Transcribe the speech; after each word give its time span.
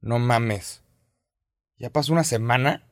No 0.00 0.18
mames. 0.18 0.82
¿Ya 1.78 1.90
pasó 1.90 2.12
una 2.12 2.24
semana? 2.24 2.84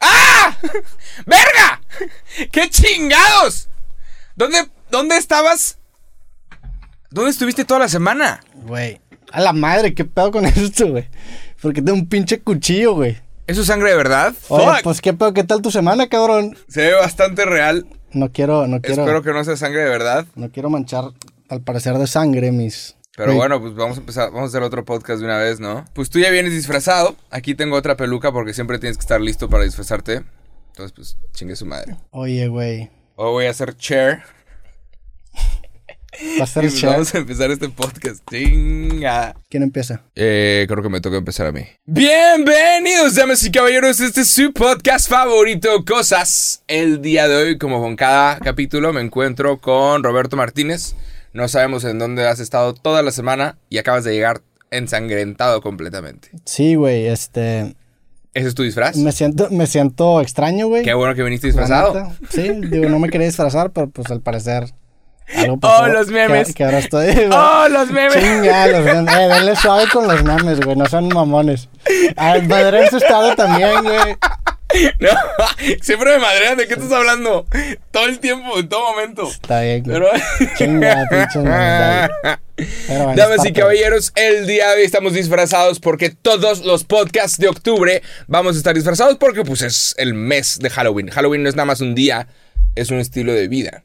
¡Ah! 0.00 0.56
¡Verga! 1.26 1.80
¡Qué 2.52 2.70
chingados! 2.70 3.68
¿Dónde, 4.36 4.68
dónde 4.90 5.16
estabas? 5.16 5.78
¿Dónde 7.10 7.30
estuviste 7.30 7.64
toda 7.64 7.80
la 7.80 7.88
semana? 7.88 8.40
Güey. 8.54 9.00
A 9.32 9.40
la 9.40 9.52
madre, 9.52 9.94
¿qué 9.94 10.04
pedo 10.04 10.30
con 10.30 10.44
esto, 10.46 10.88
güey? 10.88 11.08
Porque 11.60 11.82
tengo 11.82 11.98
un 11.98 12.08
pinche 12.08 12.40
cuchillo, 12.40 12.94
güey. 12.94 13.18
¿Eso 13.46 13.62
es 13.62 13.66
sangre 13.66 13.90
de 13.90 13.96
verdad? 13.96 14.34
Oye, 14.48 14.66
Fuck. 14.66 14.82
pues 14.82 15.00
qué 15.00 15.14
pedo, 15.14 15.32
¿qué 15.32 15.42
tal 15.42 15.62
tu 15.62 15.70
semana, 15.70 16.08
cabrón? 16.08 16.56
Se 16.68 16.82
ve 16.82 16.92
bastante 16.94 17.44
real. 17.46 17.86
No 18.12 18.30
quiero, 18.30 18.66
no 18.66 18.80
quiero, 18.80 19.02
Espero 19.02 19.22
que 19.22 19.32
no 19.32 19.42
sea 19.44 19.56
sangre 19.56 19.82
de 19.82 19.88
verdad. 19.90 20.26
no 20.34 20.50
quiero 20.50 20.70
manchar, 20.70 21.04
al 21.48 21.62
parecer, 21.62 21.94
de 21.98 22.06
sangre 22.06 22.52
mis... 22.52 22.96
Pero 23.16 23.34
bueno, 23.34 23.60
pues 23.60 23.74
vamos 23.74 23.96
a 23.96 24.00
empezar, 24.00 24.30
vamos 24.30 24.42
a 24.42 24.46
hacer 24.46 24.62
otro 24.62 24.84
podcast 24.84 25.18
de 25.18 25.24
una 25.24 25.38
vez, 25.38 25.58
¿no? 25.58 25.84
Pues 25.92 26.08
tú 26.08 26.20
ya 26.20 26.30
vienes 26.30 26.52
disfrazado. 26.52 27.16
Aquí 27.30 27.56
tengo 27.56 27.74
otra 27.74 27.96
peluca 27.96 28.30
porque 28.30 28.54
siempre 28.54 28.78
tienes 28.78 28.96
que 28.96 29.00
estar 29.00 29.20
listo 29.20 29.50
para 29.50 29.64
disfrazarte. 29.64 30.22
Entonces, 30.68 30.92
pues, 30.94 31.16
chingue 31.32 31.56
su 31.56 31.66
madre. 31.66 31.96
Oye, 32.12 32.46
güey. 32.46 32.90
Hoy 33.16 33.32
voy 33.32 33.46
a 33.46 33.50
hacer 33.50 33.76
chair. 33.76 34.20
Va 36.38 36.44
a 36.44 36.46
ser 36.46 36.64
Y 36.64 36.68
pues 36.68 36.80
chat. 36.80 36.92
vamos 36.92 37.12
a 37.12 37.18
empezar 37.18 37.50
este 37.50 37.68
podcast. 37.70 38.22
Chinga. 38.30 39.34
¿Quién 39.50 39.64
empieza? 39.64 40.02
Eh, 40.14 40.64
creo 40.68 40.80
que 40.80 40.88
me 40.88 41.00
toca 41.00 41.16
empezar 41.16 41.48
a 41.48 41.52
mí. 41.52 41.66
Bienvenidos, 41.86 43.16
damas 43.16 43.42
y 43.42 43.50
caballeros. 43.50 43.98
Este 43.98 44.20
es 44.20 44.28
su 44.30 44.52
podcast 44.52 45.08
favorito, 45.10 45.84
Cosas. 45.84 46.62
El 46.68 47.02
día 47.02 47.26
de 47.26 47.34
hoy, 47.34 47.58
como 47.58 47.80
con 47.80 47.96
cada 47.96 48.38
capítulo, 48.38 48.92
me 48.92 49.00
encuentro 49.00 49.60
con 49.60 50.04
Roberto 50.04 50.36
Martínez. 50.36 50.94
No 51.38 51.46
sabemos 51.46 51.84
en 51.84 52.00
dónde 52.00 52.26
has 52.26 52.40
estado 52.40 52.74
toda 52.74 53.00
la 53.04 53.12
semana 53.12 53.58
y 53.70 53.78
acabas 53.78 54.02
de 54.02 54.12
llegar 54.12 54.42
ensangrentado 54.72 55.60
completamente. 55.60 56.30
Sí, 56.44 56.74
güey, 56.74 57.06
este... 57.06 57.76
¿Ese 58.34 58.48
es 58.48 58.56
tu 58.56 58.64
disfraz? 58.64 58.96
Me 58.96 59.12
siento, 59.12 59.48
me 59.52 59.68
siento 59.68 60.20
extraño, 60.20 60.66
güey. 60.66 60.82
Qué 60.82 60.94
bueno 60.94 61.14
que 61.14 61.22
viniste 61.22 61.46
disfrazado. 61.46 62.10
Sí, 62.28 62.50
digo, 62.68 62.88
no 62.88 62.98
me 62.98 63.08
quería 63.08 63.28
disfrazar, 63.28 63.70
pero 63.70 63.88
pues 63.88 64.10
al 64.10 64.20
parecer... 64.20 64.74
Algo 65.36 65.58
pasó, 65.58 65.82
¡Oh, 65.82 65.88
los 65.88 66.08
memes! 66.08 66.48
Que, 66.48 66.54
que 66.54 66.64
ahora 66.64 66.78
estoy... 66.78 67.08
¡Oh, 67.30 67.68
los 67.68 67.90
memes! 67.90 68.14
Chinga, 68.14 68.66
los 68.68 68.84
memes. 68.84 69.14
Eh, 69.14 69.28
denle 69.28 69.56
suave 69.56 69.84
con 69.92 70.08
los 70.08 70.22
memes, 70.24 70.60
güey. 70.60 70.76
No 70.76 70.86
son 70.86 71.08
mamones. 71.08 71.68
Al 72.16 72.46
madre 72.48 72.84
en 72.84 72.90
su 72.90 72.96
estado 72.96 73.34
también, 73.34 73.82
güey. 73.82 74.16
No, 75.00 75.08
siempre 75.82 76.12
me 76.12 76.18
madrean. 76.18 76.56
¿De 76.56 76.66
qué 76.66 76.74
estás 76.74 76.92
hablando? 76.92 77.46
Todo 77.90 78.06
el 78.06 78.18
tiempo, 78.20 78.58
en 78.58 78.68
todo 78.68 78.90
momento. 78.90 79.28
Está 79.28 79.60
bien, 79.60 79.82
güey. 79.82 79.98
Pero... 79.98 80.08
Chinga, 80.56 81.06
pinches 81.10 81.36
memes. 81.36 81.50
dale. 81.50 82.38
Pero 82.88 83.04
bueno, 83.04 83.14
Damas 83.16 83.46
y 83.46 83.52
caballeros, 83.52 84.12
el 84.16 84.46
día 84.46 84.70
de 84.70 84.78
hoy 84.78 84.82
estamos 84.84 85.12
disfrazados 85.12 85.78
porque 85.78 86.10
todos 86.10 86.64
los 86.64 86.82
podcasts 86.84 87.38
de 87.38 87.48
octubre 87.48 88.02
vamos 88.26 88.56
a 88.56 88.58
estar 88.58 88.74
disfrazados 88.74 89.16
porque 89.16 89.44
pues 89.44 89.62
es 89.62 89.94
el 89.96 90.14
mes 90.14 90.58
de 90.58 90.68
Halloween. 90.68 91.08
Halloween 91.08 91.44
no 91.44 91.48
es 91.48 91.54
nada 91.54 91.66
más 91.66 91.80
un 91.80 91.94
día, 91.94 92.26
es 92.74 92.90
un 92.90 92.98
estilo 92.98 93.32
de 93.32 93.46
vida. 93.46 93.84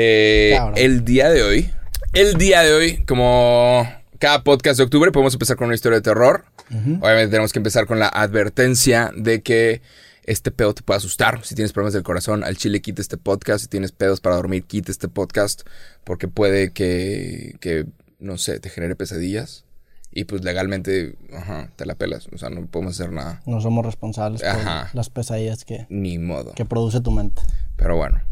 Eh, 0.00 0.56
el 0.76 1.04
día 1.04 1.28
de 1.28 1.42
hoy, 1.42 1.70
el 2.12 2.34
día 2.34 2.62
de 2.62 2.72
hoy, 2.72 3.04
como 3.04 3.84
cada 4.20 4.44
podcast 4.44 4.78
de 4.78 4.84
octubre, 4.84 5.10
podemos 5.10 5.34
empezar 5.34 5.56
con 5.56 5.66
una 5.66 5.74
historia 5.74 5.98
de 5.98 6.02
terror. 6.02 6.44
Obviamente 6.70 7.28
tenemos 7.28 7.52
que 7.52 7.58
empezar 7.58 7.86
con 7.86 7.98
la 7.98 8.06
advertencia 8.06 9.10
de 9.16 9.42
que 9.42 9.82
este 10.22 10.52
pedo 10.52 10.72
te 10.72 10.82
puede 10.82 10.98
asustar. 10.98 11.44
Si 11.44 11.56
tienes 11.56 11.72
problemas 11.72 11.94
del 11.94 12.04
corazón, 12.04 12.44
al 12.44 12.56
chile 12.56 12.80
quita 12.80 13.02
este 13.02 13.16
podcast. 13.16 13.62
Si 13.62 13.68
tienes 13.68 13.90
pedos 13.90 14.20
para 14.20 14.36
dormir, 14.36 14.62
quita 14.64 14.92
este 14.92 15.08
podcast. 15.08 15.62
Porque 16.04 16.28
puede 16.28 16.70
que, 16.72 17.56
que, 17.60 17.86
no 18.20 18.38
sé, 18.38 18.60
te 18.60 18.70
genere 18.70 18.94
pesadillas. 18.94 19.64
Y 20.12 20.24
pues 20.24 20.44
legalmente, 20.44 21.16
ajá, 21.34 21.72
te 21.74 21.86
la 21.86 21.96
pelas. 21.96 22.28
O 22.32 22.38
sea, 22.38 22.50
no 22.50 22.64
podemos 22.66 23.00
hacer 23.00 23.12
nada. 23.12 23.42
No 23.46 23.60
somos 23.60 23.84
responsables 23.84 24.42
por 24.42 24.94
las 24.94 25.10
pesadillas 25.10 25.64
que, 25.64 25.86
Ni 25.88 26.18
modo. 26.18 26.52
que 26.54 26.64
produce 26.64 27.00
tu 27.00 27.10
mente. 27.10 27.42
Pero 27.76 27.96
bueno. 27.96 28.27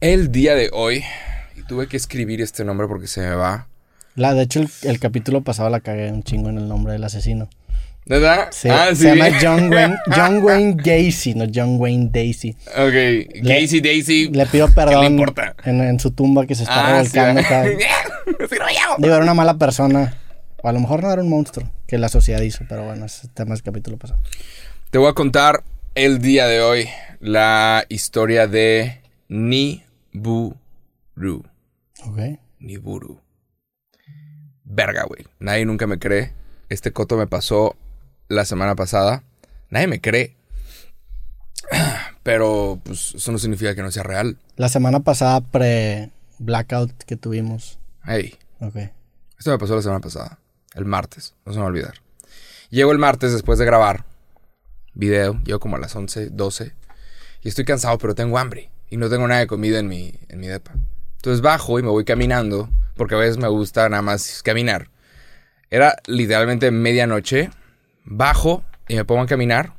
El 0.00 0.30
día 0.30 0.54
de 0.54 0.70
hoy, 0.72 1.02
y 1.56 1.62
tuve 1.62 1.88
que 1.88 1.96
escribir 1.96 2.40
este 2.40 2.64
nombre 2.64 2.86
porque 2.86 3.08
se 3.08 3.20
me 3.20 3.34
va. 3.34 3.66
La, 4.14 4.34
de 4.34 4.42
hecho, 4.42 4.60
el, 4.60 4.68
el 4.82 5.00
capítulo 5.00 5.42
pasado 5.42 5.70
la 5.70 5.80
cagué 5.80 6.10
un 6.12 6.22
chingo 6.22 6.50
en 6.50 6.58
el 6.58 6.68
nombre 6.68 6.92
del 6.92 7.02
asesino. 7.04 7.48
¿Verdad? 8.06 8.48
Sí, 8.52 8.68
ah, 8.70 8.94
se 8.94 9.14
llama 9.14 9.36
John 9.40 9.70
Wayne, 9.72 9.96
John 10.14 10.42
Wayne 10.42 10.76
Gacy, 10.78 11.34
no 11.34 11.44
John 11.52 11.78
Wayne 11.78 12.08
Daisy. 12.10 12.56
Ok. 12.68 13.44
Casey 13.46 13.80
Daisy. 13.80 14.28
Le 14.30 14.46
pido 14.46 14.68
¿Qué 14.68 14.72
perdón 14.74 15.00
le 15.00 15.06
importa? 15.08 15.54
En, 15.64 15.82
en 15.82 16.00
su 16.00 16.12
tumba 16.12 16.46
que 16.46 16.54
se 16.54 16.62
está 16.62 16.86
Ah, 16.98 17.02
revolcando. 17.02 17.42
Sí. 18.48 18.56
Digo, 18.98 19.14
era 19.14 19.22
una 19.22 19.34
mala 19.34 19.58
persona. 19.58 20.16
O 20.62 20.68
a 20.68 20.72
lo 20.72 20.80
mejor 20.80 21.02
no 21.02 21.12
era 21.12 21.22
un 21.22 21.28
monstruo 21.28 21.68
que 21.86 21.98
la 21.98 22.08
sociedad 22.08 22.40
hizo, 22.40 22.64
pero 22.68 22.84
bueno, 22.84 23.04
ese 23.04 23.26
es 23.26 23.34
tema 23.34 23.54
del 23.54 23.62
capítulo 23.62 23.96
pasado. 23.98 24.20
Te 24.90 24.98
voy 24.98 25.08
a 25.08 25.12
contar 25.12 25.62
el 25.94 26.20
día 26.20 26.46
de 26.46 26.60
hoy 26.60 26.88
la 27.20 27.84
historia 27.88 28.46
de 28.46 29.00
Niburu. 30.18 31.44
Ok. 32.04 32.18
Niburu. 32.58 33.20
Verga, 34.64 35.04
güey. 35.04 35.26
Nadie 35.38 35.64
nunca 35.64 35.86
me 35.86 35.98
cree. 35.98 36.32
Este 36.68 36.92
coto 36.92 37.16
me 37.16 37.26
pasó 37.26 37.76
la 38.28 38.44
semana 38.44 38.74
pasada. 38.74 39.22
Nadie 39.70 39.86
me 39.86 40.00
cree. 40.00 40.36
Pero, 42.22 42.80
pues, 42.84 43.14
eso 43.14 43.32
no 43.32 43.38
significa 43.38 43.74
que 43.74 43.82
no 43.82 43.90
sea 43.90 44.02
real. 44.02 44.36
La 44.56 44.68
semana 44.68 45.00
pasada 45.00 45.40
pre-blackout 45.40 46.92
que 47.04 47.16
tuvimos. 47.16 47.78
Hey, 48.04 48.34
Ok. 48.60 48.76
esto 49.38 49.50
me 49.50 49.58
pasó 49.58 49.76
la 49.76 49.82
semana 49.82 50.00
pasada. 50.00 50.38
El 50.74 50.84
martes. 50.84 51.34
No 51.46 51.52
se 51.52 51.58
me 51.58 51.62
va 51.62 51.68
a 51.68 51.70
olvidar. 51.70 51.94
Llego 52.70 52.92
el 52.92 52.98
martes 52.98 53.32
después 53.32 53.58
de 53.58 53.64
grabar 53.64 54.04
video. 54.94 55.40
Llego 55.44 55.60
como 55.60 55.76
a 55.76 55.78
las 55.78 55.94
11, 55.94 56.30
12. 56.30 56.74
Y 57.42 57.48
estoy 57.48 57.64
cansado, 57.64 57.96
pero 57.98 58.14
tengo 58.14 58.36
hambre. 58.36 58.70
Y 58.90 58.96
no 58.96 59.08
tengo 59.08 59.26
nada 59.28 59.40
de 59.40 59.46
comida 59.46 59.78
en 59.78 59.88
mi, 59.88 60.14
en 60.28 60.40
mi 60.40 60.46
depa. 60.46 60.72
Entonces 61.16 61.40
bajo 61.40 61.78
y 61.78 61.82
me 61.82 61.88
voy 61.88 62.04
caminando. 62.04 62.70
Porque 62.96 63.14
a 63.14 63.18
veces 63.18 63.38
me 63.38 63.48
gusta 63.48 63.88
nada 63.88 64.02
más 64.02 64.42
caminar. 64.42 64.88
Era 65.70 65.96
literalmente 66.06 66.70
medianoche. 66.70 67.50
Bajo 68.04 68.64
y 68.88 68.96
me 68.96 69.04
pongo 69.04 69.22
a 69.22 69.26
caminar. 69.26 69.74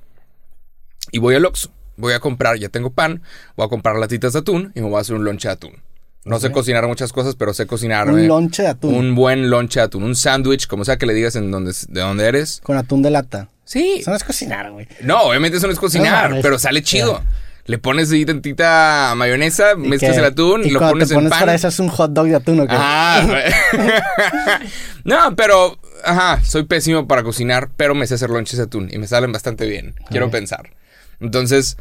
Y 1.12 1.20
voy 1.20 1.36
al 1.36 1.46
Oxxo. 1.46 1.72
Voy 1.98 2.14
a 2.14 2.20
comprar, 2.20 2.58
ya 2.58 2.70
tengo 2.70 2.92
pan. 2.92 3.22
Voy 3.58 3.66
a 3.66 3.70
comprar 3.70 3.98
latitas 3.98 4.34
de 4.34 4.40
atún 4.40 4.72
y 4.74 4.82
me 4.82 4.88
voy 4.88 4.98
a 4.98 5.02
hacer 5.02 5.16
un 5.16 5.26
lonche 5.26 5.50
de 5.50 5.54
atún. 5.54 5.84
No 6.26 6.40
sé 6.40 6.52
cocinar 6.52 6.86
muchas 6.88 7.12
cosas, 7.12 7.36
pero 7.36 7.54
sé 7.54 7.66
cocinar. 7.66 8.10
Un 8.10 8.28
lonche 8.28 8.64
de 8.64 8.70
atún. 8.70 8.94
Un 8.94 9.16
buen 9.16 9.50
lonche 9.50 9.80
de 9.80 9.86
atún. 9.86 10.04
Un 10.04 10.16
sándwich, 10.16 10.68
como 10.68 10.86
sea 10.86 10.98
que 10.98 11.06
le 11.06 11.14
digas 11.14 11.36
en 11.36 11.50
donde, 11.50 11.74
de 11.88 12.02
dónde 12.02 12.26
eres. 12.26 12.62
Con 12.64 12.78
atún 12.78 13.02
de 13.02 13.10
lata. 13.10 13.50
Sí. 13.66 13.98
Eso 14.00 14.12
no 14.12 14.18
es 14.18 14.24
cocinar, 14.24 14.72
güey. 14.72 14.88
No, 15.02 15.24
obviamente 15.24 15.58
eso 15.58 15.68
no 15.68 15.74
es 15.74 15.80
cocinar, 15.80 16.32
No 16.36 16.42
pero 16.42 16.60
sale 16.60 16.84
chido. 16.84 17.22
Le 17.70 17.78
pones 17.78 18.12
ahí 18.12 18.26
mayonesa, 18.26 19.14
mayonesa, 19.16 19.76
mezclas 19.76 20.18
el 20.18 20.26
atún 20.26 20.66
y, 20.66 20.72
lo 20.72 20.80
cuando 20.80 20.96
pones 20.96 21.10
te 21.10 21.14
en 21.14 21.30
pan. 21.30 21.40
para 21.40 21.54
eso 21.54 21.68
es 21.68 21.80
un 21.80 21.90
hot 21.90 22.12
dog 22.14 22.26
de 22.26 22.36
atún, 22.36 22.62
¿o 22.62 22.66
qué? 22.66 22.74
Ah, 22.76 23.24
no, 25.04 25.36
pero, 25.36 25.78
ajá, 26.04 26.44
soy 26.44 26.64
pésimo 26.64 27.08
para 27.08 27.22
cocinar, 27.22 27.70
pero 27.78 27.94
me 27.94 28.08
sé 28.08 28.16
hacer 28.16 28.32
lonches 28.32 28.58
de 28.58 28.64
atún 28.64 28.90
y 28.92 28.98
me 28.98 29.06
salen 29.06 29.32
bastante 29.32 29.68
bien, 29.68 29.94
quiero 30.10 30.32
pensar. 30.32 30.72
Entonces, 31.20 31.78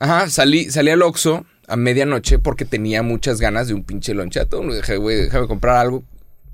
ajá, 0.00 0.28
salí, 0.28 0.68
salí 0.68 0.90
al 0.90 1.00
Oxxo 1.00 1.46
a 1.68 1.76
medianoche 1.76 2.40
porque 2.40 2.64
tenía 2.64 3.04
muchas 3.04 3.40
ganas 3.40 3.68
de 3.68 3.74
un 3.74 3.84
pinche 3.84 4.14
lonche 4.14 4.40
de 4.40 4.46
atún. 4.46 4.72
Dije, 4.72 4.96
güey, 4.96 5.26
déjame 5.26 5.46
comprar 5.46 5.76
algo 5.76 6.02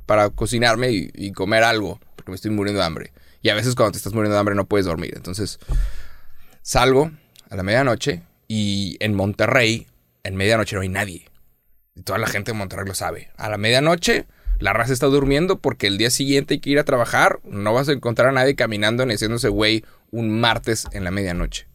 para 0.05 0.29
cocinarme 0.29 0.91
y, 0.91 1.11
y 1.15 1.33
comer 1.33 1.65
algo, 1.65 1.99
porque 2.15 2.31
me 2.31 2.35
estoy 2.35 2.51
muriendo 2.51 2.83
de 2.83 2.87
hambre. 2.87 3.13
Y 3.41 3.49
a 3.49 3.55
veces 3.55 3.75
cuando 3.75 3.93
te 3.93 3.97
estás 3.97 4.13
muriendo 4.13 4.35
de 4.35 4.41
hambre 4.41 4.55
no 4.55 4.67
puedes 4.67 4.85
dormir. 4.85 5.15
Entonces, 5.17 5.61
salgo 6.61 7.11
a 7.49 7.57
la 7.57 7.63
medianoche 7.63 8.21
y 8.49 8.97
en 9.01 9.15
Monterrey, 9.15 9.87
en 10.23 10.37
medianoche 10.37 10.77
no 10.77 10.83
hay 10.83 10.89
nadie. 10.89 11.29
Y 11.95 12.03
toda 12.03 12.19
la 12.19 12.27
gente 12.27 12.53
de 12.53 12.59
Monterrey 12.59 12.87
lo 12.87 12.95
sabe. 12.95 13.31
A 13.37 13.49
la 13.49 13.59
medianoche, 13.59 14.27
la 14.59 14.73
raza 14.73 14.93
está 14.93 15.07
durmiendo 15.07 15.59
porque 15.59 15.87
el 15.87 15.99
día 15.99 16.11
siguiente 16.11 16.55
hay 16.55 16.61
que 16.61 16.71
ir 16.71 16.79
a 16.79 16.85
trabajar. 16.85 17.41
No 17.45 17.75
vas 17.75 17.89
a 17.89 17.93
encontrar 17.93 18.29
a 18.29 18.33
nadie 18.33 18.55
caminando 18.55 19.05
ni 19.05 19.15
haciéndose 19.15 19.49
güey 19.49 19.85
un 20.11 20.41
martes 20.41 20.87
en 20.93 21.05
la 21.05 21.11
medianoche. 21.11 21.67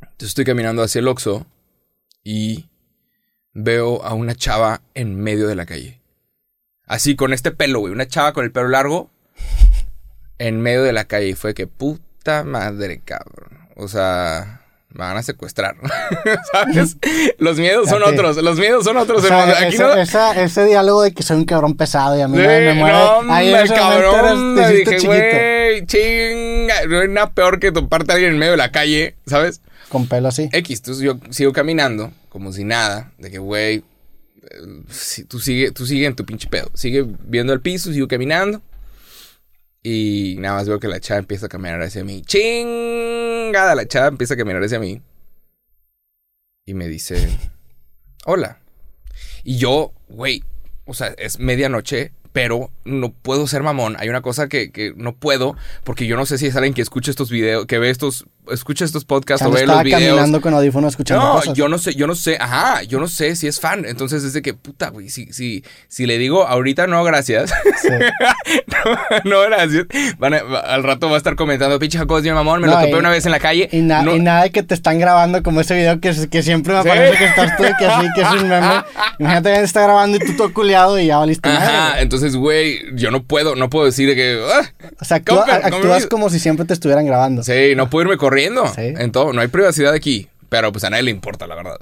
Entonces 0.00 0.28
estoy 0.28 0.44
caminando 0.44 0.82
hacia 0.82 1.00
el 1.00 1.08
Oxxo 1.08 1.46
y 2.24 2.68
veo 3.52 4.02
a 4.02 4.14
una 4.14 4.34
chava 4.34 4.82
en 4.94 5.16
medio 5.16 5.46
de 5.46 5.54
la 5.54 5.66
calle. 5.66 6.00
Así, 6.86 7.16
con 7.16 7.32
este 7.32 7.50
pelo, 7.50 7.80
güey. 7.80 7.92
Una 7.92 8.08
chava 8.08 8.32
con 8.32 8.44
el 8.44 8.52
pelo 8.52 8.68
largo 8.68 9.10
en 10.38 10.60
medio 10.60 10.82
de 10.82 10.92
la 10.92 11.04
calle. 11.04 11.28
Y 11.28 11.34
fue 11.34 11.54
que 11.54 11.66
puta 11.66 12.44
madre, 12.44 13.00
cabrón. 13.04 13.68
O 13.76 13.88
sea, 13.88 14.62
me 14.98 15.04
van 15.04 15.16
a 15.16 15.22
secuestrar. 15.22 15.76
¿Sabes? 16.52 16.96
Los 17.38 17.56
miedos 17.56 17.88
son 17.88 18.02
otros. 18.02 18.36
Los 18.38 18.58
miedos 18.58 18.84
son 18.84 18.96
otros, 18.96 19.22
O 19.22 19.26
sea, 19.26 19.42
hermano. 19.44 19.66
Aquí 19.66 19.74
ese, 19.76 19.82
no. 19.84 19.94
esa- 19.94 20.42
ese 20.42 20.64
diálogo 20.66 21.02
de 21.04 21.12
que 21.14 21.22
soy 21.22 21.36
un 21.36 21.44
cabrón 21.44 21.76
pesado 21.76 22.18
y 22.18 22.20
a 22.20 22.26
mí 22.28 22.36
Sí, 22.36 22.42
me 22.42 22.74
muere. 22.74 22.92
no, 22.98 23.32
Ahí 23.32 23.54
ese 23.54 23.74
cabrón. 23.74 24.56
te 24.56 24.68
dije, 24.72 25.06
güey, 25.06 25.86
chinga. 25.86 26.84
No 26.88 26.98
hay 27.00 27.08
nada 27.08 27.30
peor 27.30 27.60
que 27.60 27.70
toparte 27.72 28.10
a 28.10 28.14
alguien 28.16 28.32
en 28.32 28.38
medio 28.38 28.52
de 28.52 28.58
la 28.58 28.72
calle, 28.72 29.14
¿sabes? 29.26 29.60
Con 29.88 30.06
pelo 30.08 30.28
así. 30.28 30.48
X, 30.52 30.80
entonces 30.80 31.02
yo 31.04 31.16
sigo 31.30 31.52
caminando 31.52 32.10
como 32.28 32.52
si 32.52 32.64
nada, 32.64 33.12
de 33.18 33.30
que, 33.30 33.38
güey, 33.38 33.84
sí, 34.90 35.24
tú, 35.24 35.38
sigue, 35.38 35.70
tú 35.70 35.86
sigue 35.86 36.06
en 36.06 36.14
tu 36.16 36.24
pinche 36.26 36.48
pedo. 36.48 36.70
Sigue 36.74 37.06
viendo 37.24 37.52
el 37.52 37.60
piso, 37.60 37.92
sigo 37.92 38.08
caminando. 38.08 38.60
Y 39.90 40.36
nada 40.38 40.56
más 40.56 40.68
veo 40.68 40.78
que 40.78 40.86
la 40.86 41.00
chava 41.00 41.20
empieza 41.20 41.46
a 41.46 41.48
caminar 41.48 41.80
hacia 41.80 42.04
mí. 42.04 42.20
Chingada, 42.20 43.74
la 43.74 43.88
chava 43.88 44.08
empieza 44.08 44.34
a 44.34 44.36
caminar 44.36 44.62
hacia 44.62 44.78
mí. 44.78 45.00
Y 46.66 46.74
me 46.74 46.88
dice, 46.88 47.16
hola. 48.26 48.60
Y 49.44 49.56
yo, 49.56 49.94
güey, 50.10 50.44
o 50.84 50.92
sea, 50.92 51.14
es 51.16 51.38
medianoche, 51.38 52.12
pero 52.38 52.70
no 52.84 53.10
puedo 53.10 53.48
ser 53.48 53.64
mamón. 53.64 53.96
Hay 53.98 54.08
una 54.08 54.20
cosa 54.20 54.48
que, 54.48 54.70
que, 54.70 54.92
no 54.96 55.12
puedo, 55.12 55.56
porque 55.82 56.06
yo 56.06 56.16
no 56.16 56.24
sé 56.24 56.38
si 56.38 56.46
es 56.46 56.54
alguien 56.54 56.72
que 56.72 56.82
escucha 56.82 57.10
estos 57.10 57.30
videos, 57.30 57.66
que 57.66 57.78
ve 57.80 57.90
estos, 57.90 58.26
escucha 58.48 58.84
estos 58.84 59.04
podcasts 59.04 59.44
o 59.44 59.50
ve 59.50 59.66
los 59.66 59.82
videos. 59.82 60.00
caminando 60.00 60.40
con 60.40 60.54
audífonos 60.54 60.90
escuchando 60.92 61.24
no, 61.26 61.32
cosas. 61.34 61.54
yo 61.54 61.68
no 61.68 61.78
sé, 61.78 61.94
yo 61.96 62.06
no 62.06 62.14
sé, 62.14 62.38
ajá, 62.40 62.82
yo 62.84 63.00
no 63.00 63.08
sé 63.08 63.34
si 63.34 63.48
es 63.48 63.58
fan. 63.58 63.84
Entonces 63.84 64.22
es 64.22 64.32
de 64.34 64.42
que, 64.42 64.54
puta, 64.54 64.90
güey, 64.90 65.08
si, 65.10 65.32
si, 65.32 65.64
si 65.88 66.06
le 66.06 66.16
digo 66.16 66.46
ahorita 66.46 66.86
no, 66.86 67.02
gracias. 67.02 67.50
Sí. 67.82 67.88
no, 69.24 69.30
no, 69.30 69.40
gracias. 69.48 69.86
Van 70.18 70.34
a- 70.34 70.38
al 70.38 70.84
rato 70.84 71.08
va 71.08 71.14
a 71.14 71.18
estar 71.18 71.34
comentando, 71.34 71.76
pinche 71.80 71.98
Jacob, 71.98 72.18
es 72.18 72.24
mi 72.24 72.30
mamón, 72.30 72.60
me 72.60 72.68
lo 72.68 72.74
topé 72.74 72.90
y- 72.90 72.94
una 72.94 73.10
vez 73.10 73.26
en 73.26 73.32
la 73.32 73.40
calle. 73.40 73.68
Y, 73.72 73.80
na- 73.80 74.02
No- 74.02 74.14
y 74.14 74.20
nada 74.20 74.44
de 74.44 74.50
que 74.52 74.62
te 74.62 74.74
están 74.74 75.00
grabando 75.00 75.42
como 75.42 75.60
ese 75.60 75.74
video 75.74 76.00
que, 76.00 76.14
que 76.30 76.42
siempre 76.42 76.72
me 76.74 76.82
Sí. 76.82 76.88
parece 76.88 77.18
que 77.18 77.24
estás 77.26 77.56
tú, 77.56 77.64
que 77.78 77.86
así, 77.86 78.06
que 78.14 78.20
es 78.22 78.28
un 78.30 78.48
meme. 78.48 78.68
Imagínate 79.18 79.62
está 79.62 79.82
grabando 79.82 80.16
y 80.16 80.20
tú 80.20 80.36
todo 80.36 80.52
culiado 80.54 80.98
y 80.98 81.06
ya 81.06 81.18
valiste 81.18 81.48
Ajá, 81.48 82.00
entonces, 82.00 82.27
güey, 82.36 82.80
yo 82.94 83.10
no 83.10 83.22
puedo, 83.24 83.54
no 83.56 83.70
puedo 83.70 83.86
decir 83.86 84.08
de 84.08 84.14
que... 84.16 84.42
ah, 84.52 84.72
O 85.00 85.04
sea, 85.04 85.18
actúa- 85.18 85.60
actúas 85.64 86.06
como 86.06 86.30
si 86.30 86.38
siempre 86.38 86.66
te 86.66 86.74
estuvieran 86.74 87.06
grabando. 87.06 87.42
Sí, 87.42 87.74
no 87.76 87.88
puedo 87.90 88.04
irme 88.04 88.16
corriendo. 88.16 88.66
Sí. 88.74 88.82
En 88.96 89.12
todo, 89.12 89.32
no 89.32 89.40
hay 89.40 89.48
privacidad 89.48 89.92
aquí. 89.92 90.28
Pero 90.48 90.72
pues 90.72 90.84
a 90.84 90.90
nadie 90.90 91.02
le 91.04 91.10
importa, 91.10 91.46
la 91.46 91.54
verdad. 91.54 91.78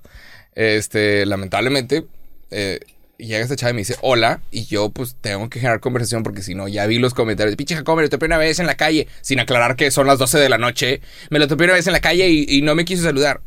Este, 0.55 1.25
lamentablemente, 1.27 2.05
eh, 2.51 2.81
llega 3.19 3.41
esta 3.43 3.57
chava 3.57 3.71
y 3.71 3.75
me 3.75 3.81
dice 3.81 3.97
hola. 4.03 4.41
Y 4.51 4.65
yo, 4.67 4.91
pues, 4.91 5.17
tengo 5.21 5.49
que 5.49 5.61
generar 5.61 5.81
conversación 5.81 6.23
porque 6.23 6.43
si 6.43 6.55
no, 6.55 6.67
ya 6.69 6.87
vi 6.87 6.99
los 6.99 7.15
comentarios. 7.15 7.57
Pinche 7.57 7.77
Jacob, 7.77 7.97
me 7.97 8.03
lo 8.03 8.09
topé 8.09 8.27
una 8.27 8.39
vez 8.39 8.59
en 8.59 8.67
la 8.67 8.75
calle. 8.77 9.07
Sin 9.21 9.39
aclarar 9.41 9.77
que 9.77 9.91
son 9.91 10.07
las 10.07 10.19
12 10.19 10.39
de 10.39 10.49
la 10.49 10.59
noche. 10.59 11.01
Me 11.31 11.39
lo 11.39 11.47
topé 11.49 11.65
una 11.65 11.75
vez 11.75 11.87
en 11.87 11.93
la 11.93 12.01
calle 12.01 12.29
y, 12.29 12.47
y 12.49 12.63
no 12.63 12.75
me 12.75 12.85
quiso 12.85 13.05
saludar. 13.05 13.41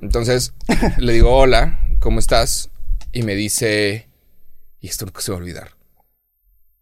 Entonces, 0.00 0.52
le 0.98 1.12
digo 1.12 1.30
hola, 1.36 1.78
¿cómo 2.00 2.18
estás? 2.18 2.70
Y 3.12 3.22
me 3.22 3.34
dice, 3.36 4.08
y 4.80 4.88
esto 4.88 5.04
nunca 5.06 5.20
se 5.20 5.30
va 5.30 5.38
a 5.38 5.40
olvidar. 5.40 5.70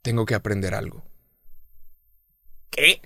Tengo 0.02 0.26
que 0.26 0.34
aprender 0.34 0.74
algo. 0.74 1.04
¿Qué? 2.70 3.00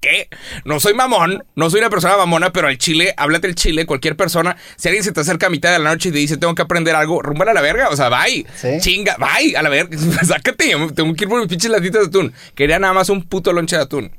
¿Qué? 0.00 0.28
No 0.64 0.78
soy 0.78 0.94
mamón, 0.94 1.42
no 1.56 1.70
soy 1.70 1.80
una 1.80 1.90
persona 1.90 2.16
mamona, 2.16 2.52
pero 2.52 2.68
al 2.68 2.78
chile, 2.78 3.14
háblate 3.16 3.48
el 3.48 3.54
chile, 3.56 3.86
cualquier 3.86 4.14
persona, 4.14 4.56
si 4.76 4.88
alguien 4.88 5.02
se 5.02 5.10
te 5.10 5.20
acerca 5.20 5.46
a 5.46 5.50
mitad 5.50 5.72
de 5.72 5.78
la 5.80 5.90
noche 5.90 6.10
y 6.10 6.12
te 6.12 6.18
dice 6.18 6.36
tengo 6.36 6.54
que 6.54 6.62
aprender 6.62 6.94
algo, 6.94 7.22
rúmbale 7.22 7.50
a 7.50 7.54
la 7.54 7.62
verga, 7.62 7.88
o 7.88 7.96
sea, 7.96 8.08
bye, 8.10 8.46
Sí. 8.54 8.76
chinga, 8.80 9.16
bye, 9.16 9.56
a 9.56 9.62
la 9.62 9.70
verga, 9.70 9.96
sácate, 10.24 10.72
tengo 10.94 11.14
que 11.14 11.24
ir 11.24 11.28
por 11.28 11.40
mis 11.40 11.48
pinches 11.48 11.70
latitas 11.70 12.02
de 12.02 12.06
atún, 12.08 12.32
quería 12.54 12.78
nada 12.78 12.92
más 12.92 13.08
un 13.08 13.24
puto 13.24 13.52
lonche 13.54 13.76
de 13.76 13.82
atún, 13.82 14.12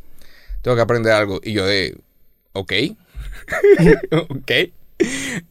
tengo 0.63 0.75
que 0.75 0.81
aprender 0.81 1.13
algo, 1.13 1.39
y 1.43 1.53
yo 1.53 1.65
de, 1.65 1.95
ok, 2.53 2.73
ok, 4.29 4.51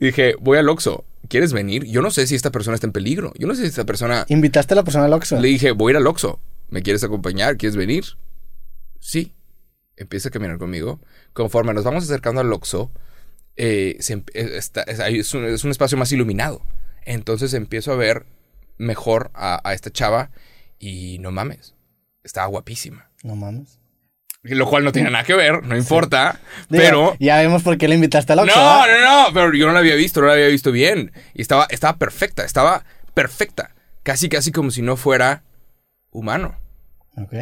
dije, 0.00 0.34
voy 0.40 0.58
al 0.58 0.69
Oxxo, 0.69 1.05
¿quieres 1.28 1.52
venir? 1.52 1.84
Yo 1.84 2.02
no 2.02 2.11
sé 2.11 2.26
si 2.26 2.34
esta 2.34 2.50
persona 2.50 2.75
está 2.75 2.88
en 2.88 2.93
peligro, 2.93 3.32
yo 3.38 3.46
no 3.46 3.55
sé 3.55 3.62
si 3.62 3.69
esta 3.69 3.84
persona, 3.84 4.26
Invitaste 4.28 4.75
a 4.75 4.76
la 4.76 4.82
persona 4.84 5.05
al 5.06 5.12
Oxxo. 5.12 5.40
le 5.40 5.49
dije, 5.49 5.70
voy 5.70 5.90
a 5.90 5.93
ir 5.93 5.96
al 5.99 6.06
Oxxo. 6.08 6.40
¿Me 6.68 6.82
quieres 6.82 7.04
acompañar? 7.04 7.56
¿Quieres 7.56 7.76
venir? 7.76 8.04
Sí. 9.00 9.32
Empieza 9.96 10.28
a 10.28 10.32
caminar 10.32 10.58
conmigo. 10.58 11.00
Conforme 11.32 11.72
nos 11.74 11.84
vamos 11.84 12.04
acercando 12.04 12.40
al 12.40 12.52
Oxxo, 12.52 12.90
eh, 13.56 13.96
se 14.00 14.14
eh, 14.34 14.50
está- 14.56 14.82
es, 14.82 15.32
un, 15.34 15.44
es 15.46 15.64
un 15.64 15.70
espacio 15.70 15.96
más 15.96 16.12
iluminado. 16.12 16.62
Entonces 17.04 17.54
empiezo 17.54 17.92
a 17.92 17.96
ver 17.96 18.26
mejor 18.78 19.30
a, 19.34 19.60
a 19.68 19.72
esta 19.72 19.90
chava 19.90 20.30
y 20.78 21.18
no 21.20 21.30
mames, 21.30 21.74
estaba 22.24 22.46
guapísima. 22.48 23.10
No 23.22 23.36
mames. 23.36 23.78
Lo 24.42 24.68
cual 24.68 24.84
no 24.84 24.92
tiene 24.92 25.10
nada 25.10 25.24
que 25.24 25.34
ver, 25.34 25.64
no 25.64 25.76
importa, 25.76 26.40
Digo, 26.68 26.84
pero... 26.84 27.16
Ya 27.18 27.38
vemos 27.38 27.62
por 27.64 27.78
qué 27.78 27.88
le 27.88 27.94
invitaste 27.96 28.32
al 28.32 28.40
Oxxo. 28.40 28.54
No, 28.60 28.82
¿verdad? 28.82 29.00
no, 29.04 29.28
no, 29.28 29.34
pero 29.34 29.52
yo 29.54 29.66
no 29.66 29.72
la 29.72 29.78
había 29.80 29.94
visto, 29.96 30.20
no 30.20 30.26
la 30.28 30.34
había 30.34 30.46
visto 30.48 30.70
bien. 30.70 31.10
Y 31.34 31.42
estaba, 31.42 31.66
estaba 31.70 31.96
perfecta, 31.98 32.44
estaba 32.44 32.84
perfecta. 33.14 33.74
Casi, 34.04 34.28
casi 34.28 34.52
como 34.52 34.70
si 34.70 34.82
no 34.82 34.96
fuera 34.96 35.42
humano. 36.10 36.58
Ok. 37.16 37.34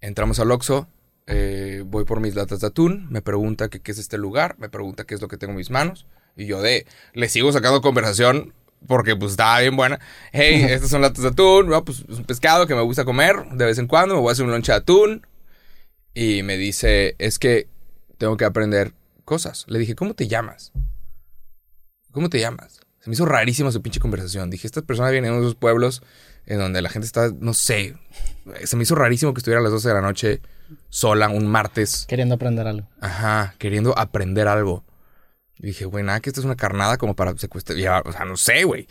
Entramos 0.00 0.40
al 0.40 0.50
Oxxo, 0.50 0.88
eh, 1.26 1.82
voy 1.86 2.04
por 2.04 2.20
mis 2.20 2.34
latas 2.34 2.60
de 2.60 2.68
atún, 2.68 3.06
me 3.10 3.22
pregunta 3.22 3.68
que 3.68 3.80
qué 3.80 3.92
es 3.92 3.98
este 3.98 4.18
lugar, 4.18 4.56
me 4.58 4.68
pregunta 4.68 5.04
qué 5.04 5.14
es 5.14 5.20
lo 5.20 5.28
que 5.28 5.36
tengo 5.36 5.52
en 5.52 5.58
mis 5.58 5.70
manos, 5.70 6.06
y 6.36 6.46
yo 6.46 6.62
de, 6.62 6.86
le 7.12 7.28
sigo 7.28 7.52
sacando 7.52 7.82
conversación 7.82 8.54
porque 8.86 9.16
pues 9.16 9.32
estaba 9.32 9.60
bien 9.60 9.76
buena. 9.76 10.00
Hey, 10.32 10.64
estas 10.68 10.90
son 10.90 11.02
latas 11.02 11.22
de 11.22 11.28
atún, 11.28 11.68
no, 11.68 11.84
pues 11.84 12.04
es 12.08 12.18
un 12.18 12.24
pescado 12.24 12.66
que 12.66 12.74
me 12.74 12.82
gusta 12.82 13.04
comer 13.04 13.36
de 13.52 13.66
vez 13.66 13.78
en 13.78 13.86
cuando, 13.86 14.14
me 14.14 14.20
voy 14.20 14.30
a 14.30 14.32
hacer 14.32 14.44
un 14.44 14.50
lonche 14.50 14.72
de 14.72 14.78
atún. 14.78 15.26
Y 16.14 16.42
me 16.42 16.56
dice, 16.56 17.14
es 17.18 17.38
que 17.38 17.68
tengo 18.18 18.36
que 18.36 18.44
aprender 18.44 18.92
cosas. 19.24 19.64
Le 19.68 19.78
dije, 19.78 19.94
¿cómo 19.94 20.14
te 20.14 20.26
llamas? 20.26 20.72
¿Cómo 22.10 22.28
te 22.28 22.40
llamas? 22.40 22.80
Se 22.98 23.08
me 23.08 23.14
hizo 23.14 23.26
rarísima 23.26 23.70
su 23.70 23.80
pinche 23.80 24.00
conversación. 24.00 24.50
Dije, 24.50 24.66
esta 24.66 24.82
persona 24.82 25.10
viene 25.10 25.30
de 25.30 25.38
unos 25.38 25.54
pueblos 25.54 26.02
en 26.50 26.58
donde 26.58 26.82
la 26.82 26.88
gente 26.88 27.06
está, 27.06 27.30
no 27.38 27.54
sé. 27.54 27.96
Se 28.64 28.76
me 28.76 28.82
hizo 28.82 28.96
rarísimo 28.96 29.32
que 29.32 29.38
estuviera 29.38 29.60
a 29.60 29.62
las 29.62 29.70
12 29.72 29.88
de 29.88 29.94
la 29.94 30.00
noche 30.00 30.40
sola 30.88 31.28
un 31.28 31.46
martes. 31.46 32.06
Queriendo 32.08 32.34
aprender 32.34 32.66
algo. 32.66 32.88
Ajá, 33.00 33.54
queriendo 33.58 33.96
aprender 33.96 34.48
algo. 34.48 34.84
Y 35.58 35.66
dije, 35.68 35.84
güey, 35.84 36.02
nada, 36.02 36.18
que 36.18 36.30
esto 36.30 36.40
es 36.40 36.44
una 36.44 36.56
carnada 36.56 36.96
como 36.96 37.14
para 37.14 37.36
secuestrar. 37.38 37.78
ya, 37.78 38.02
O 38.04 38.10
sea, 38.10 38.24
no 38.24 38.36
sé, 38.36 38.64
güey. 38.64 38.88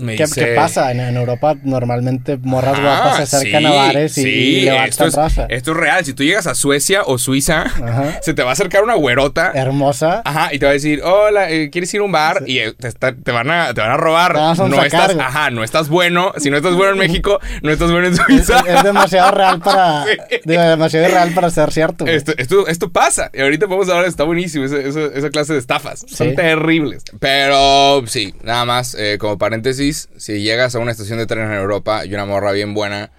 Me 0.00 0.16
¿Qué, 0.16 0.24
dice, 0.24 0.44
qué 0.44 0.54
pasa? 0.54 0.90
En, 0.90 1.00
en 1.00 1.16
Europa 1.16 1.56
normalmente 1.62 2.38
morras 2.38 2.74
Ah, 2.78 2.80
guapas 2.82 3.16
se 3.16 3.36
acercan 3.36 3.60
sí, 3.62 3.66
a 3.66 3.70
bares 3.70 4.18
y, 4.18 4.22
sí, 4.22 4.28
y 4.30 4.60
levantan 4.62 4.88
esto 4.88 5.06
es, 5.06 5.14
raza. 5.14 5.46
esto 5.48 5.70
es 5.72 5.76
real. 5.76 6.04
Si 6.04 6.14
tú 6.14 6.22
llegas 6.24 6.46
a 6.46 6.54
Suecia 6.54 7.02
o 7.04 7.18
Suiza, 7.18 7.62
Ajá. 7.62 8.18
se 8.22 8.32
te 8.34 8.42
va 8.42 8.50
a 8.50 8.52
acercar 8.54 8.82
una 8.82 8.94
güerota. 8.94 9.52
Hermosa. 9.54 10.22
Ajá, 10.24 10.54
y 10.54 10.58
te 10.58 10.64
va 10.66 10.70
a 10.70 10.74
decir, 10.74 11.02
hola, 11.02 11.50
eh, 11.50 11.70
¿quieres 11.70 11.92
ir 11.94 12.00
a 12.00 12.04
un 12.04 12.12
bar? 12.12 12.44
Y 12.46 12.58
eh, 12.58 12.72
te, 12.74 13.32
van 13.32 13.50
a, 13.50 13.74
te 13.74 13.80
van 13.80 13.90
a 13.90 13.96
robar. 13.96 14.36
A 14.36 14.54
no 14.54 14.82
estás, 14.82 15.14
ajá, 15.18 15.50
no 15.50 15.62
estás 15.64 15.88
bueno. 15.88 16.32
Si 16.38 16.50
no 16.50 16.56
estás 16.56 16.74
bueno 16.74 16.92
en 16.92 16.98
México, 17.10 17.38
no 17.62 17.70
estás 17.70 17.90
bueno 17.90 18.06
en 18.08 18.16
Suiza. 18.16 18.60
es 18.66 18.82
demasiado 18.82 19.30
real 19.32 19.60
para. 19.60 20.04
demasiado 20.44 21.08
real 21.08 21.32
para 21.34 21.50
ser 21.50 21.70
cierto. 21.72 22.06
Esto, 22.06 22.32
esto, 22.38 22.66
esto 22.68 22.90
pasa. 22.90 23.30
Y 23.34 23.40
ahorita 23.42 23.66
podemos 23.66 23.88
hablar, 23.90 24.06
está 24.06 24.24
buenísimo 24.24 24.64
esa, 24.64 24.78
esa- 24.78 25.06
esa 25.14 25.30
clase 25.30 25.52
de 25.52 25.58
estafas. 25.58 26.04
Son 26.08 26.34
terribles. 26.34 27.04
Pero 27.18 28.02
sí, 28.06 28.34
nada 28.42 28.64
más, 28.64 28.94
eh, 28.98 29.18
como 29.18 29.36
paréntesis, 29.38 29.89
si 29.92 30.40
llegas 30.42 30.74
a 30.74 30.78
una 30.78 30.90
estación 30.92 31.18
de 31.18 31.26
tren 31.26 31.44
en 31.46 31.52
Europa 31.52 32.04
y 32.04 32.14
una 32.14 32.24
morra 32.26 32.52
bien 32.52 32.74
buena 32.74 33.10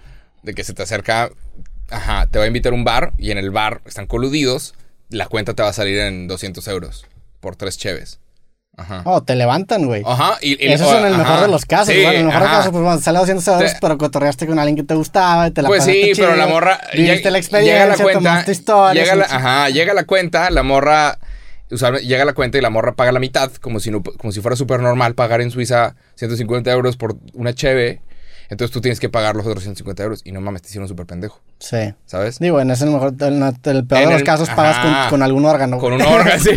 de 0.42 0.54
que 0.54 0.64
se 0.64 0.74
te 0.74 0.82
acerca, 0.82 1.30
ajá, 1.90 2.26
te 2.30 2.38
va 2.38 2.44
a 2.44 2.48
invitar 2.48 2.72
a 2.72 2.76
un 2.76 2.84
bar 2.84 3.12
y 3.18 3.30
en 3.30 3.38
el 3.38 3.50
bar 3.50 3.80
están 3.86 4.06
coludidos, 4.06 4.74
la 5.08 5.26
cuenta 5.26 5.54
te 5.54 5.62
va 5.62 5.68
a 5.68 5.72
salir 5.72 5.98
en 5.98 6.26
200 6.28 6.66
euros 6.68 7.06
por 7.40 7.56
tres 7.56 7.76
cheves. 7.78 8.18
Ajá. 8.74 9.02
Oh, 9.04 9.22
te 9.22 9.36
levantan, 9.36 9.84
güey. 9.84 10.02
Ajá. 10.06 10.38
Y, 10.40 10.52
y- 10.52 10.72
Eso 10.72 10.90
es 10.90 10.98
en 10.98 11.04
el 11.04 11.18
mejor 11.18 11.34
ajá. 11.34 11.42
de 11.42 11.48
los 11.48 11.66
casos, 11.66 11.92
Sí. 11.94 12.00
En 12.00 12.12
el 12.20 12.24
mejor 12.24 12.42
caso, 12.44 12.72
pues 12.72 12.82
bueno, 12.82 12.98
sale 13.02 13.18
200 13.18 13.46
euros, 13.48 13.72
Te- 13.74 13.78
pero 13.82 13.98
cotorreaste 13.98 14.46
con 14.46 14.58
alguien 14.58 14.76
que 14.76 14.82
te 14.82 14.94
gustaba 14.94 15.48
y 15.48 15.50
te 15.50 15.60
la 15.60 15.68
Pues 15.68 15.84
sí, 15.84 16.12
pero 16.16 16.34
la 16.36 16.46
morra. 16.46 16.80
Viviste 16.94 17.28
lleg- 17.28 17.32
la 17.32 17.38
experiencia, 17.38 17.82
llega 17.84 17.96
la 17.96 18.02
cuenta. 18.02 18.18
tomaste 18.30 18.52
historias. 18.52 19.04
Llega 19.04 19.14
la, 19.16 19.24
ajá, 19.26 19.68
llega 19.68 19.92
la 19.92 20.04
cuenta, 20.04 20.48
la 20.50 20.62
morra. 20.62 21.18
Llega 22.02 22.24
la 22.24 22.32
cuenta 22.34 22.58
y 22.58 22.60
la 22.60 22.70
morra 22.70 22.92
paga 22.94 23.12
la 23.12 23.20
mitad, 23.20 23.50
como 23.60 23.80
si, 23.80 23.90
no, 23.90 24.02
como 24.02 24.32
si 24.32 24.40
fuera 24.40 24.56
súper 24.56 24.80
normal 24.80 25.14
pagar 25.14 25.40
en 25.40 25.50
Suiza 25.50 25.94
150 26.16 26.70
euros 26.72 26.96
por 26.96 27.16
una 27.34 27.54
cheve. 27.54 28.00
Entonces 28.50 28.70
tú 28.72 28.82
tienes 28.82 29.00
que 29.00 29.08
pagar 29.08 29.34
los 29.34 29.46
otros 29.46 29.62
150 29.62 30.02
euros. 30.02 30.20
Y 30.24 30.32
no 30.32 30.42
mames, 30.42 30.60
te 30.60 30.68
hicieron 30.68 30.86
súper 30.86 31.06
pendejo, 31.06 31.40
Sí. 31.58 31.94
¿sabes? 32.04 32.38
Digo, 32.38 32.60
en 32.60 32.70
ese 32.70 32.84
el 32.84 32.90
mejor, 32.90 33.14
en 33.20 33.42
el 33.42 33.54
peor 33.86 34.02
En 34.02 34.08
de 34.08 34.12
los 34.12 34.20
el- 34.20 34.24
casos 34.24 34.50
pagas 34.50 34.78
con, 34.80 35.10
con 35.10 35.22
algún 35.22 35.46
órgano. 35.46 35.78
Con 35.78 35.94
un 35.94 36.02
órgano, 36.02 36.38
sí. 36.42 36.50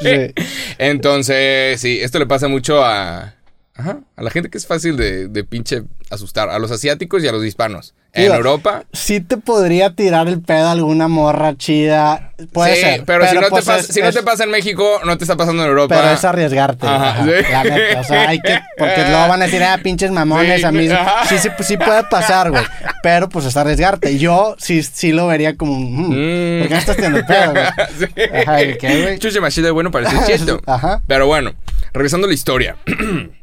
Sí. 0.00 0.34
Entonces, 0.78 1.80
sí, 1.80 2.00
esto 2.02 2.18
le 2.18 2.26
pasa 2.26 2.48
mucho 2.48 2.84
a. 2.84 3.34
Ajá, 3.80 3.98
a 4.16 4.22
la 4.22 4.30
gente 4.30 4.50
que 4.50 4.58
es 4.58 4.66
fácil 4.66 4.96
de, 4.96 5.28
de 5.28 5.44
pinche 5.44 5.82
asustar. 6.10 6.48
A 6.50 6.58
los 6.58 6.70
asiáticos 6.70 7.22
y 7.24 7.28
a 7.28 7.32
los 7.32 7.44
hispanos. 7.44 7.94
En 8.12 8.32
Europa. 8.32 8.82
Sí 8.92 9.20
te 9.20 9.36
podría 9.36 9.94
tirar 9.94 10.26
el 10.26 10.40
pedo 10.42 10.66
a 10.66 10.72
alguna 10.72 11.06
morra 11.06 11.56
chida. 11.56 12.32
Puede 12.52 12.74
sí, 12.74 12.80
ser. 12.80 13.04
pero, 13.04 13.24
si, 13.28 13.36
no, 13.36 13.42
pues 13.42 13.50
te 13.64 13.70
pasa, 13.70 13.78
es- 13.78 13.86
si 13.86 14.00
no 14.00 14.08
es- 14.08 14.14
te 14.16 14.22
pasa 14.24 14.42
en 14.42 14.50
México, 14.50 14.98
no 15.04 15.16
te 15.16 15.22
está 15.22 15.36
pasando 15.36 15.62
en 15.62 15.68
Europa. 15.68 15.94
Pero 15.96 16.10
es 16.10 16.24
arriesgarte. 16.24 16.88
Ajá, 16.88 17.10
ajá, 17.10 17.24
sí. 17.24 17.30
La 17.52 17.62
neta. 17.62 18.00
O 18.00 18.04
sea, 18.04 18.28
hay 18.28 18.40
que. 18.40 18.58
Porque 18.76 19.02
luego 19.08 19.28
van 19.28 19.42
a 19.42 19.44
decir, 19.44 19.62
ah, 19.62 19.78
pinches 19.80 20.10
mamones 20.10 20.58
Sí, 20.60 20.66
a 20.66 20.72
mí. 20.72 20.88
Sí, 21.28 21.38
sí, 21.38 21.48
sí 21.60 21.76
puede 21.76 22.02
pasar, 22.02 22.50
güey. 22.50 22.64
Pero 23.04 23.28
pues 23.28 23.44
es 23.46 23.56
arriesgarte. 23.56 24.18
Yo 24.18 24.56
sí, 24.58 24.82
sí 24.82 25.12
lo 25.12 25.28
vería 25.28 25.56
como. 25.56 25.78
mm, 25.78 26.10
Mm. 26.10 26.58
¿Por 26.60 26.68
qué 26.68 26.74
no 26.74 26.80
estás 26.80 26.96
teniendo 26.96 27.18
el 27.18 27.26
pedo, 27.26 27.52
güey? 27.52 27.64
Sí. 28.00 28.06
Ajá, 28.44 28.62
¿y 28.64 28.76
qué, 28.76 29.02
güey? 29.02 29.18
Chuche 29.20 29.40
machida 29.40 29.70
bueno 29.70 29.92
para 29.92 30.10
ser 30.26 30.38
cierto. 30.38 30.60
Ajá. 30.66 31.00
Pero 31.06 31.28
bueno, 31.28 31.52
regresando 31.92 32.26
a 32.26 32.28
la 32.28 32.34
historia. 32.34 32.76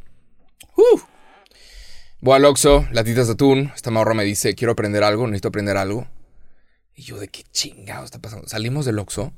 Voy 2.19 2.35
al 2.35 2.45
Oxxo, 2.45 2.87
latitas 2.91 3.27
de 3.27 3.33
atún. 3.33 3.71
Esta 3.75 3.91
morra 3.91 4.13
me 4.13 4.23
dice, 4.23 4.55
quiero 4.55 4.71
aprender 4.71 5.03
algo, 5.03 5.27
necesito 5.27 5.49
aprender 5.49 5.77
algo. 5.77 6.07
Y 6.95 7.03
yo, 7.03 7.19
¿de 7.19 7.27
qué 7.27 7.43
chingado 7.51 8.05
está 8.05 8.19
pasando? 8.19 8.47
Salimos 8.47 8.85
del 8.85 8.99
Oxxo 8.99 9.31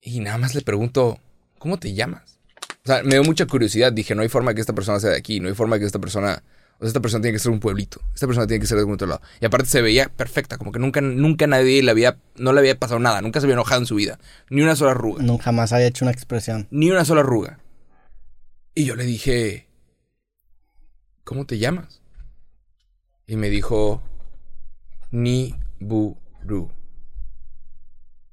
y 0.00 0.20
nada 0.20 0.38
más 0.38 0.54
le 0.54 0.62
pregunto, 0.62 1.20
¿cómo 1.58 1.78
te 1.78 1.94
llamas? 1.94 2.38
O 2.84 2.86
sea, 2.86 3.02
me 3.04 3.10
dio 3.10 3.22
mucha 3.22 3.46
curiosidad. 3.46 3.92
Dije, 3.92 4.14
no 4.14 4.22
hay 4.22 4.28
forma 4.28 4.54
que 4.54 4.60
esta 4.60 4.72
persona 4.72 4.98
sea 4.98 5.10
de 5.10 5.16
aquí. 5.16 5.38
No 5.38 5.48
hay 5.48 5.54
forma 5.54 5.78
que 5.78 5.84
esta 5.84 6.00
persona... 6.00 6.42
O 6.78 6.84
sea, 6.84 6.88
esta 6.88 7.00
persona 7.00 7.22
tiene 7.22 7.36
que 7.36 7.38
ser 7.38 7.52
un 7.52 7.60
pueblito. 7.60 8.00
Esta 8.12 8.26
persona 8.26 8.48
tiene 8.48 8.60
que 8.60 8.66
ser 8.66 8.76
de 8.76 8.80
algún 8.80 8.94
otro 8.94 9.06
lado. 9.06 9.22
Y 9.40 9.44
aparte 9.44 9.68
se 9.68 9.80
veía 9.80 10.08
perfecta. 10.08 10.58
Como 10.58 10.72
que 10.72 10.80
nunca, 10.80 11.00
nunca 11.00 11.46
nadie 11.46 11.80
le 11.82 11.92
había... 11.92 12.18
No 12.36 12.52
le 12.52 12.58
había 12.58 12.76
pasado 12.76 12.98
nada. 12.98 13.20
Nunca 13.20 13.38
se 13.38 13.46
había 13.46 13.54
enojado 13.54 13.82
en 13.82 13.86
su 13.86 13.94
vida. 13.94 14.18
Ni 14.50 14.62
una 14.62 14.74
sola 14.74 14.90
arruga. 14.90 15.22
Nunca 15.22 15.44
jamás 15.44 15.72
había 15.72 15.86
hecho 15.86 16.04
una 16.04 16.10
expresión. 16.10 16.66
Ni 16.72 16.90
una 16.90 17.04
sola 17.04 17.20
arruga. 17.20 17.60
Y 18.74 18.84
yo 18.84 18.96
le 18.96 19.04
dije... 19.04 19.68
¿Cómo 21.24 21.46
te 21.46 21.58
llamas? 21.58 22.02
Y 23.26 23.36
me 23.36 23.48
dijo... 23.48 24.02
Ni 25.10 25.54
Buru. 25.78 26.70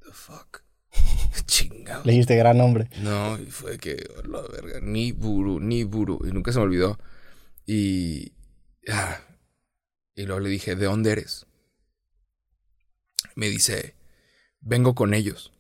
The 0.01 0.11
fuck. 0.11 0.63
Chingado. 1.45 2.03
Le 2.05 2.11
dijiste 2.13 2.35
gran 2.35 2.57
nombre. 2.57 2.89
No, 3.01 3.37
y 3.39 3.47
fue 3.47 3.77
que, 3.77 4.07
oh, 4.17 4.27
la 4.27 4.41
verga, 4.41 4.79
ni 4.81 5.11
buru, 5.11 5.59
ni 5.59 5.83
buru. 5.83 6.19
Y 6.25 6.31
nunca 6.31 6.51
se 6.51 6.59
me 6.59 6.65
olvidó. 6.65 6.97
Y. 7.65 8.33
ah, 8.87 9.19
y 10.15 10.25
luego 10.25 10.39
le 10.39 10.49
dije, 10.49 10.75
¿de 10.75 10.85
dónde 10.85 11.11
eres? 11.11 11.45
Me 13.35 13.47
dice, 13.49 13.95
vengo 14.61 14.95
con 14.95 15.13
ellos. 15.13 15.51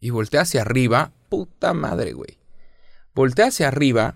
Y 0.00 0.10
volteé 0.10 0.40
hacia 0.40 0.62
arriba. 0.62 1.12
Puta 1.28 1.74
madre, 1.74 2.12
güey. 2.12 2.39
Volteé 3.14 3.46
hacia 3.46 3.68
arriba. 3.68 4.14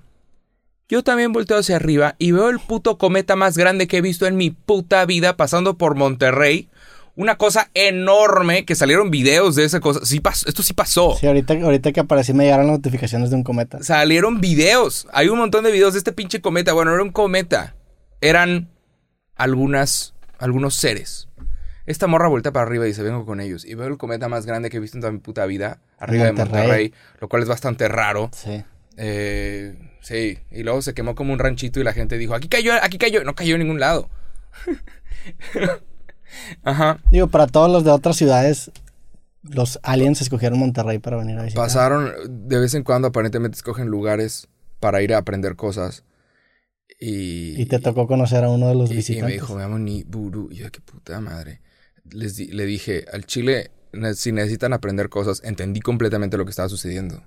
Yo 0.88 1.02
también 1.02 1.32
volteo 1.32 1.58
hacia 1.58 1.76
arriba 1.76 2.14
y 2.18 2.32
veo 2.32 2.50
el 2.50 2.60
puto 2.60 2.98
cometa 2.98 3.36
más 3.36 3.56
grande 3.56 3.88
que 3.88 3.98
he 3.98 4.02
visto 4.02 4.26
en 4.26 4.36
mi 4.36 4.50
puta 4.50 5.04
vida 5.06 5.36
pasando 5.36 5.78
por 5.78 5.94
Monterrey. 5.94 6.68
Una 7.16 7.38
cosa 7.38 7.70
enorme 7.74 8.64
que 8.64 8.74
salieron 8.74 9.10
videos 9.10 9.54
de 9.54 9.64
esa 9.64 9.80
cosa. 9.80 10.04
Sí 10.04 10.20
pasó, 10.20 10.48
esto 10.48 10.62
sí 10.62 10.74
pasó. 10.74 11.16
Sí, 11.18 11.26
ahorita, 11.26 11.54
ahorita 11.54 11.92
que 11.92 12.00
aparecí 12.00 12.34
me 12.34 12.44
llegaron 12.44 12.66
notificaciones 12.66 13.30
de 13.30 13.36
un 13.36 13.44
cometa. 13.44 13.82
Salieron 13.82 14.40
videos. 14.40 15.06
Hay 15.12 15.28
un 15.28 15.38
montón 15.38 15.64
de 15.64 15.70
videos 15.70 15.94
de 15.94 15.98
este 15.98 16.12
pinche 16.12 16.40
cometa. 16.40 16.72
Bueno, 16.72 16.90
no 16.90 16.96
era 16.96 17.04
un 17.04 17.12
cometa. 17.12 17.76
Eran 18.20 18.68
algunas, 19.36 20.14
algunos 20.38 20.74
seres. 20.74 21.28
Esta 21.86 22.06
morra 22.06 22.28
voltea 22.28 22.52
para 22.52 22.66
arriba 22.66 22.84
y 22.84 22.88
dice, 22.88 23.02
vengo 23.02 23.24
con 23.24 23.40
ellos. 23.40 23.64
Y 23.64 23.74
veo 23.74 23.86
el 23.86 23.96
cometa 23.96 24.28
más 24.28 24.44
grande 24.44 24.68
que 24.68 24.78
he 24.78 24.80
visto 24.80 24.96
en 24.96 25.02
toda 25.02 25.12
mi 25.12 25.18
puta 25.18 25.46
vida. 25.46 25.80
Arriba 25.98 26.24
de 26.24 26.32
Monterrey. 26.32 26.62
Monterrey. 26.62 26.94
Lo 27.20 27.28
cual 27.28 27.42
es 27.42 27.48
bastante 27.48 27.88
raro. 27.88 28.30
Sí. 28.32 28.64
Eh, 28.96 29.76
sí. 30.02 30.38
Y 30.50 30.62
luego 30.62 30.82
se 30.82 30.94
quemó 30.94 31.14
como 31.14 31.32
un 31.32 31.38
ranchito 31.38 31.80
y 31.80 31.84
la 31.84 31.92
gente 31.92 32.16
dijo, 32.18 32.34
aquí 32.34 32.48
cayó, 32.48 32.72
aquí 32.82 32.98
cayó. 32.98 33.24
No 33.24 33.34
cayó 33.34 33.54
en 33.54 33.60
ningún 33.62 33.80
lado. 33.80 34.08
Ajá. 36.62 36.98
Digo, 37.10 37.28
para 37.28 37.46
todos 37.46 37.70
los 37.70 37.84
de 37.84 37.90
otras 37.90 38.16
ciudades, 38.16 38.70
los 39.42 39.78
aliens 39.82 40.20
escogieron 40.20 40.58
Monterrey 40.58 40.98
para 40.98 41.16
venir 41.16 41.38
a 41.38 41.42
visitar. 41.44 41.64
Pasaron, 41.64 42.12
de 42.48 42.58
vez 42.58 42.74
en 42.74 42.82
cuando 42.82 43.08
aparentemente 43.08 43.56
escogen 43.56 43.88
lugares 43.88 44.48
para 44.80 45.02
ir 45.02 45.14
a 45.14 45.18
aprender 45.18 45.56
cosas. 45.56 46.04
Y, 47.00 47.60
Y 47.60 47.66
te 47.66 47.78
tocó 47.78 48.06
conocer 48.06 48.44
a 48.44 48.50
uno 48.50 48.68
de 48.68 48.74
los 48.74 48.90
y- 48.90 48.94
y 48.94 48.96
visitantes. 48.96 49.26
me 49.28 49.32
dijo, 49.32 49.54
me 49.54 49.62
llamo 49.62 49.78
Niburu. 49.78 50.48
Y 50.50 50.56
yo, 50.56 50.70
qué 50.70 50.80
puta 50.80 51.20
madre. 51.20 51.60
Les 52.10 52.36
di- 52.36 52.48
le 52.48 52.64
dije, 52.66 53.04
al 53.12 53.24
Chile, 53.26 53.70
si 54.14 54.32
necesitan 54.32 54.72
aprender 54.72 55.08
cosas, 55.08 55.40
entendí 55.44 55.80
completamente 55.80 56.36
lo 56.36 56.44
que 56.44 56.50
estaba 56.50 56.68
sucediendo. 56.68 57.22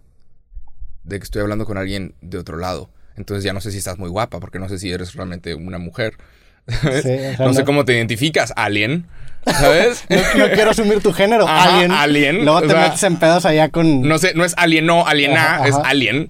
De 1.08 1.18
que 1.20 1.24
estoy 1.24 1.42
hablando 1.42 1.66
con 1.66 1.78
alguien 1.78 2.14
de 2.22 2.38
otro 2.38 2.58
lado. 2.58 2.90
Entonces 3.16 3.44
ya 3.44 3.54
no 3.54 3.62
sé 3.62 3.72
si 3.72 3.80
estás 3.80 3.98
muy 3.98 4.10
guapa, 4.10 4.40
porque 4.40 4.60
no 4.60 4.70
sé 4.70 4.78
si 4.78 4.92
eres 4.92 5.14
realmente 5.16 5.56
una 5.56 5.80
mujer. 5.80 6.14
Sí, 6.68 6.78
o 6.84 7.02
sea, 7.02 7.36
no 7.40 7.54
sé 7.54 7.64
cómo 7.64 7.86
te 7.86 7.94
identificas, 7.94 8.52
alien. 8.58 9.08
¿Sabes? 9.46 10.04
no, 10.10 10.18
no 10.48 10.52
quiero 10.54 10.72
asumir 10.72 11.02
tu 11.02 11.14
género, 11.14 11.48
Ajá, 11.48 11.76
alien. 11.78 11.92
alien, 11.92 12.36
Luego 12.44 12.58
o 12.58 12.62
te 12.62 12.68
sea, 12.70 12.82
metes 12.82 13.04
en 13.04 13.16
pedos 13.16 13.46
allá 13.46 13.70
con. 13.70 14.02
No 14.02 14.18
sé, 14.18 14.34
no 14.36 14.44
es 14.44 14.54
alien, 14.58 14.86
no, 14.86 15.08
aliena, 15.08 15.56
Ajá, 15.56 15.68
es 15.70 15.76
alien. 15.76 16.30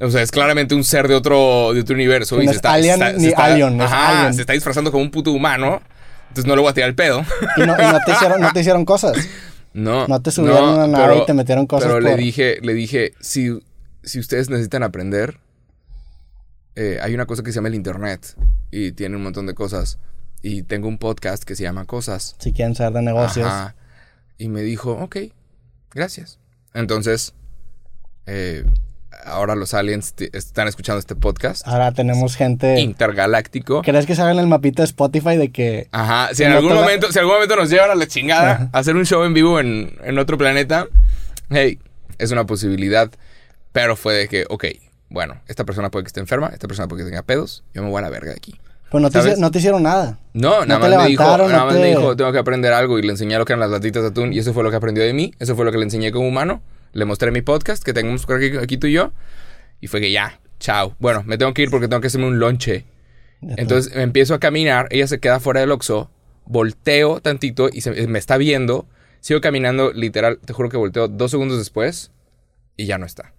O 0.00 0.10
sea, 0.10 0.20
es 0.22 0.30
claramente 0.30 0.74
un 0.74 0.84
ser 0.84 1.08
de 1.08 1.14
otro, 1.14 1.72
de 1.72 1.80
otro 1.80 1.94
universo. 1.94 2.36
Y 2.42 2.44
no 2.44 2.44
se 2.44 2.50
es 2.50 2.56
está, 2.56 2.74
alien 2.74 2.92
está- 3.02 3.12
ni 3.14 3.20
se 3.24 3.28
está- 3.30 3.44
alien, 3.46 3.80
ajá, 3.80 4.18
alien. 4.20 4.34
se 4.34 4.42
está 4.42 4.52
disfrazando 4.52 4.92
como 4.92 5.02
un 5.02 5.10
puto 5.10 5.32
humano. 5.32 5.80
Entonces 6.28 6.44
no 6.46 6.54
le 6.54 6.60
voy 6.60 6.70
a 6.70 6.74
tirar 6.74 6.90
el 6.90 6.94
pedo. 6.94 7.24
y, 7.56 7.60
no, 7.62 7.72
y 7.72 8.04
te 8.04 8.12
hicieron, 8.12 8.40
no 8.42 8.52
te 8.52 8.60
hicieron 8.60 8.84
cosas. 8.84 9.16
No. 9.72 10.06
No 10.06 10.20
te 10.20 10.30
subieron 10.30 10.68
a 10.68 10.84
una 10.84 10.86
nave 10.86 11.18
y 11.22 11.26
te 11.26 11.32
metieron 11.32 11.66
cosas 11.66 11.88
Pero 11.88 12.00
le 12.00 12.14
dije, 12.16 12.58
le 12.60 12.74
dije, 12.74 13.14
si, 13.20 13.58
si 14.02 14.18
ustedes 14.18 14.48
necesitan 14.50 14.82
aprender, 14.82 15.38
eh, 16.74 16.98
hay 17.02 17.14
una 17.14 17.26
cosa 17.26 17.42
que 17.42 17.50
se 17.52 17.56
llama 17.56 17.68
el 17.68 17.74
internet. 17.74 18.34
Y 18.70 18.92
tiene 18.92 19.16
un 19.16 19.22
montón 19.22 19.46
de 19.46 19.54
cosas. 19.54 19.98
Y 20.42 20.62
tengo 20.62 20.88
un 20.88 20.98
podcast 20.98 21.42
que 21.44 21.56
se 21.56 21.64
llama 21.64 21.84
Cosas. 21.84 22.36
Si 22.38 22.52
quieren 22.52 22.74
saber 22.74 22.92
de 22.94 23.02
negocios. 23.02 23.46
Ajá. 23.46 23.74
Y 24.36 24.48
me 24.48 24.62
dijo, 24.62 24.92
ok, 24.92 25.16
gracias. 25.92 26.38
Entonces, 26.74 27.34
eh, 28.26 28.64
ahora 29.24 29.56
los 29.56 29.74
aliens 29.74 30.14
están 30.32 30.68
escuchando 30.68 31.00
este 31.00 31.16
podcast 31.16 31.66
Ahora 31.66 31.90
tenemos 31.92 32.36
gente. 32.36 32.78
intergaláctico. 32.78 33.82
¿Crees 33.82 34.06
que 34.06 34.14
saben 34.14 34.38
el 34.38 34.46
mapita 34.46 34.82
de 34.82 34.86
Spotify 34.86 35.36
de 35.36 35.50
que 35.50 35.88
Ajá, 35.90 36.32
si 36.34 36.44
en 36.44 36.52
algún 36.52 36.74
momento, 36.74 37.10
si 37.10 37.18
algún 37.18 37.34
momento 37.34 37.56
nos 37.56 37.70
llevan 37.70 37.90
a 37.90 37.94
la 37.96 38.06
chingada 38.06 38.52
Ajá. 38.52 38.70
a 38.72 38.78
hacer 38.78 38.94
un 38.94 39.04
show 39.06 39.24
en 39.24 39.34
vivo 39.34 39.58
en, 39.58 39.96
en 40.04 40.18
otro 40.18 40.38
planeta, 40.38 40.86
hey, 41.50 41.80
es 42.18 42.30
una 42.30 42.46
posibilidad. 42.46 43.10
Pero 43.72 43.96
fue 43.96 44.14
de 44.14 44.28
que, 44.28 44.44
ok, 44.48 44.64
bueno, 45.10 45.40
esta 45.46 45.64
persona 45.64 45.90
puede 45.90 46.04
que 46.04 46.08
esté 46.08 46.20
enferma, 46.20 46.48
esta 46.52 46.66
persona 46.68 46.88
puede 46.88 47.04
que 47.04 47.10
tenga 47.10 47.22
pedos, 47.22 47.64
yo 47.74 47.82
me 47.82 47.88
voy 47.90 47.98
a 47.98 48.02
la 48.02 48.10
verga 48.10 48.30
de 48.30 48.36
aquí. 48.36 48.58
pues 48.90 49.02
no 49.02 49.10
te, 49.10 49.36
no 49.38 49.50
te 49.50 49.58
hicieron 49.58 49.82
nada? 49.82 50.18
No, 50.32 50.64
nada 50.66 50.80
más 50.80 50.90
me 51.04 51.08
dijo, 51.10 51.22
nada 51.48 51.58
no 51.60 51.66
más 51.66 51.74
te- 51.74 51.80
me 51.80 51.86
dijo, 51.88 52.16
tengo 52.16 52.32
que 52.32 52.38
aprender 52.38 52.72
algo 52.72 52.98
y 52.98 53.02
le 53.02 53.10
enseñé 53.10 53.36
lo 53.38 53.44
que 53.44 53.52
eran 53.52 53.60
las 53.60 53.70
latitas 53.70 54.02
de 54.02 54.08
atún 54.08 54.32
y 54.32 54.38
eso 54.38 54.52
fue 54.54 54.62
lo 54.62 54.70
que 54.70 54.76
aprendió 54.76 55.04
de 55.04 55.12
mí, 55.12 55.32
eso 55.38 55.54
fue 55.56 55.64
lo 55.64 55.72
que 55.72 55.78
le 55.78 55.84
enseñé 55.84 56.10
como 56.12 56.26
humano, 56.28 56.62
le 56.92 57.04
mostré 57.04 57.30
mi 57.30 57.42
podcast 57.42 57.82
que 57.84 57.92
tenemos 57.92 58.24
aquí, 58.28 58.56
aquí 58.56 58.78
tú 58.78 58.86
y 58.86 58.92
yo 58.92 59.12
y 59.80 59.86
fue 59.88 60.00
que 60.00 60.10
ya, 60.10 60.40
chao. 60.58 60.94
Bueno, 60.98 61.22
me 61.26 61.36
tengo 61.38 61.52
que 61.54 61.62
ir 61.62 61.70
porque 61.70 61.86
tengo 61.88 62.00
que 62.00 62.06
hacerme 62.08 62.26
un 62.26 62.38
lonche. 62.40 62.84
Entonces 63.42 63.94
me 63.94 64.02
empiezo 64.02 64.34
a 64.34 64.40
caminar, 64.40 64.88
ella 64.90 65.06
se 65.06 65.20
queda 65.20 65.38
fuera 65.38 65.60
del 65.60 65.70
Oxxo, 65.70 66.10
volteo 66.46 67.20
tantito 67.20 67.68
y 67.72 67.82
se- 67.82 68.06
me 68.08 68.18
está 68.18 68.36
viendo, 68.38 68.86
sigo 69.20 69.40
caminando, 69.40 69.92
literal, 69.92 70.38
te 70.44 70.52
juro 70.54 70.68
que 70.70 70.76
volteo 70.76 71.08
dos 71.08 71.30
segundos 71.30 71.58
después 71.58 72.10
y 72.76 72.86
ya 72.86 72.98
no 72.98 73.06
está. 73.06 73.32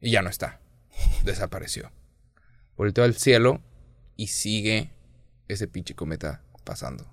Y 0.00 0.10
ya 0.12 0.22
no 0.22 0.30
está. 0.30 0.60
Desapareció. 1.24 1.90
Volteo 2.76 3.04
al 3.04 3.14
cielo 3.14 3.60
y 4.16 4.28
sigue 4.28 4.90
ese 5.48 5.66
pinche 5.68 5.94
cometa 5.94 6.42
pasando. 6.64 7.06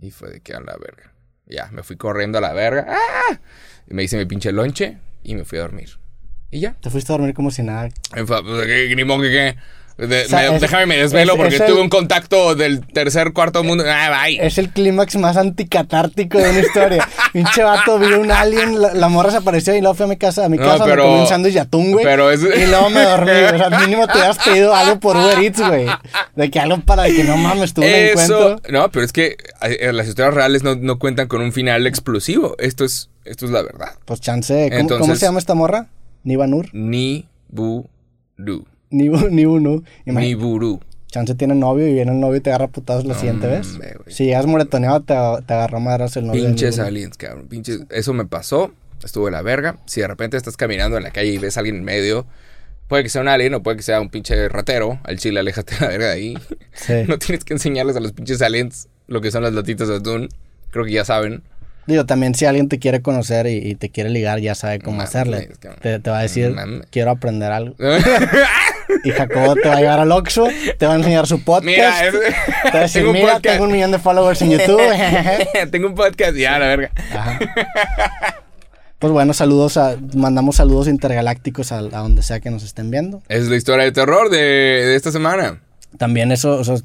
Y 0.00 0.10
fue 0.10 0.30
de 0.30 0.40
que 0.40 0.54
a 0.54 0.60
la 0.60 0.76
verga. 0.76 1.12
Ya, 1.46 1.68
me 1.72 1.82
fui 1.82 1.96
corriendo 1.96 2.38
a 2.38 2.40
la 2.40 2.52
verga. 2.52 2.86
¡Ah! 2.88 3.40
Y 3.88 3.94
me 3.94 4.02
hice 4.02 4.16
mi 4.18 4.26
pinche 4.26 4.52
lonche 4.52 4.98
y 5.22 5.34
me 5.34 5.44
fui 5.44 5.58
a 5.58 5.62
dormir. 5.62 5.90
Y 6.50 6.60
ya. 6.60 6.74
Te 6.74 6.90
fuiste 6.90 7.12
a 7.12 7.16
dormir 7.16 7.34
como 7.34 7.50
si 7.50 7.62
nada. 7.62 7.88
Pues, 8.10 8.66
¿qué- 8.66 8.94
Ni 8.94 9.04
que 9.04 9.30
qué. 9.30 9.56
De- 9.98 10.24
O 10.24 10.28
sea, 10.28 10.50
me- 10.50 10.56
es- 10.56 10.60
déjame 10.60 10.84
me 10.86 10.96
desvelo 10.98 11.32
es- 11.32 11.38
porque 11.38 11.54
es 11.54 11.60
el- 11.62 11.68
tuve 11.68 11.80
un 11.80 11.88
contacto 11.88 12.54
del 12.54 12.86
tercer, 12.86 13.32
cuarto 13.32 13.64
mundo. 13.64 13.82
Ah, 13.86 14.24
bye. 14.24 14.38
Es 14.46 14.58
el 14.58 14.68
clímax 14.68 15.16
más 15.16 15.38
anticatártico 15.38 16.36
de 16.36 16.50
una 16.50 16.60
historia. 16.60 17.08
Pinche 17.32 17.62
vato, 17.62 17.98
vi 17.98 18.12
un 18.12 18.30
alien, 18.30 18.80
la, 18.80 18.92
la 18.92 19.08
morra 19.08 19.30
se 19.30 19.38
apareció 19.38 19.74
y 19.74 19.80
luego 19.80 19.94
fui 19.94 20.04
a 20.04 20.08
mi 20.08 20.16
casa, 20.18 20.44
a 20.44 20.48
mi 20.50 20.58
No, 20.58 20.64
casa, 20.66 20.84
pero- 20.84 21.04
me 21.04 21.08
comí 21.10 21.20
un 21.22 21.26
sándwich 21.26 21.54
de 21.54 21.60
atún, 21.60 21.92
güey. 21.92 22.04
pero 22.04 22.30
es- 22.30 22.42
Y 22.42 22.66
luego 22.66 22.90
me 22.90 23.02
dormí. 23.02 23.30
O 23.30 23.56
sea, 23.58 23.70
mínimo 23.80 24.06
te 24.06 24.12
hubieras 24.18 24.38
pedido 24.38 24.74
algo 24.74 25.00
por 25.00 25.16
Uber 25.16 25.38
Eats, 25.38 25.66
güey. 25.66 25.86
De 26.34 26.50
que 26.50 26.60
algo 26.60 26.78
para 26.82 27.04
que 27.06 27.24
no 27.24 27.38
mames, 27.38 27.72
tuve 27.72 27.86
un 27.86 28.18
Eso. 28.20 28.36
encuentro. 28.50 28.70
No, 28.72 28.90
pero 28.90 29.04
es 29.04 29.12
que 29.12 29.36
eh, 29.62 29.92
las 29.94 30.06
historias 30.08 30.34
reales 30.34 30.62
no, 30.62 30.74
no 30.76 30.98
cuentan 30.98 31.26
con 31.26 31.40
un 31.40 31.52
final 31.54 31.86
explosivo. 31.86 32.54
Esto 32.58 32.84
es, 32.84 33.08
esto 33.24 33.46
es 33.46 33.50
la 33.50 33.62
verdad. 33.62 33.92
Pues 34.04 34.20
chance. 34.20 34.66
¿Cómo, 34.68 34.80
Entonces- 34.80 35.00
cómo 35.00 35.16
se 35.16 35.24
llama 35.26 35.38
esta 35.38 35.54
morra? 35.54 35.86
Niva 36.22 36.46
Nur. 36.46 36.68
Ni 36.74 37.26
bu 37.48 37.88
du. 38.36 38.66
Nibu, 38.90 39.28
Nibu 39.30 39.60
Nu. 39.60 39.82
Imagi- 40.06 40.20
Ni 40.26 40.34
buru. 40.34 40.80
Chance 41.08 41.34
tiene 41.36 41.54
novio 41.54 41.86
y 41.88 41.94
viene 41.94 42.12
el 42.12 42.20
novio 42.20 42.36
y 42.36 42.40
te 42.40 42.50
agarra 42.50 42.66
putados 42.68 43.04
la 43.06 43.14
siguiente 43.14 43.46
vez. 43.46 43.78
Si 44.08 44.24
llegas 44.24 44.44
moretoneado, 44.46 45.00
te, 45.00 45.14
te 45.46 45.54
agarró 45.54 45.80
madras 45.80 46.16
el 46.16 46.26
novio. 46.26 46.44
Pinches 46.44 46.78
aliens, 46.78 47.16
cabrón. 47.16 47.46
Pinches. 47.48 47.82
Eso 47.90 48.12
me 48.12 48.26
pasó. 48.26 48.72
Estuvo 49.04 49.26
de 49.26 49.30
la 49.32 49.40
verga. 49.42 49.76
Si 49.86 50.00
de 50.00 50.08
repente 50.08 50.36
estás 50.36 50.56
caminando 50.56 50.96
en 50.96 51.04
la 51.04 51.12
calle 51.12 51.30
y 51.30 51.38
ves 51.38 51.56
a 51.56 51.60
alguien 51.60 51.76
en 51.76 51.84
medio, 51.84 52.26
puede 52.88 53.04
que 53.04 53.08
sea 53.08 53.22
un 53.22 53.28
alien 53.28 53.54
o 53.54 53.62
puede 53.62 53.76
que 53.78 53.82
sea 53.84 54.00
un 54.00 54.10
pinche 54.10 54.48
ratero. 54.48 54.98
Al 55.04 55.18
chile, 55.18 55.40
aléjate 55.40 55.76
de 55.76 55.80
la 55.80 55.88
verga 55.88 56.06
de 56.08 56.12
ahí. 56.12 56.38
Sí. 56.72 56.92
No 57.08 57.18
tienes 57.18 57.44
que 57.44 57.54
enseñarles 57.54 57.96
a 57.96 58.00
los 58.00 58.12
pinches 58.12 58.42
aliens 58.42 58.88
lo 59.06 59.20
que 59.22 59.30
son 59.30 59.42
las 59.44 59.52
latitas 59.54 59.88
de 59.88 59.96
atún. 59.96 60.28
Creo 60.70 60.84
que 60.84 60.92
ya 60.92 61.04
saben. 61.04 61.42
Digo, 61.86 62.04
también 62.04 62.34
si 62.34 62.44
alguien 62.46 62.68
te 62.68 62.78
quiere 62.80 63.00
conocer 63.00 63.46
y, 63.46 63.58
y 63.58 63.74
te 63.76 63.90
quiere 63.90 64.10
ligar, 64.10 64.40
ya 64.40 64.54
sabe 64.56 64.80
cómo 64.80 65.00
hacerle. 65.02 65.48
es 65.52 65.58
que- 65.58 65.68
Te, 65.80 66.00
te 66.00 66.10
va 66.10 66.18
a 66.18 66.22
decir, 66.22 66.54
quiero 66.90 67.12
aprender 67.12 67.52
algo. 67.52 67.76
Y 69.04 69.10
Jacobo 69.10 69.54
te 69.54 69.68
va 69.68 69.76
a 69.76 69.80
llevar 69.80 70.00
al 70.00 70.12
Oxxo, 70.12 70.48
te 70.78 70.86
va 70.86 70.92
a 70.94 70.96
enseñar 70.96 71.26
su 71.26 71.42
podcast. 71.42 71.64
Mira, 71.64 72.06
es- 72.06 72.12
te 72.12 72.70
va 72.70 72.78
a 72.78 72.82
decir, 72.82 73.00
tengo 73.02 73.10
un 73.10 73.16
mira, 73.16 73.32
podcast. 73.34 73.54
tengo 73.54 73.64
un 73.64 73.72
millón 73.72 73.90
de 73.92 73.98
followers 73.98 74.42
en 74.42 74.50
YouTube. 74.50 74.80
Tengo 75.70 75.88
un 75.88 75.94
podcast. 75.94 76.34
Ya, 76.36 76.58
la 76.58 76.66
verga. 76.66 76.90
Ajá. 77.12 77.38
Pues 78.98 79.12
bueno, 79.12 79.34
saludos 79.34 79.76
a, 79.76 79.96
mandamos 80.14 80.56
saludos 80.56 80.88
intergalácticos 80.88 81.70
a, 81.70 81.78
a 81.78 81.80
donde 81.82 82.22
sea 82.22 82.40
que 82.40 82.50
nos 82.50 82.62
estén 82.62 82.90
viendo. 82.90 83.22
Es 83.28 83.46
la 83.48 83.56
historia 83.56 83.84
de 83.84 83.92
terror 83.92 84.30
de, 84.30 84.38
de 84.38 84.94
esta 84.96 85.12
semana. 85.12 85.60
También 85.98 86.32
eso, 86.32 86.60
eso 86.60 86.74
es- 86.74 86.84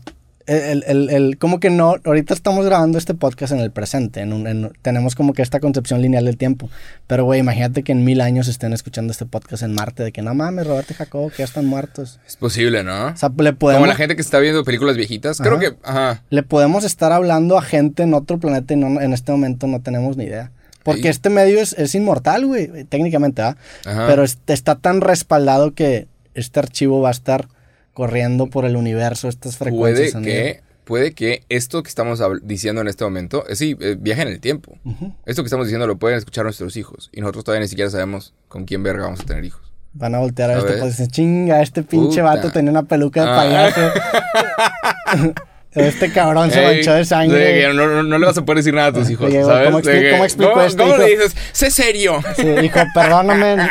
el, 0.52 0.84
el, 0.88 1.10
el- 1.10 1.38
como 1.38 1.60
que 1.60 1.70
no, 1.70 1.96
ahorita 2.04 2.34
estamos 2.34 2.66
grabando 2.66 2.98
este 2.98 3.14
podcast 3.14 3.54
en 3.54 3.60
el 3.60 3.72
presente, 3.72 4.20
en 4.22 4.34
un- 4.34 4.48
en- 4.48 4.72
tenemos 4.82 5.16
como 5.16 5.34
que 5.34 5.42
esta 5.42 5.60
concepción 5.60 6.02
lineal 6.02 6.26
del 6.26 6.38
tiempo, 6.38 6.70
pero 7.08 7.24
güey, 7.26 7.40
imagínate 7.40 7.84
que 7.84 7.92
en 7.92 8.04
mil 8.04 8.22
años 8.22 8.48
estén 8.48 8.74
escuchando 8.74 9.12
este 9.12 9.26
podcast 9.26 9.64
en 9.64 9.74
Marte, 9.74 10.04
de 10.04 10.12
que 10.12 10.22
no 10.22 10.34
mames, 10.34 10.68
Roberto 10.68 10.94
y 10.94 10.96
Jacobo, 10.96 11.30
que 11.30 11.38
ya 11.40 11.46
están 11.46 11.66
muertos. 11.66 12.20
Es 12.28 12.36
posible, 12.38 12.84
¿no? 12.84 13.08
O 13.08 13.16
sea, 13.18 13.32
le 13.38 13.54
podemos, 13.54 13.80
Como 13.82 13.88
la 13.92 13.96
gente 13.96 14.16
que 14.16 14.22
está 14.22 14.40
viendo 14.40 14.64
películas 14.64 14.98
viejitas. 14.98 15.38
Creo 15.40 15.54
Ajá. 15.54 15.60
que, 15.62 15.76
ajá. 15.84 16.24
le 16.30 16.44
podemos 16.44 16.84
estar 16.84 17.12
hablando 17.12 17.58
a 17.58 17.62
gente 17.62 18.04
en 18.04 18.14
otro 18.14 18.40
planeta 18.40 18.74
y 18.74 18.78
no, 18.78 19.00
en 19.02 19.14
este 19.14 19.32
momento 19.32 19.68
no 19.68 19.82
tenemos 19.82 20.18
ni 20.18 20.26
idea. 20.26 20.52
Porque 20.84 21.04
Ahí. 21.04 21.08
este 21.10 21.30
medio 21.30 21.60
es, 21.62 21.74
es 21.74 21.94
inmortal, 21.94 22.46
güey, 22.48 22.86
técnicamente, 22.86 23.44
¿ah? 23.44 23.56
Pero 23.84 24.24
es- 24.24 24.40
está 24.48 24.76
tan 24.76 25.00
respaldado 25.02 25.74
que 25.76 26.08
este 26.34 26.60
archivo 26.60 27.02
va 27.02 27.10
a 27.10 27.12
estar 27.12 27.48
corriendo 27.94 28.48
por 28.48 28.66
el 28.66 28.76
universo, 28.76 29.28
estas 29.28 29.58
frecuencias. 29.58 30.14
Puede 30.14 30.26
que, 30.26 30.62
puede 30.84 31.14
que 31.14 31.44
esto 31.50 31.84
que 31.84 31.90
estamos 31.90 32.22
diciendo 32.44 32.82
en 32.82 32.88
este 32.88 33.04
momento, 33.04 33.46
eh, 33.48 33.56
sí, 33.56 33.78
eh, 33.80 33.96
viaje 34.00 34.24
en 34.24 34.28
el 34.30 34.40
tiempo. 34.40 34.78
Esto 35.26 35.44
que 35.44 35.48
estamos 35.48 35.68
diciendo 35.68 35.88
lo 35.88 35.98
pueden 35.98 36.18
escuchar 36.18 36.46
nuestros 36.46 36.76
hijos. 36.78 37.10
Y 37.12 37.22
nosotros 37.22 37.44
todavía 37.44 37.62
ni 37.62 37.68
siquiera 37.68 37.90
sabemos 37.90 38.34
con 38.48 38.66
quién 38.66 38.84
verga 38.84 39.04
vamos 39.04 39.22
a 39.22 39.24
tener 39.24 39.46
hijos. 39.46 39.62
Van 39.94 40.16
a 40.16 40.20
voltear 40.20 40.52
a 40.52 40.60
este 40.60 40.78
y 40.78 40.82
dicen, 40.88 41.08
chinga, 41.08 41.62
este 41.62 41.84
pinche 41.84 42.22
Puta. 42.22 42.36
vato 42.36 42.52
tenía 42.52 42.72
una 42.72 42.84
peluca 42.84 43.24
de 43.24 43.30
Ah. 43.30 45.34
este 45.74 46.12
cabrón 46.12 46.52
se 46.52 46.62
manchó 46.62 46.94
de 46.94 47.06
sangre. 47.06 47.74
no, 47.74 47.88
no- 47.88 48.04
no 48.04 48.18
le 48.18 48.26
vas 48.26 48.38
a 48.38 48.44
poder 48.44 48.58
decir 48.58 48.74
nada 48.74 48.88
a 48.88 48.94
tus 48.94 49.10
hijos, 49.10 49.32
¿sabes? 49.32 49.66
¿cómo 49.68 49.80
explico 49.80 50.10
¿cómo- 50.12 50.26
esto, 50.26 50.84
¿Cómo 50.84 50.94
hijo? 50.96 51.04
le 51.04 51.10
dices? 51.12 51.36
Sé 51.54 51.72
serio. 51.72 52.20
Sí, 52.36 52.48
hijo, 52.64 52.80
perdóname, 52.94 53.70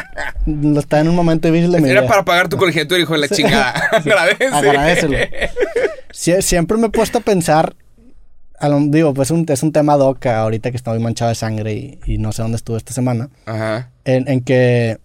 está 0.78 1.00
en 1.00 1.08
un 1.08 1.14
momento 1.14 1.48
difícil 1.48 1.72
de 1.72 1.80
mi 1.80 1.90
Era 1.90 2.06
para 2.06 2.24
pagar 2.24 2.48
tu 2.48 2.56
colegiatura, 2.56 3.00
hijo 3.00 3.12
de 3.12 3.18
la 3.20 3.28
chingada. 3.28 3.70
Agradece. 3.92 4.46
Agradecelo. 4.46 5.18
Sie- 6.12 6.42
siempre 6.42 6.76
me 6.78 6.86
he 6.86 6.90
puesto 6.90 7.18
a 7.18 7.20
pensar, 7.20 7.74
a 8.58 8.68
lo- 8.68 8.80
digo, 8.80 9.12
pues 9.14 9.30
un- 9.30 9.46
es 9.48 9.62
un 9.62 9.72
tema 9.72 9.96
doca 9.96 10.38
ahorita 10.40 10.70
que 10.70 10.76
estoy 10.76 10.98
manchado 11.00 11.28
de 11.28 11.34
sangre 11.34 11.72
y, 11.74 11.98
y 12.06 12.18
no 12.18 12.32
sé 12.32 12.42
dónde 12.42 12.56
estuve 12.56 12.76
esta 12.78 12.92
semana, 12.92 13.28
Ajá. 13.46 13.90
en, 14.04 14.26
en 14.28 14.40
que, 14.42 14.98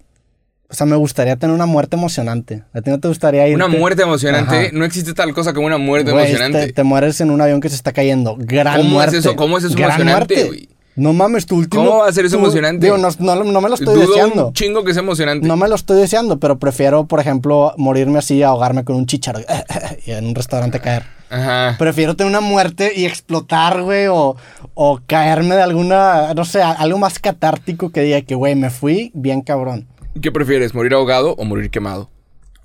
o 0.69 0.73
sea, 0.73 0.85
me 0.85 0.95
gustaría 0.95 1.35
tener 1.35 1.53
una 1.55 1.65
muerte 1.65 1.95
emocionante. 1.95 2.63
¿A 2.73 2.81
ti 2.81 2.89
no 2.89 2.99
te 2.99 3.07
gustaría 3.07 3.47
ir? 3.47 3.55
Una 3.55 3.67
muerte 3.67 4.01
emocionante. 4.03 4.55
Ajá. 4.55 4.67
No 4.73 4.83
existe 4.85 5.13
tal 5.13 5.33
cosa 5.33 5.53
como 5.53 5.67
una 5.67 5.77
muerte 5.77 6.11
Güey, 6.11 6.25
emocionante. 6.25 6.67
Te, 6.67 6.73
te 6.73 6.83
mueres 6.83 7.21
en 7.21 7.31
un 7.31 7.39
avión 7.41 7.61
que 7.61 7.69
se 7.69 7.75
está 7.75 7.91
cayendo. 7.91 8.35
Gran 8.39 8.77
¿Cómo 8.77 8.87
es 8.87 8.93
muerte. 8.93 9.17
eso? 9.17 9.35
¿Cómo 9.35 9.57
es 9.57 9.63
eso 9.63 9.75
Gran 9.75 9.91
emocionante, 10.01 10.43
güey? 10.45 10.69
No 10.97 11.11
mames, 11.11 11.45
tu 11.45 11.57
último. 11.57 11.83
¿Cómo 11.83 11.97
va 11.99 12.07
a 12.07 12.13
ser 12.13 12.25
eso 12.25 12.37
emocionante? 12.37 12.85
Digo, 12.85 12.97
no, 12.97 13.09
no, 13.19 13.43
no 13.43 13.61
me 13.61 13.67
lo 13.67 13.75
estoy 13.75 13.95
Dudo 13.95 14.07
deseando. 14.07 14.47
un 14.47 14.53
chingo 14.53 14.85
que 14.85 14.93
sea 14.93 15.01
emocionante. 15.03 15.45
No 15.45 15.57
me 15.57 15.67
lo 15.67 15.75
estoy 15.75 15.99
deseando, 15.99 16.39
pero 16.39 16.57
prefiero, 16.57 17.05
por 17.05 17.19
ejemplo, 17.19 17.73
morirme 17.77 18.19
así, 18.19 18.41
ahogarme 18.43 18.85
con 18.85 18.95
un 18.95 19.05
chicharo 19.05 19.41
y 20.05 20.11
en 20.11 20.25
un 20.25 20.35
restaurante 20.35 20.79
caer. 20.79 21.03
Ajá. 21.29 21.75
Prefiero 21.77 22.15
tener 22.15 22.29
una 22.29 22.39
muerte 22.39 22.93
y 22.95 23.05
explotar, 23.05 23.81
güey, 23.81 24.07
o, 24.07 24.37
o 24.73 24.99
caerme 25.05 25.55
de 25.55 25.63
alguna, 25.63 26.33
no 26.33 26.45
sé, 26.45 26.61
algo 26.61 26.97
más 26.97 27.19
catártico 27.19 27.89
que 27.91 27.99
diga 28.01 28.21
que, 28.21 28.35
güey, 28.35 28.55
me 28.55 28.69
fui 28.69 29.11
bien 29.13 29.41
cabrón. 29.41 29.87
¿Qué 30.21 30.31
prefieres? 30.31 30.73
¿Morir 30.73 30.93
ahogado 30.93 31.33
o 31.35 31.45
morir 31.45 31.69
quemado? 31.69 32.09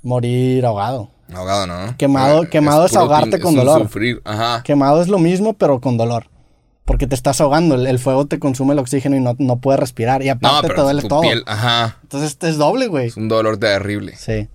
Morir 0.02 0.64
ahogado. 0.64 1.10
Ahogado, 1.32 1.66
¿no? 1.66 1.96
Quemado- 1.98 2.48
quemado 2.48 2.86
es 2.86 2.96
ahogarte 2.96 3.36
tin- 3.36 3.40
con 3.42 3.52
es 3.52 3.56
dolor. 3.64 3.82
Sufrir. 3.82 4.20
Ajá. 4.24 4.62
Quemado 4.64 5.00
es 5.02 5.08
lo 5.08 5.18
mismo, 5.18 5.54
pero 5.54 5.80
con 5.80 5.96
dolor. 5.96 6.26
Porque 6.84 7.06
te 7.06 7.14
estás 7.14 7.40
ahogando, 7.40 7.76
el, 7.76 7.86
el 7.86 7.98
fuego 8.00 8.26
te 8.26 8.38
consume 8.40 8.72
el 8.72 8.80
oxígeno 8.80 9.14
y 9.16 9.20
no, 9.20 9.36
no 9.38 9.56
puedes 9.60 9.78
respirar. 9.78 10.22
Y 10.22 10.26
No, 10.26 10.32
aparte 10.32 10.62
te 10.62 10.68
pero 10.68 10.82
duele 10.84 11.02
tu 11.02 11.08
todo. 11.08 11.20
piel, 11.20 11.44
ajá. 11.46 11.98
Entonces 12.02 12.36
es 12.40 12.56
doble, 12.56 12.88
güey. 12.88 13.08
Es 13.08 13.16
un 13.16 13.28
dolor 13.28 13.58
terrible. 13.58 14.16
Sí. 14.16 14.48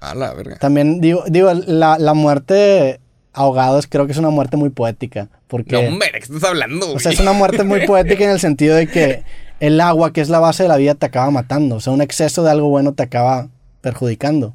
A 0.00 0.14
la 0.14 0.32
verga. 0.32 0.56
También 0.58 1.00
digo, 1.00 1.24
digo 1.28 1.52
la, 1.66 1.98
la 1.98 2.14
muerte 2.14 3.00
ahogados 3.34 3.86
creo 3.86 4.06
que 4.06 4.12
es 4.12 4.18
una 4.18 4.30
muerte 4.30 4.56
muy 4.56 4.70
poética. 4.70 5.28
Porque, 5.46 5.72
No, 5.82 5.88
hombre, 5.88 6.06
¿de 6.12 6.18
qué 6.20 6.24
estás 6.24 6.44
hablando? 6.44 6.92
o 6.94 6.98
sea, 7.00 7.12
es 7.12 7.20
una 7.20 7.32
muerte 7.32 7.64
muy 7.64 7.80
poética 7.86 8.24
en 8.24 8.30
el 8.30 8.40
sentido 8.40 8.76
de 8.76 8.86
que 8.86 9.24
el 9.60 9.80
agua, 9.80 10.12
que 10.12 10.20
es 10.20 10.28
la 10.28 10.40
base 10.40 10.64
de 10.64 10.68
la 10.68 10.76
vida, 10.76 10.94
te 10.94 11.06
acaba 11.06 11.30
matando. 11.30 11.76
O 11.76 11.80
sea, 11.80 11.92
un 11.92 12.02
exceso 12.02 12.42
de 12.42 12.50
algo 12.50 12.68
bueno 12.68 12.92
te 12.92 13.02
acaba 13.02 13.48
perjudicando. 13.80 14.54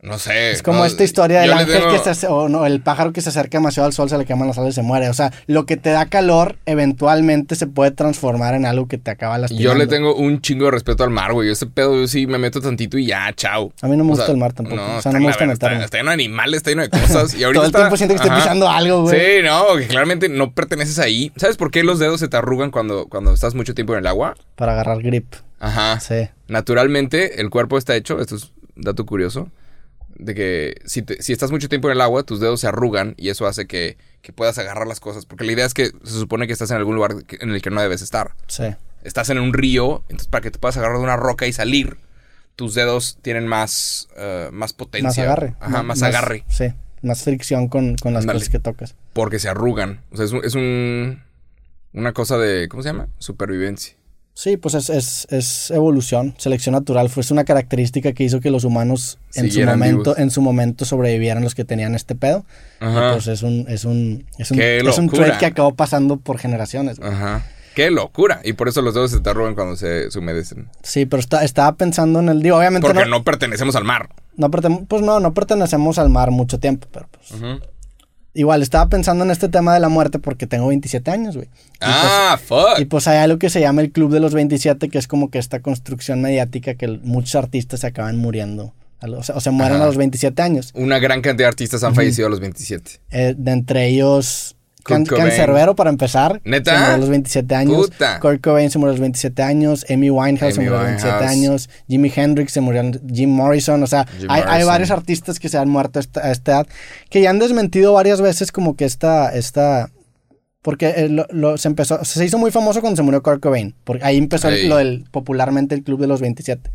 No 0.00 0.16
sé. 0.18 0.52
Es 0.52 0.62
como 0.62 0.78
no, 0.78 0.84
esta 0.84 1.02
historia 1.02 1.40
del 1.40 1.50
yo 1.50 1.56
ángel 1.56 1.80
tengo- 1.82 2.02
que 2.04 2.14
se 2.14 2.26
o 2.28 2.48
no, 2.48 2.66
el 2.66 2.80
pájaro 2.80 3.12
que 3.12 3.20
se 3.20 3.30
acerca 3.30 3.58
demasiado 3.58 3.86
al 3.88 3.92
sol, 3.92 4.08
se 4.08 4.16
le 4.16 4.24
queman 4.26 4.46
las 4.46 4.56
alas 4.56 4.70
y 4.70 4.74
se 4.74 4.82
muere. 4.82 5.08
O 5.08 5.14
sea, 5.14 5.32
lo 5.48 5.66
que 5.66 5.76
te 5.76 5.90
da 5.90 6.06
calor 6.06 6.56
eventualmente 6.66 7.56
se 7.56 7.66
puede 7.66 7.90
transformar 7.90 8.54
en 8.54 8.64
algo 8.64 8.86
que 8.86 8.96
te 8.96 9.10
acaba 9.10 9.36
lastimando. 9.38 9.72
Yo 9.72 9.76
le 9.76 9.88
tengo 9.88 10.14
un 10.14 10.40
chingo 10.40 10.66
de 10.66 10.70
respeto 10.70 11.02
al 11.02 11.10
mar, 11.10 11.32
güey. 11.32 11.50
Ese 11.50 11.66
pedo 11.66 11.96
yo 12.00 12.06
sí 12.06 12.28
me 12.28 12.38
meto 12.38 12.60
tantito 12.60 12.96
y 12.96 13.06
ya, 13.06 13.32
chao. 13.34 13.72
A 13.82 13.88
mí 13.88 13.96
no 13.96 14.04
me 14.04 14.10
O 14.10 14.12
gusta 14.12 14.26
sea, 14.26 14.34
el 14.34 14.38
mar 14.40 14.52
tampoco. 14.52 14.80
O 14.80 14.86
sea, 14.86 14.96
está 14.98 15.12
no 15.12 15.18
me 15.18 15.26
gusta 15.26 15.44
está, 15.44 15.66
meterme. 15.66 15.84
está 15.84 15.98
lleno 15.98 16.10
de 16.10 16.14
animales, 16.14 16.56
está 16.58 16.70
lleno 16.70 16.82
de 16.82 16.90
cosas. 16.90 17.34
Y 17.34 17.42
ahorita 17.42 17.52
Todo 17.60 17.64
el 17.64 17.68
está- 17.70 17.78
tiempo 17.80 17.96
siento 17.96 18.14
que 18.14 18.16
estoy 18.16 18.30
Ajá. 18.30 18.40
pisando 18.40 18.68
algo, 18.70 19.02
güey. 19.02 19.18
Sí, 19.20 19.42
no, 19.42 19.76
que 19.76 19.86
claramente 19.88 20.28
no 20.28 20.52
perteneces 20.52 21.00
ahí. 21.00 21.32
¿Sabes 21.36 21.56
por 21.56 21.72
qué 21.72 21.82
los 21.82 21.98
dedos 21.98 22.20
se 22.20 22.28
te 22.28 22.36
arrugan 22.36 22.70
cuando, 22.70 23.06
cuando 23.08 23.32
estás 23.34 23.56
mucho 23.56 23.74
tiempo 23.74 23.94
en 23.94 23.98
el 24.00 24.06
agua? 24.06 24.36
Para 24.54 24.72
agarrar 24.74 25.02
grip. 25.02 25.26
Ajá. 25.58 25.98
Sí. 25.98 26.28
Naturalmente, 26.46 27.40
el 27.40 27.50
cuerpo 27.50 27.78
está 27.78 27.96
hecho, 27.96 28.20
esto 28.20 28.36
es 28.36 28.52
dato 28.76 29.04
curioso, 29.06 29.48
de 30.16 30.34
que 30.34 30.80
si, 30.84 31.02
te- 31.02 31.22
si 31.22 31.32
estás 31.32 31.50
mucho 31.50 31.68
tiempo 31.68 31.88
en 31.88 31.92
el 31.92 32.00
agua, 32.00 32.22
tus 32.24 32.40
dedos 32.40 32.60
se 32.60 32.66
arrugan 32.66 33.14
y 33.16 33.28
eso 33.28 33.46
hace 33.46 33.66
que, 33.66 33.96
que 34.22 34.32
puedas 34.32 34.58
agarrar 34.58 34.86
las 34.86 35.00
cosas. 35.00 35.26
Porque 35.26 35.44
la 35.44 35.52
idea 35.52 35.66
es 35.66 35.74
que 35.74 35.86
se 36.04 36.18
supone 36.18 36.46
que 36.46 36.52
estás 36.52 36.70
en 36.70 36.76
algún 36.78 36.94
lugar 36.96 37.14
en 37.40 37.50
el 37.50 37.62
que 37.62 37.70
no 37.70 37.80
debes 37.80 38.02
estar. 38.02 38.32
Sí. 38.48 38.64
Estás 39.04 39.30
en 39.30 39.38
un 39.38 39.52
río, 39.52 40.02
entonces 40.08 40.26
para 40.28 40.42
que 40.42 40.50
te 40.50 40.58
puedas 40.58 40.76
agarrar 40.76 40.98
de 40.98 41.04
una 41.04 41.16
roca 41.16 41.46
y 41.46 41.52
salir, 41.52 41.98
tus 42.56 42.74
dedos 42.74 43.18
tienen 43.22 43.46
más, 43.46 44.08
eh, 44.16 44.48
más 44.52 44.72
potencia. 44.72 45.08
Más 45.08 45.18
agarre. 45.18 45.54
Ajá, 45.60 45.82
más, 45.84 46.02
agarre. 46.02 46.44
Sí. 46.48 46.72
Más 47.02 47.22
fricción 47.22 47.68
con, 47.68 47.94
con 47.96 48.12
las 48.12 48.22
Ándale. 48.22 48.38
cosas 48.40 48.50
que 48.50 48.58
tocas. 48.58 48.96
Porque 49.12 49.38
se 49.38 49.48
arrugan. 49.48 50.00
O 50.10 50.16
sea, 50.16 50.24
es, 50.24 50.32
un, 50.32 50.44
es 50.44 50.54
un- 50.56 51.22
una 51.92 52.12
cosa 52.12 52.36
de, 52.38 52.68
¿cómo 52.68 52.82
se 52.82 52.88
llama? 52.88 53.06
Supervivencia. 53.18 53.94
Sí, 54.40 54.56
pues 54.56 54.74
es, 54.74 54.88
es, 54.88 55.26
es 55.30 55.72
evolución, 55.72 56.32
selección 56.38 56.72
natural. 56.74 57.08
Fue 57.08 57.24
una 57.32 57.42
característica 57.42 58.12
que 58.12 58.22
hizo 58.22 58.38
que 58.38 58.52
los 58.52 58.62
humanos 58.62 59.18
en 59.34 59.50
su 59.50 59.64
momento, 59.64 59.98
vivos. 60.10 60.18
en 60.20 60.30
su 60.30 60.42
momento 60.42 60.84
sobrevivieran 60.84 61.42
los 61.42 61.56
que 61.56 61.64
tenían 61.64 61.96
este 61.96 62.14
pedo. 62.14 62.46
Ajá. 62.78 63.14
pues 63.14 63.26
es 63.26 63.42
un, 63.42 63.64
es 63.68 63.84
un, 63.84 64.26
es 64.38 64.52
un, 64.52 64.56
¡Qué 64.58 64.78
es 64.78 64.98
un 64.98 65.08
que 65.08 65.44
acabó 65.46 65.74
pasando 65.74 66.18
por 66.18 66.38
generaciones. 66.38 67.00
güey. 67.00 67.10
Ajá. 67.10 67.46
¡Qué 67.74 67.90
locura! 67.90 68.40
Y 68.44 68.52
por 68.52 68.68
eso 68.68 68.80
los 68.80 68.94
dedos 68.94 69.10
se 69.10 69.18
te 69.18 69.28
arrugan 69.28 69.56
cuando 69.56 69.74
se, 69.74 70.08
se 70.08 70.16
humedecen. 70.20 70.68
Sí, 70.84 71.04
pero 71.04 71.18
está- 71.18 71.42
estaba 71.42 71.74
pensando 71.74 72.20
en 72.20 72.28
el 72.28 72.40
digo, 72.40 72.58
obviamente 72.58 72.86
Porque 72.86 73.06
no, 73.06 73.18
no 73.18 73.24
pertenecemos 73.24 73.74
al 73.74 73.82
mar. 73.82 74.08
no 74.36 74.52
perten- 74.52 74.86
pues 74.86 75.02
no, 75.02 75.18
no 75.18 75.34
pertenecemos 75.34 75.98
al 75.98 76.10
mar 76.10 76.30
mucho 76.30 76.60
tiempo, 76.60 76.86
pero 76.92 77.08
pues 77.10 77.42
igual 78.40 78.62
estaba 78.62 78.88
pensando 78.88 79.24
en 79.24 79.30
este 79.30 79.48
tema 79.48 79.74
de 79.74 79.80
la 79.80 79.88
muerte 79.88 80.18
porque 80.18 80.46
tengo 80.46 80.68
27 80.68 81.10
años, 81.10 81.36
güey. 81.36 81.48
Y 81.48 81.78
Ah, 81.80 82.38
pues- 82.46 82.48
fuck. 82.48 82.78
Y 82.80 82.84
pues 82.84 83.08
hay 83.08 83.18
algo 83.18 83.38
que 83.38 83.50
se 83.50 83.60
llama 83.60 83.80
el 83.82 83.90
Club 83.92 84.12
de 84.12 84.20
los 84.20 84.34
27, 84.34 84.88
que 84.88 84.98
es 84.98 85.06
como 85.08 85.30
que 85.30 85.38
esta 85.38 85.60
construcción 85.60 86.22
mediática 86.22 86.74
que 86.74 86.86
muchos 87.02 87.34
artistas 87.34 87.80
se 87.80 87.86
acaban 87.88 88.16
muriendo. 88.18 88.72
O 89.00 89.22
sea, 89.22 89.36
o 89.36 89.40
se 89.40 89.50
mueren 89.52 89.76
Ajá. 89.76 89.84
a 89.84 89.86
los 89.86 89.96
27 89.96 90.42
años. 90.42 90.70
Una 90.74 90.98
gran 90.98 91.22
cantidad 91.22 91.46
de 91.46 91.48
artistas 91.50 91.84
han 91.84 91.94
fallecido 91.94 92.26
a 92.26 92.30
los 92.30 92.40
27. 92.40 92.90
Eh, 93.12 93.34
de 93.38 93.52
entre 93.52 93.86
ellos, 93.86 94.56
Can. 94.84 95.04
Cancerbero 95.04 95.74
para 95.76 95.90
empezar. 95.90 96.40
¿Neta? 96.44 96.70
Se 96.72 96.78
murió 96.78 96.94
a 96.94 96.98
los 96.98 97.08
27 97.10 97.54
años. 97.54 97.90
Puta. 97.90 98.20
Kurt 98.20 98.40
Cobain 98.42 98.70
se 98.70 98.78
murió 98.78 98.90
a 98.90 98.94
los 98.94 99.00
27 99.00 99.42
años. 99.42 99.84
Amy 99.90 100.08
Winehouse 100.10 100.54
se 100.54 100.60
Amy 100.60 100.70
murió 100.70 100.78
a 100.78 100.82
los 100.82 101.02
27 101.02 101.14
Winehouse. 101.16 101.30
años. 101.36 101.70
Jimi 101.88 102.12
Hendrix 102.14 102.52
se 102.52 102.60
murió. 102.60 102.82
Jim 103.12 103.30
Morrison. 103.30 103.82
O 103.82 103.86
sea, 103.86 104.06
hay, 104.28 104.64
varios 104.64 104.90
artistas 104.90 105.38
que 105.38 105.48
se 105.48 105.58
han 105.58 105.68
muerto 105.68 105.98
a 105.98 106.02
esta, 106.30 106.52
edad. 106.52 106.66
Que 107.10 107.20
ya 107.20 107.30
han 107.30 107.38
desmentido 107.38 107.92
varias 107.92 108.20
veces 108.20 108.50
como 108.52 108.76
que 108.76 108.84
esta... 108.84 109.30
esta 109.34 109.90
porque 110.62 110.88
eh, 110.96 111.08
lo- 111.08 111.26
lo- 111.30 111.56
se 111.56 111.68
empezó, 111.68 112.04
se 112.04 112.24
hizo 112.24 112.36
muy 112.36 112.50
famoso 112.50 112.80
cuando 112.80 112.96
se 112.96 113.02
murió 113.02 113.22
Kurt 113.22 113.40
Cobain. 113.42 113.74
Porque 113.84 114.04
ahí 114.04 114.18
empezó 114.18 114.48
el- 114.48 114.68
lo 114.68 114.76
del, 114.76 115.04
popularmente 115.10 115.74
el 115.74 115.82
Club 115.82 116.00
de 116.00 116.06
los 116.08 116.20
27. 116.20 116.70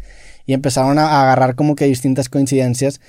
Y 0.46 0.54
empezaron 0.54 0.98
a, 1.00 1.08
a 1.08 1.22
agarrar 1.24 1.56
como 1.56 1.76
que 1.76 1.86
distintas 1.86 2.30
coincidencias. 2.30 3.02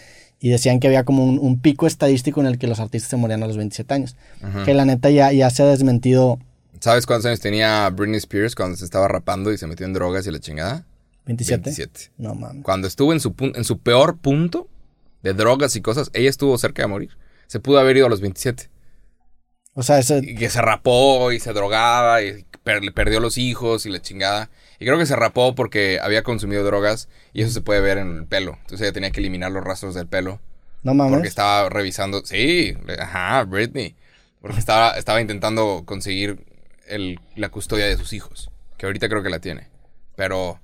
Y 0.45 0.51
decían 0.51 0.79
que 0.79 0.89
había 0.89 1.05
como 1.05 1.25
un, 1.25 1.39
un 1.39 1.59
pico 1.59 1.87
estadístico 1.87 2.39
en 2.43 2.47
el 2.47 2.59
que 2.59 2.67
los 2.67 2.79
artistas 2.79 3.09
se 3.09 3.17
morían 3.17 3.43
a 3.43 3.47
los 3.47 3.57
27 3.57 3.95
años. 3.95 4.15
Ajá. 4.43 4.63
Que 4.67 4.75
la 4.75 4.85
neta 4.85 5.09
ya, 5.09 5.33
ya 5.33 5.49
se 5.49 5.63
ha 5.63 5.67
desmentido 5.67 6.39
¿Sabes 6.81 7.07
cuántos 7.07 7.25
años 7.25 7.41
tenía 7.41 7.89
Britney 7.89 8.19
Spears 8.19 8.55
cuando 8.55 8.77
se 8.77 8.85
estaba 8.85 9.09
rapando 9.09 9.51
y 9.53 9.57
se 9.57 9.67
metió 9.67 9.87
en 9.87 9.95
drogas 9.95 10.27
y 10.27 10.31
la 10.31 10.39
chingada? 10.41 10.85
27. 11.25 11.63
27. 11.63 12.11
No 12.19 12.35
mames. 12.35 12.63
Cuando 12.63 12.87
estuvo 12.87 13.15
en 13.15 13.21
su, 13.21 13.35
en 13.39 13.65
su 13.65 13.79
peor 13.79 14.19
punto 14.19 14.69
de 15.23 15.33
drogas 15.33 15.77
y 15.77 15.81
cosas, 15.81 16.11
ella 16.13 16.29
estuvo 16.29 16.59
cerca 16.59 16.83
de 16.83 16.89
morir. 16.89 17.17
Se 17.47 17.59
pudo 17.59 17.79
haber 17.79 17.97
ido 17.97 18.05
a 18.07 18.11
los 18.11 18.21
27. 18.21 18.69
O 19.73 19.83
sea, 19.83 19.99
ese, 19.99 20.19
Y 20.23 20.35
que 20.35 20.51
se 20.51 20.61
rapó 20.61 21.33
y 21.33 21.41
se 21.41 21.55
drogaba 21.55 22.21
y 22.23 22.45
per- 22.63 22.85
le 22.85 22.93
perdió 22.93 23.19
los 23.19 23.39
hijos 23.39 23.87
y 23.87 23.91
la 23.91 24.03
chingada. 24.03 24.51
Y 24.79 24.85
creo 24.87 24.99
que 24.99 25.07
se 25.07 25.17
rapó 25.17 25.55
porque 25.55 25.99
había 26.03 26.23
consumido 26.23 26.65
drogas 26.65 27.09
y 27.33 27.43
eso 27.43 27.53
se 27.53 27.61
puede 27.61 27.81
ver 27.81 27.99
en 27.99 28.17
el 28.19 28.27
pelo. 28.27 28.53
Entonces 28.63 28.83
ella 28.83 28.93
tenía 28.93 29.11
que 29.11 29.21
eliminar 29.21 29.51
los 29.53 29.63
rastros 29.65 29.95
del 29.95 30.07
pelo 30.07 30.41
no 30.83 30.95
mames. 30.95 31.15
porque 31.15 31.29
estaba 31.29 31.69
revisando. 31.71 32.25
Sí, 32.25 32.77
ajá, 32.99 33.45
Britney. 33.45 33.95
Porque 34.41 34.59
estaba, 34.59 34.91
estaba 34.99 35.21
intentando 35.21 35.83
conseguir 35.87 36.45
el- 36.87 37.19
la 37.37 37.49
custodia 37.49 37.87
de 37.87 37.97
sus 37.97 38.13
hijos. 38.13 38.51
Que 38.77 38.87
ahorita 38.87 39.09
creo 39.09 39.23
que 39.23 39.31
la 39.31 39.39
tiene. 39.39 39.69
Pero. 40.17 40.61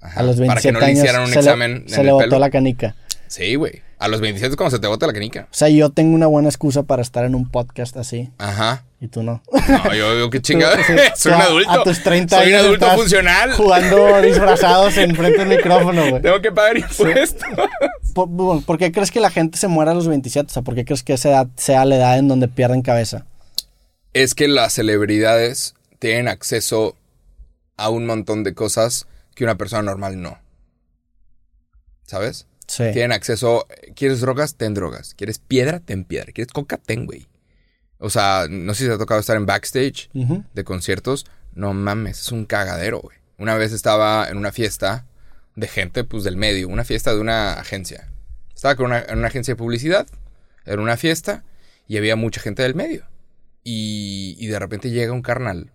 ajá, 0.00 0.20
a 0.20 0.22
los 0.24 0.38
27 0.38 0.46
para 0.48 0.60
que 0.60 0.72
no 0.72 0.80
le 0.80 0.92
hicieran 0.92 1.22
un 1.22 1.28
se 1.28 1.38
examen 1.38 1.70
le, 1.72 1.76
en 1.82 1.88
se 1.88 2.00
el 2.00 2.06
le 2.06 2.12
botó 2.12 2.24
pelo. 2.24 2.38
la 2.40 2.50
canica. 2.50 2.96
Sí, 3.28 3.54
güey. 3.54 3.82
A 3.98 4.08
los 4.08 4.20
27 4.20 4.50
es 4.52 4.56
cuando 4.56 4.74
se 4.74 4.80
te 4.80 4.88
bota 4.88 5.06
la 5.06 5.12
canica. 5.12 5.42
O 5.50 5.54
sea, 5.54 5.68
yo 5.68 5.90
tengo 5.90 6.14
una 6.16 6.26
buena 6.26 6.48
excusa 6.48 6.82
para 6.82 7.02
estar 7.02 7.24
en 7.24 7.34
un 7.36 7.48
podcast 7.50 7.96
así. 7.98 8.30
Ajá. 8.38 8.84
Y 9.02 9.08
tú 9.08 9.22
no. 9.22 9.42
No, 9.50 9.94
yo 9.94 10.14
digo 10.14 10.28
que 10.28 10.42
chingada. 10.42 10.76
Tú, 10.76 10.82
sí, 10.86 10.92
Soy 11.16 11.32
un 11.32 11.40
adulto. 11.40 11.70
A 11.70 11.82
tus 11.84 12.02
30 12.02 12.36
Soy 12.36 12.48
un 12.48 12.54
años 12.54 12.66
adulto 12.66 12.90
funcional. 12.90 13.52
Jugando 13.54 14.20
disfrazados 14.20 14.96
en 14.98 15.16
frente 15.16 15.38
del 15.38 15.48
micrófono, 15.48 16.10
güey. 16.10 16.20
Tengo 16.22 16.40
que 16.42 16.52
pagar 16.52 16.76
impuestos. 16.76 17.42
¿Por, 18.14 18.36
por- 18.36 18.62
por 18.64 18.76
qué 18.78 18.92
crees 18.92 19.10
que 19.10 19.20
la 19.20 19.30
gente 19.30 19.56
se 19.56 19.68
muere 19.68 19.90
a 19.92 19.94
los 19.94 20.06
27? 20.06 20.48
O 20.50 20.52
sea, 20.52 20.62
¿por 20.62 20.74
qué 20.74 20.84
crees 20.84 21.02
que 21.02 21.14
esa 21.14 21.30
edad 21.30 21.48
sea 21.56 21.84
la 21.86 21.96
edad 21.96 22.18
en 22.18 22.28
donde 22.28 22.48
pierden 22.48 22.82
cabeza? 22.82 23.24
es 24.12 24.34
que 24.34 24.48
las 24.48 24.72
celebridades 24.72 25.74
tienen 26.00 26.26
acceso 26.26 26.96
a 27.76 27.90
un 27.90 28.06
montón 28.06 28.42
de 28.42 28.54
cosas 28.54 29.06
que 29.36 29.44
una 29.44 29.56
persona 29.56 29.82
normal 29.84 30.20
no. 30.20 30.36
¿Sabes? 32.06 32.46
Sí. 32.66 32.84
Tienen 32.92 33.12
acceso. 33.12 33.66
¿Quieres 33.94 34.20
drogas? 34.20 34.56
Ten 34.56 34.74
drogas. 34.74 35.14
¿Quieres 35.14 35.38
piedra? 35.38 35.80
Ten 35.80 36.04
piedra. 36.04 36.32
¿Quieres 36.32 36.52
coca? 36.52 36.76
Ten, 36.78 37.06
güey. 37.06 37.28
O 38.00 38.10
sea, 38.10 38.46
no 38.50 38.74
sé 38.74 38.84
si 38.84 38.88
te 38.88 38.94
ha 38.94 38.98
tocado 38.98 39.20
estar 39.20 39.36
en 39.36 39.46
backstage 39.46 40.10
de 40.12 40.64
conciertos. 40.64 41.26
No 41.54 41.74
mames, 41.74 42.20
es 42.20 42.32
un 42.32 42.46
cagadero, 42.46 43.00
güey. 43.00 43.18
Una 43.38 43.54
vez 43.54 43.72
estaba 43.72 44.28
en 44.28 44.36
una 44.36 44.52
fiesta 44.52 45.06
de 45.54 45.68
gente, 45.68 46.04
pues 46.04 46.24
del 46.24 46.36
medio, 46.36 46.68
una 46.68 46.84
fiesta 46.84 47.14
de 47.14 47.20
una 47.20 47.54
agencia. 47.54 48.10
Estaba 48.54 48.74
con 48.76 48.86
una, 48.86 49.00
en 49.00 49.18
una 49.18 49.28
agencia 49.28 49.52
de 49.54 49.58
publicidad, 49.58 50.06
era 50.64 50.80
una 50.80 50.96
fiesta 50.96 51.44
y 51.86 51.96
había 51.98 52.16
mucha 52.16 52.40
gente 52.40 52.62
del 52.62 52.74
medio. 52.74 53.06
Y, 53.62 54.36
y 54.38 54.46
de 54.46 54.58
repente 54.58 54.90
llega 54.90 55.12
un 55.12 55.22
carnal 55.22 55.70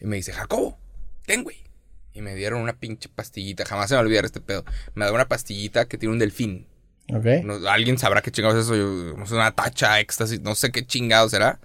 y 0.00 0.06
me 0.06 0.16
dice, 0.16 0.32
Jacobo, 0.32 0.78
ten, 1.26 1.44
güey. 1.44 1.64
Y 2.12 2.20
me 2.22 2.34
dieron 2.34 2.60
una 2.60 2.78
pinche 2.78 3.08
pastillita, 3.08 3.64
jamás 3.64 3.88
se 3.88 3.94
me 3.94 4.00
olvidar 4.00 4.24
este 4.24 4.40
pedo. 4.40 4.64
Me 4.94 5.04
da 5.04 5.12
una 5.12 5.28
pastillita 5.28 5.86
que 5.86 5.98
tiene 5.98 6.12
un 6.12 6.18
delfín. 6.18 6.66
Ok. 7.14 7.44
No- 7.44 7.68
Alguien 7.68 7.98
sabrá 7.98 8.20
qué 8.22 8.30
chingados 8.30 8.58
es 8.58 8.64
eso. 8.66 8.76
Yo, 8.76 9.26
sé, 9.26 9.34
una 9.34 9.52
tacha, 9.52 9.98
éxtasis, 10.00 10.40
no 10.40 10.54
sé 10.54 10.70
qué 10.70 10.84
chingados 10.86 11.30
será. 11.30 11.58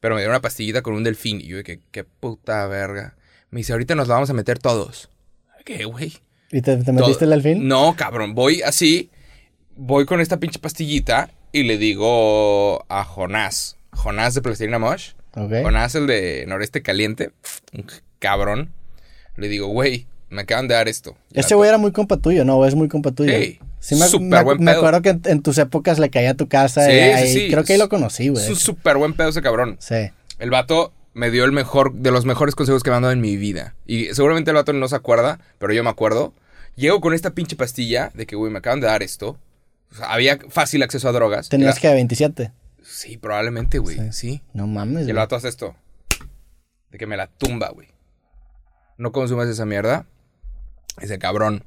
Pero 0.00 0.14
me 0.14 0.20
dieron 0.22 0.32
una 0.34 0.40
pastillita 0.42 0.82
con 0.82 0.94
un 0.94 1.04
delfín. 1.04 1.40
Y 1.40 1.46
yo 1.48 1.58
dije, 1.58 1.80
qué 1.90 2.04
puta 2.04 2.66
verga. 2.66 3.16
Me 3.50 3.58
dice, 3.58 3.72
ahorita 3.72 3.94
nos 3.94 4.08
la 4.08 4.14
vamos 4.14 4.30
a 4.30 4.34
meter 4.34 4.58
todos. 4.58 5.10
¿Qué, 5.64 5.84
güey? 5.84 6.14
¿Y 6.50 6.62
te, 6.62 6.76
te 6.78 6.92
metiste 6.92 7.24
el 7.24 7.30
delfín? 7.30 7.68
No, 7.68 7.94
cabrón. 7.96 8.34
Voy 8.34 8.62
así. 8.62 9.10
Voy 9.76 10.06
con 10.06 10.20
esta 10.20 10.38
pinche 10.38 10.58
pastillita. 10.58 11.30
Y 11.52 11.64
le 11.64 11.78
digo 11.78 12.84
a 12.88 13.04
Jonás. 13.04 13.76
Jonás 13.92 14.34
de 14.34 14.42
Plastilina 14.42 14.78
Mosh. 14.78 15.12
Ok. 15.36 15.52
Jonás, 15.62 15.94
el 15.96 16.06
de 16.06 16.44
Noreste 16.48 16.80
Caliente. 16.82 17.32
Un 17.72 17.86
cabrón. 18.18 18.72
Le 19.36 19.48
digo, 19.48 19.66
güey, 19.66 20.06
me 20.28 20.42
acaban 20.42 20.68
de 20.68 20.74
dar 20.74 20.88
esto. 20.88 21.16
Ese 21.32 21.54
güey 21.54 21.68
era 21.68 21.78
muy 21.78 21.92
compa 21.92 22.16
tuyo, 22.16 22.44
¿no? 22.44 22.64
Es 22.64 22.74
muy 22.74 22.88
compa 22.88 23.10
tuyo. 23.12 23.32
Sí, 23.80 23.96
me, 23.96 24.06
súper 24.06 24.28
me- 24.28 24.42
buen 24.42 24.58
me 24.62 24.70
pedo. 24.72 24.78
acuerdo 24.80 25.02
que 25.02 25.08
en, 25.10 25.22
en 25.24 25.42
tus 25.42 25.58
épocas 25.58 25.98
le 25.98 26.10
caía 26.10 26.30
a 26.30 26.34
tu 26.34 26.48
casa. 26.48 26.84
Sí, 26.86 26.92
y 26.92 27.26
sí, 27.26 27.32
sí. 27.46 27.50
Creo 27.50 27.64
que 27.64 27.72
ahí 27.72 27.78
lo 27.78 27.88
conocí, 27.88 28.28
güey. 28.28 28.44
Es 28.44 28.50
un 28.50 28.56
súper 28.56 28.96
buen 28.98 29.14
pedo 29.14 29.30
ese 29.30 29.42
cabrón. 29.42 29.76
Sí. 29.80 30.10
El 30.38 30.50
vato 30.50 30.92
me 31.14 31.30
dio 31.30 31.44
el 31.44 31.52
mejor, 31.52 31.94
de 31.94 32.10
los 32.10 32.24
mejores 32.26 32.54
consejos 32.54 32.82
que 32.82 32.90
me 32.90 32.96
han 32.96 33.02
dado 33.02 33.12
en 33.12 33.20
mi 33.20 33.36
vida. 33.36 33.74
Y 33.86 34.14
seguramente 34.14 34.50
el 34.50 34.54
vato 34.56 34.72
no 34.72 34.86
se 34.86 34.96
acuerda, 34.96 35.40
pero 35.58 35.72
yo 35.72 35.82
me 35.82 35.90
acuerdo. 35.90 36.34
Llego 36.76 37.00
con 37.00 37.14
esta 37.14 37.30
pinche 37.30 37.56
pastilla 37.56 38.10
de 38.14 38.26
que, 38.26 38.36
güey, 38.36 38.52
me 38.52 38.58
acaban 38.58 38.80
de 38.80 38.86
dar 38.86 39.02
esto. 39.02 39.38
O 39.90 39.94
sea, 39.96 40.12
había 40.12 40.38
fácil 40.50 40.82
acceso 40.82 41.08
a 41.08 41.12
drogas. 41.12 41.48
Tenías 41.48 41.78
que 41.80 41.92
27. 41.92 42.52
Sí, 42.82 43.16
probablemente, 43.16 43.78
güey, 43.78 43.96
Sí. 43.96 44.08
sí. 44.12 44.42
No 44.52 44.66
mames, 44.66 45.06
Y 45.06 45.10
el 45.10 45.16
vato 45.16 45.36
hace 45.36 45.48
esto. 45.48 45.74
De 46.90 46.98
que 46.98 47.06
me 47.06 47.16
la 47.16 47.28
tumba, 47.28 47.70
güey. 47.70 47.88
No 48.98 49.10
consumas 49.12 49.48
esa 49.48 49.64
mierda. 49.64 50.06
Ese 51.00 51.18
cabrón. 51.18 51.64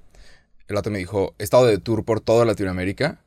El 0.68 0.76
vato 0.76 0.90
me 0.90 1.00
dijo, 1.00 1.36
he 1.40 1.44
estado 1.44 1.66
de 1.66 1.78
tour 1.78 2.06
por 2.06 2.22
toda 2.22 2.46
Latinoamérica. 2.46 3.20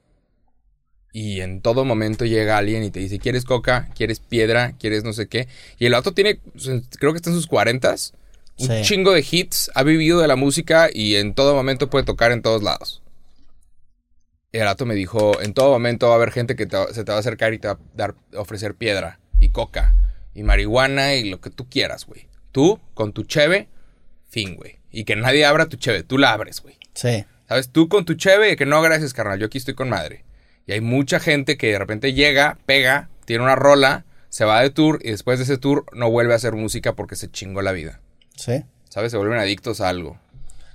Y 1.12 1.40
en 1.40 1.62
todo 1.62 1.84
momento 1.84 2.24
llega 2.26 2.58
alguien 2.58 2.82
y 2.82 2.90
te 2.90 3.00
dice, 3.00 3.18
¿quieres 3.18 3.44
coca? 3.44 3.88
¿Quieres 3.94 4.20
piedra? 4.20 4.72
¿Quieres 4.78 5.02
no 5.04 5.12
sé 5.14 5.28
qué? 5.28 5.48
Y 5.78 5.86
el 5.86 5.92
vato 5.92 6.12
tiene, 6.12 6.40
creo 6.98 7.12
que 7.12 7.16
está 7.16 7.30
en 7.30 7.36
sus 7.36 7.46
cuarentas. 7.46 8.12
Un 8.58 8.68
Sí. 8.68 8.82
chingo 8.82 9.12
de 9.12 9.24
hits. 9.30 9.70
Ha 9.74 9.82
vivido 9.82 10.20
de 10.20 10.28
la 10.28 10.36
música 10.36 10.88
y 10.92 11.16
en 11.16 11.34
todo 11.34 11.54
momento 11.54 11.88
puede 11.88 12.04
tocar 12.04 12.32
en 12.32 12.42
todos 12.42 12.62
lados. 12.62 13.02
El 14.52 14.64
vato 14.64 14.86
me 14.86 14.94
dijo, 14.94 15.40
en 15.42 15.52
todo 15.54 15.70
momento 15.70 16.06
va 16.08 16.14
a 16.14 16.16
haber 16.16 16.32
gente 16.32 16.56
que 16.56 16.66
te 16.66 16.76
se 16.94 17.04
te 17.04 17.12
va 17.12 17.16
a 17.18 17.20
acercar 17.20 17.52
y 17.52 17.58
te 17.58 17.68
va 17.68 17.74
a 17.74 17.78
dar, 17.94 18.14
ofrecer 18.34 18.74
piedra 18.74 19.20
y 19.40 19.50
coca 19.50 19.94
y 20.34 20.42
marihuana 20.42 21.14
y 21.14 21.28
lo 21.28 21.40
que 21.40 21.50
tú 21.50 21.68
quieras, 21.68 22.06
güey. 22.06 22.28
Tú, 22.52 22.80
con 22.94 23.12
tu 23.12 23.24
cheve, 23.24 23.68
fin, 24.28 24.54
güey. 24.54 24.78
Y 24.98 25.04
que 25.04 25.14
nadie 25.16 25.44
abra 25.44 25.66
tu 25.68 25.76
cheve, 25.76 26.02
tú 26.02 26.16
la 26.18 26.32
abres, 26.32 26.60
güey. 26.62 26.76
Sí. 26.94 27.24
¿Sabes? 27.48 27.68
Tú 27.70 27.88
con 27.88 28.04
tu 28.04 28.14
cheve, 28.14 28.56
que 28.56 28.66
no, 28.66 28.80
gracias, 28.82 29.12
carnal, 29.12 29.38
yo 29.38 29.46
aquí 29.46 29.58
estoy 29.58 29.74
con 29.74 29.88
madre. 29.90 30.24
Y 30.66 30.72
hay 30.72 30.80
mucha 30.80 31.20
gente 31.20 31.56
que 31.56 31.72
de 31.72 31.78
repente 31.78 32.12
llega, 32.14 32.58
pega, 32.66 33.08
tiene 33.24 33.44
una 33.44 33.54
rola, 33.56 34.04
se 34.30 34.44
va 34.44 34.60
de 34.62 34.70
tour 34.70 34.98
y 35.02 35.10
después 35.10 35.38
de 35.38 35.44
ese 35.44 35.58
tour 35.58 35.84
no 35.92 36.10
vuelve 36.10 36.32
a 36.32 36.36
hacer 36.36 36.54
música 36.54 36.94
porque 36.94 37.14
se 37.16 37.30
chingó 37.30 37.62
la 37.62 37.72
vida. 37.72 38.00
Sí. 38.36 38.64
¿Sabes? 38.88 39.12
Se 39.12 39.18
vuelven 39.18 39.38
adictos 39.38 39.80
a 39.80 39.88
algo. 39.88 40.18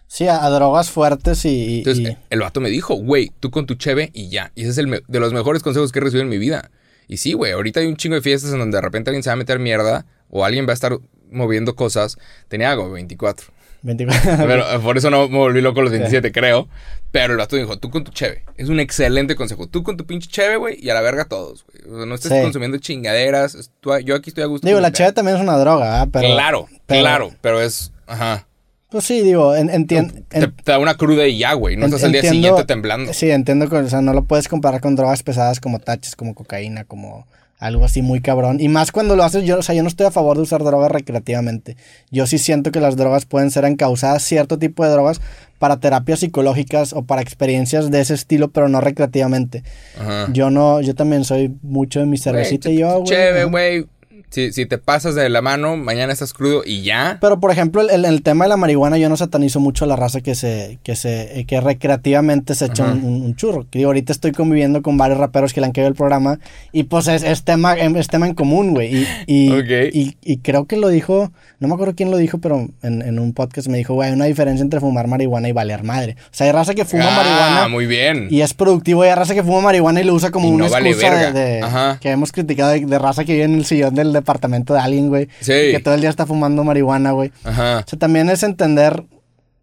Sí, 0.08 0.28
a, 0.28 0.44
a 0.46 0.50
drogas 0.50 0.90
fuertes 0.92 1.44
y... 1.46 1.80
Entonces, 1.80 2.12
y- 2.14 2.18
el 2.30 2.40
vato 2.42 2.62
me 2.62 2.70
dijo, 2.70 2.96
güey, 2.96 3.32
tú 3.40 3.50
con 3.50 3.66
tu 3.66 3.76
cheve 3.76 4.12
y 4.14 4.30
ya. 4.30 4.52
Y 4.56 4.62
ese 4.62 4.72
es 4.72 4.78
el 4.78 5.04
de 5.08 5.20
los 5.20 5.34
mejores 5.34 5.64
consejos 5.64 5.92
que 5.92 6.00
he 6.00 6.02
recibido 6.02 6.24
en 6.24 6.30
mi 6.30 6.38
vida. 6.38 6.70
Y 7.08 7.18
sí, 7.18 7.34
güey, 7.34 7.52
ahorita 7.54 7.80
hay 7.80 7.88
un 7.88 7.98
chingo 7.98 8.16
de 8.16 8.22
fiestas 8.22 8.54
en 8.54 8.60
donde 8.60 8.78
de 8.78 8.82
repente 8.82 9.10
alguien 9.10 9.24
se 9.24 9.30
va 9.30 9.34
a 9.34 9.38
meter 9.38 9.58
mierda 9.60 10.06
o 10.30 10.46
alguien 10.46 10.66
va 10.68 10.72
a 10.72 10.74
estar 10.76 10.98
moviendo 11.32 11.76
cosas. 11.76 12.18
Tenía 12.50 12.72
algo, 12.72 12.90
24. 12.92 13.48
24. 13.84 14.38
Pero 14.48 14.72
eh, 14.76 14.80
por 14.80 14.98
eso 14.98 15.10
no 15.10 15.28
me 15.28 15.38
volví 15.38 15.62
loco 15.62 15.80
a 15.80 15.84
los 15.84 15.91
27, 15.91 16.32
creo. 16.32 16.67
Pero 17.12 17.34
el 17.34 17.39
vato 17.39 17.56
dijo, 17.56 17.78
tú 17.78 17.89
con 17.89 18.04
tu 18.04 18.12
cheve. 18.12 18.44
Es 18.58 18.70
un 18.70 18.80
excelente 18.80 19.36
consejo. 19.36 19.67
Tú 19.67 19.84
con 19.84 19.98
tu 19.98 20.06
pinche 20.06 20.30
cheve, 20.30 20.56
güey, 20.58 20.78
y 20.80 20.89
a 20.89 20.94
la 20.94 21.02
verga 21.02 21.26
todos, 21.26 21.65
güey. 21.65 21.91
O 21.94 21.98
sea, 21.98 22.06
no 22.06 22.15
estés 22.15 22.32
Sí. 22.32 22.41
consumiendo 22.41 22.78
chingaderas. 22.78 23.72
Tú- 23.82 23.98
yo 24.00 24.15
aquí 24.15 24.30
estoy 24.30 24.44
a 24.44 24.48
gusto. 24.48 24.65
Digo, 24.67 24.80
la 24.80 24.91
cheve 24.91 25.12
también 25.12 25.38
es 25.38 25.44
una 25.44 25.58
droga, 25.58 26.02
¿ah? 26.02 26.08
Pero, 26.12 26.28
claro, 26.34 26.67
pero- 26.86 27.02
claro. 27.02 27.32
Pero 27.41 27.62
es... 27.62 27.91
Ajá. 28.08 28.48
Pues 28.89 29.06
sí, 29.06 29.22
digo, 29.22 29.56
en- 29.56 29.70
entien- 29.70 30.26
Te, 30.28 30.39
en- 30.39 30.54
te 30.56 30.72
da 30.72 30.78
una 30.78 30.96
cruda 30.96 31.26
y 31.26 31.38
ya, 31.38 31.54
güey. 31.54 31.76
No 31.78 31.86
En- 31.86 31.89
estás 31.94 32.04
al 32.04 32.12
día 32.12 32.20
entiendo- 32.22 32.48
siguiente 32.50 32.65
temblando. 32.65 33.13
Sí, 33.13 33.30
entiendo 33.32 33.70
que, 33.70 33.78
o 33.78 33.89
sea, 33.89 34.02
no 34.02 34.13
lo 34.13 34.24
puedes 34.24 34.48
comparar 34.50 34.82
con 34.82 34.96
drogas 34.98 35.24
pesadas 35.24 35.60
como 35.62 35.80
taches, 35.80 36.15
como 36.17 36.36
cocaína, 36.36 36.84
como 36.84 37.26
algo 37.62 37.86
así 37.86 38.02
muy 38.02 38.21
cabrón. 38.21 38.60
Y 38.60 38.67
más 38.67 38.91
cuando 38.91 39.15
lo 39.15 39.24
haces, 39.24 39.45
yo, 39.45 39.60
o 39.60 39.62
sea, 39.62 39.76
yo 39.76 39.84
no 39.84 39.88
estoy 39.88 40.08
a 40.08 40.12
favor 40.12 40.36
de 40.36 40.43
usar 40.43 40.63
drogas 40.63 40.91
recreativamente. 40.91 41.78
Yo 42.10 42.26
sí 42.26 42.39
siento 42.39 42.71
que 42.71 42.82
las 42.82 42.97
drogas 42.97 43.26
pueden 43.26 43.52
ser 43.52 43.65
encausadas, 43.65 44.24
cierto 44.24 44.58
tipo 44.58 44.84
de 44.84 44.89
drogas, 44.89 45.21
para 45.60 45.80
terapias 45.80 46.21
psicológicas 46.21 46.91
o 46.91 47.04
para 47.04 47.21
experiencias 47.21 47.91
de 47.91 48.02
ese 48.02 48.15
estilo, 48.15 48.50
pero 48.50 48.67
no 48.67 48.82
recreativamente. 48.82 49.63
Ajá. 49.95 50.28
Yo 50.34 50.50
no, 50.50 50.82
yo 50.82 50.95
también 50.95 51.24
soy 51.24 51.56
mucho 51.62 52.00
de 52.00 52.08
mi 52.08 52.17
cervecita 52.17 52.71
y 52.71 52.80
yo, 52.80 52.93
güey. 52.93 53.04
Chévere, 53.06 53.43
güey. 53.45 53.86
Si, 54.32 54.52
si 54.54 54.65
te 54.65 54.78
pasas 54.78 55.13
de 55.13 55.30
la 55.30 55.41
mano, 55.41 55.78
mañana 55.78 56.13
estás 56.13 56.34
crudo 56.34 56.63
y 56.65 56.82
ya. 56.84 57.17
Pero 57.22 57.39
por 57.39 57.52
ejemplo, 57.52 57.82
el, 57.82 57.89
el- 57.89 58.06
el 58.06 58.24
tema 58.24 58.46
de 58.46 58.50
la 58.50 58.58
marihuana, 58.58 58.98
yo 58.98 59.10
no 59.10 59.17
satanizo 59.17 59.60
mucho 59.60 59.86
a 59.86 59.88
la 59.89 59.96
raza 59.98 60.22
que 60.22 60.36
se, 60.36 60.80
que 60.84 60.96
se, 60.96 61.39
eh, 61.41 61.46
que 61.46 61.60
recreativamente 61.62 62.56
se 62.56 62.65
echa 62.65 62.86
un, 62.86 63.04
un- 63.04 63.36
churro. 63.36 63.65
Que 63.70 63.80
digo, 63.80 63.89
ahorita 63.89 64.12
estoy 64.13 64.32
conviviendo 64.32 64.82
con 64.82 64.98
varios 64.98 65.20
raperos 65.20 65.54
que 65.54 65.60
le 65.62 65.67
han 65.67 65.74
caído 65.74 65.89
el 65.89 65.96
programa 65.96 66.39
y 66.72 66.84
pues 66.84 67.08
es, 67.08 67.24
es 67.24 67.44
tema, 67.44 67.76
em, 67.78 67.96
es 67.98 68.08
tema 68.08 68.28
en 68.28 68.34
común, 68.34 68.74
güey. 68.74 68.96
Y, 68.96 69.08
y, 69.28 69.52
Ok. 69.60 69.94
y, 69.94 70.17
y 70.24 70.38
creo 70.38 70.65
que 70.65 70.78
lo 70.78 70.88
dijo, 70.88 71.32
no 71.60 71.67
me 71.67 71.74
acuerdo 71.74 71.94
quién 71.96 72.10
lo 72.12 72.17
dijo, 72.17 72.38
pero 72.39 72.70
en, 72.82 73.02
en 73.02 73.20
un 73.20 73.34
podcast 73.34 73.67
me 73.67 73.78
dijo, 73.78 73.94
güey, 73.96 74.10
hay 74.10 74.15
una 74.15 74.26
diferencia 74.26 74.63
entre 74.63 74.80
fumar 74.80 75.08
marihuana 75.08 75.50
y 75.50 75.52
valer 75.52 75.84
madre. 75.84 76.15
O 76.26 76.30
sea, 76.32 76.48
hay 76.48 76.54
raza 76.54 76.74
que 76.74 76.86
fuma 76.86 77.04
ah, 77.08 77.17
marihuana 77.17 77.67
muy 77.67 77.86
bien. 77.86 78.28
y 78.30 78.41
es 78.41 78.54
productivo 78.54 79.04
y 79.04 79.10
hay 79.10 79.15
raza 79.15 79.34
que 79.34 79.44
fuma 79.44 79.60
marihuana 79.62 80.00
y 80.02 80.06
lo 80.06 80.13
usa 80.13 80.32
como 80.32 80.48
Y 80.48 80.52
una 80.52 80.65
no 80.65 80.72
vale 80.72 80.89
excusa 80.89 81.10
de, 81.13 81.15
verga. 81.20 81.39
de- 81.39 81.62
Ajá. 81.62 81.98
que 82.00 82.10
hemos 82.12 82.32
criticado 82.32 82.72
de, 82.72 82.86
de 82.86 83.00
raza 83.00 83.26
que 83.26 83.34
vive 83.34 83.46
en 83.46 83.56
el 83.56 83.65
sillón 83.65 83.94
del 83.96 84.21
departamento 84.22 84.74
de 84.74 84.80
alguien, 84.80 85.10
güey. 85.10 85.28
Sí. 85.40 85.54
Que 85.72 85.80
todo 85.84 85.94
el 85.94 86.02
día 86.02 86.10
está 86.10 86.26
fumando 86.26 86.64
marihuana, 86.64 87.12
güey. 87.12 87.32
Ajá. 87.44 87.84
O 87.86 87.90
sea, 87.90 88.00
también 88.00 88.30
es 88.30 88.44
entender, 88.44 89.04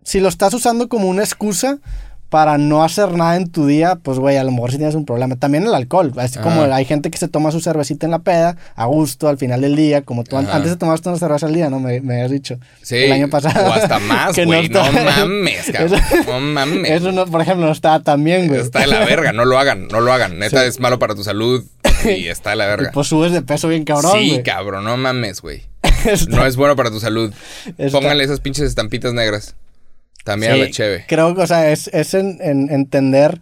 si 0.02 0.20
lo 0.20 0.28
estás 0.28 0.54
usando 0.54 0.88
como 0.88 1.08
una 1.08 1.22
excusa 1.22 1.78
para 2.28 2.58
no 2.58 2.84
hacer 2.84 3.12
nada 3.14 3.36
en 3.36 3.48
tu 3.50 3.66
día, 3.66 3.96
pues, 4.02 4.18
güey, 4.18 4.36
a 4.36 4.44
lo 4.44 4.50
mejor 4.50 4.70
sí 4.70 4.76
tienes 4.76 4.94
un 4.94 5.06
problema. 5.06 5.36
También 5.36 5.64
el 5.66 5.74
alcohol, 5.74 6.12
así 6.18 6.38
como 6.38 6.62
hay 6.62 6.84
gente 6.84 7.10
que 7.10 7.16
se 7.18 7.26
toma 7.28 7.50
su 7.52 7.60
cervecita 7.60 8.06
en 8.06 8.10
la 8.10 8.18
peda, 8.18 8.56
a 8.76 8.84
gusto, 8.86 9.28
al 9.28 9.38
final 9.38 9.60
del 9.62 9.76
día, 9.76 10.02
como 10.02 10.24
tú 10.24 10.36
Ajá. 10.36 10.56
antes 10.56 10.70
de 10.72 10.76
tomaste 10.76 11.08
una 11.08 11.18
cerveza 11.18 11.46
al 11.46 11.54
día, 11.54 11.70
¿no? 11.70 11.80
Me, 11.80 12.00
me 12.02 12.14
habías 12.16 12.30
dicho. 12.30 12.58
Sí. 12.82 12.96
El 12.96 13.12
año 13.12 13.28
pasado. 13.30 13.68
O 13.68 13.72
hasta 13.72 13.98
más, 13.98 14.36
güey. 14.44 14.68
No, 14.68 14.84
está- 14.84 14.92
mames, 15.04 15.70
cabrón. 15.72 16.00
No 16.26 16.40
mames. 16.40 16.90
Eso, 16.90 17.12
no, 17.12 17.24
por 17.26 17.40
ejemplo, 17.40 17.64
no 17.66 17.72
estaba 17.72 18.00
tan 18.00 18.22
bien, 18.22 18.48
güey. 18.48 18.60
Está 18.60 18.80
de 18.80 18.88
la 18.88 19.00
verga. 19.06 19.32
No 19.32 19.44
lo 19.46 19.58
hagan. 19.58 19.88
No 19.88 20.00
lo 20.00 20.12
hagan. 20.12 20.38
Neta, 20.38 20.60
Sí. 20.62 20.66
es 20.68 20.80
malo 20.80 20.98
para 20.98 21.14
tu 21.14 21.24
salud. 21.24 21.64
Y 22.04 22.28
está 22.28 22.50
de 22.50 22.56
la 22.56 22.64
Y 22.64 22.68
verga. 22.68 22.90
pues 22.94 23.08
subes 23.08 23.32
de 23.32 23.42
peso 23.42 23.66
bien 23.68 23.84
cabrón, 23.84 24.12
sí, 24.20 24.40
cabrón. 24.44 24.84
No 24.84 24.96
mames, 24.96 25.40
güey. 25.40 25.62
Está- 26.04 26.36
No 26.36 26.46
es 26.46 26.56
bueno 26.56 26.76
para 26.76 26.90
tu 26.90 27.00
salud. 27.00 27.32
está- 27.78 27.98
Póngale 27.98 28.22
esas 28.22 28.38
pinches 28.40 28.64
estampitas 28.66 29.12
negras. 29.14 29.56
También 30.24 30.54
Sí, 30.54 30.60
a 30.60 30.64
la 30.64 30.70
cheve. 30.70 31.04
Creo 31.08 31.34
que, 31.34 31.42
o 31.42 31.46
sea, 31.46 31.70
es, 31.70 31.88
es 31.88 32.14
en, 32.14 32.38
en 32.42 32.70
entender 32.70 33.40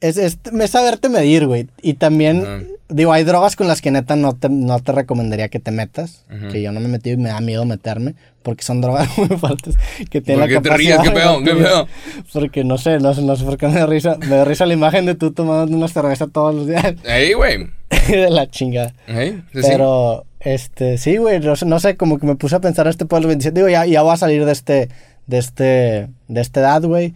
Es, 0.00 0.16
es, 0.16 0.38
es 0.58 0.70
saberte 0.70 1.08
medir, 1.08 1.46
güey. 1.46 1.66
Y 1.82 1.94
también, 1.94 2.42
Ajá. 2.42 2.58
digo, 2.88 3.12
hay 3.12 3.24
drogas 3.24 3.56
con 3.56 3.66
las 3.66 3.82
que 3.82 3.90
neta 3.90 4.14
no 4.14 4.34
te, 4.36 4.48
no 4.48 4.78
te 4.78 4.92
recomendaría 4.92 5.48
que 5.48 5.58
te 5.58 5.72
metas. 5.72 6.24
Ujú. 6.32 6.52
Que 6.52 6.62
yo 6.62 6.70
no 6.70 6.78
me 6.78 6.86
he 6.86 6.88
metido 6.92 7.14
y 7.18 7.22
me 7.22 7.30
da 7.30 7.40
miedo 7.40 7.64
meterme. 7.64 8.14
Porque 8.44 8.62
son 8.62 8.80
drogas 8.80 9.08
muy 9.18 9.26
fuertes. 9.36 9.74
Que 10.08 10.20
tienen 10.20 10.40
¿Por 10.44 10.50
la 10.52 10.60
qué 10.62 10.68
te 10.68 10.76
ríes? 10.76 10.96
capacidad 10.96 11.02
¿Qué 11.14 11.20
pedo? 11.20 11.42
¿Qué 11.42 11.62
pedo? 11.64 11.88
Porque 12.32 12.62
no 12.64 12.78
sé, 12.78 12.98
no 13.00 13.12
no 13.12 13.36
sé 13.36 13.44
por 13.44 13.58
qué 13.58 13.66
me 13.66 13.74
da 13.74 13.86
risa. 13.86 14.16
Me 14.18 14.36
da 14.36 14.44
risa 14.44 14.64
la 14.66 14.74
imagen 14.74 15.04
de 15.04 15.16
tú 15.16 15.32
tomando 15.32 15.76
una 15.76 15.88
cerveza 15.88 16.28
todos 16.28 16.54
los 16.54 16.66
días. 16.68 16.94
Ey, 17.04 17.32
güey. 17.32 17.66
de 18.08 18.30
la 18.30 18.48
chingada. 18.48 18.94
Sí, 19.08 19.42
sí. 19.52 19.60
Pero, 19.62 20.24
este, 20.38 20.96
sí, 20.96 21.16
güey, 21.16 21.40
no, 21.40 21.56
sé- 21.56 21.66
no 21.66 21.80
sé, 21.80 21.96
como 21.96 22.18
que 22.20 22.26
me 22.26 22.36
puse 22.36 22.54
a 22.54 22.60
pensar 22.60 22.86
este 22.86 23.04
por 23.04 23.18
los 23.20 23.26
27. 23.26 23.52
Digo, 23.58 23.68
ya, 23.68 23.84
ya 23.84 24.02
voy 24.02 24.14
a 24.14 24.16
salir 24.16 24.44
de 24.44 24.52
este, 24.52 24.88
de 25.28 25.38
este, 25.38 26.08
de 26.26 26.40
esta 26.40 26.58
edad, 26.60 26.82
güey. 26.82 27.14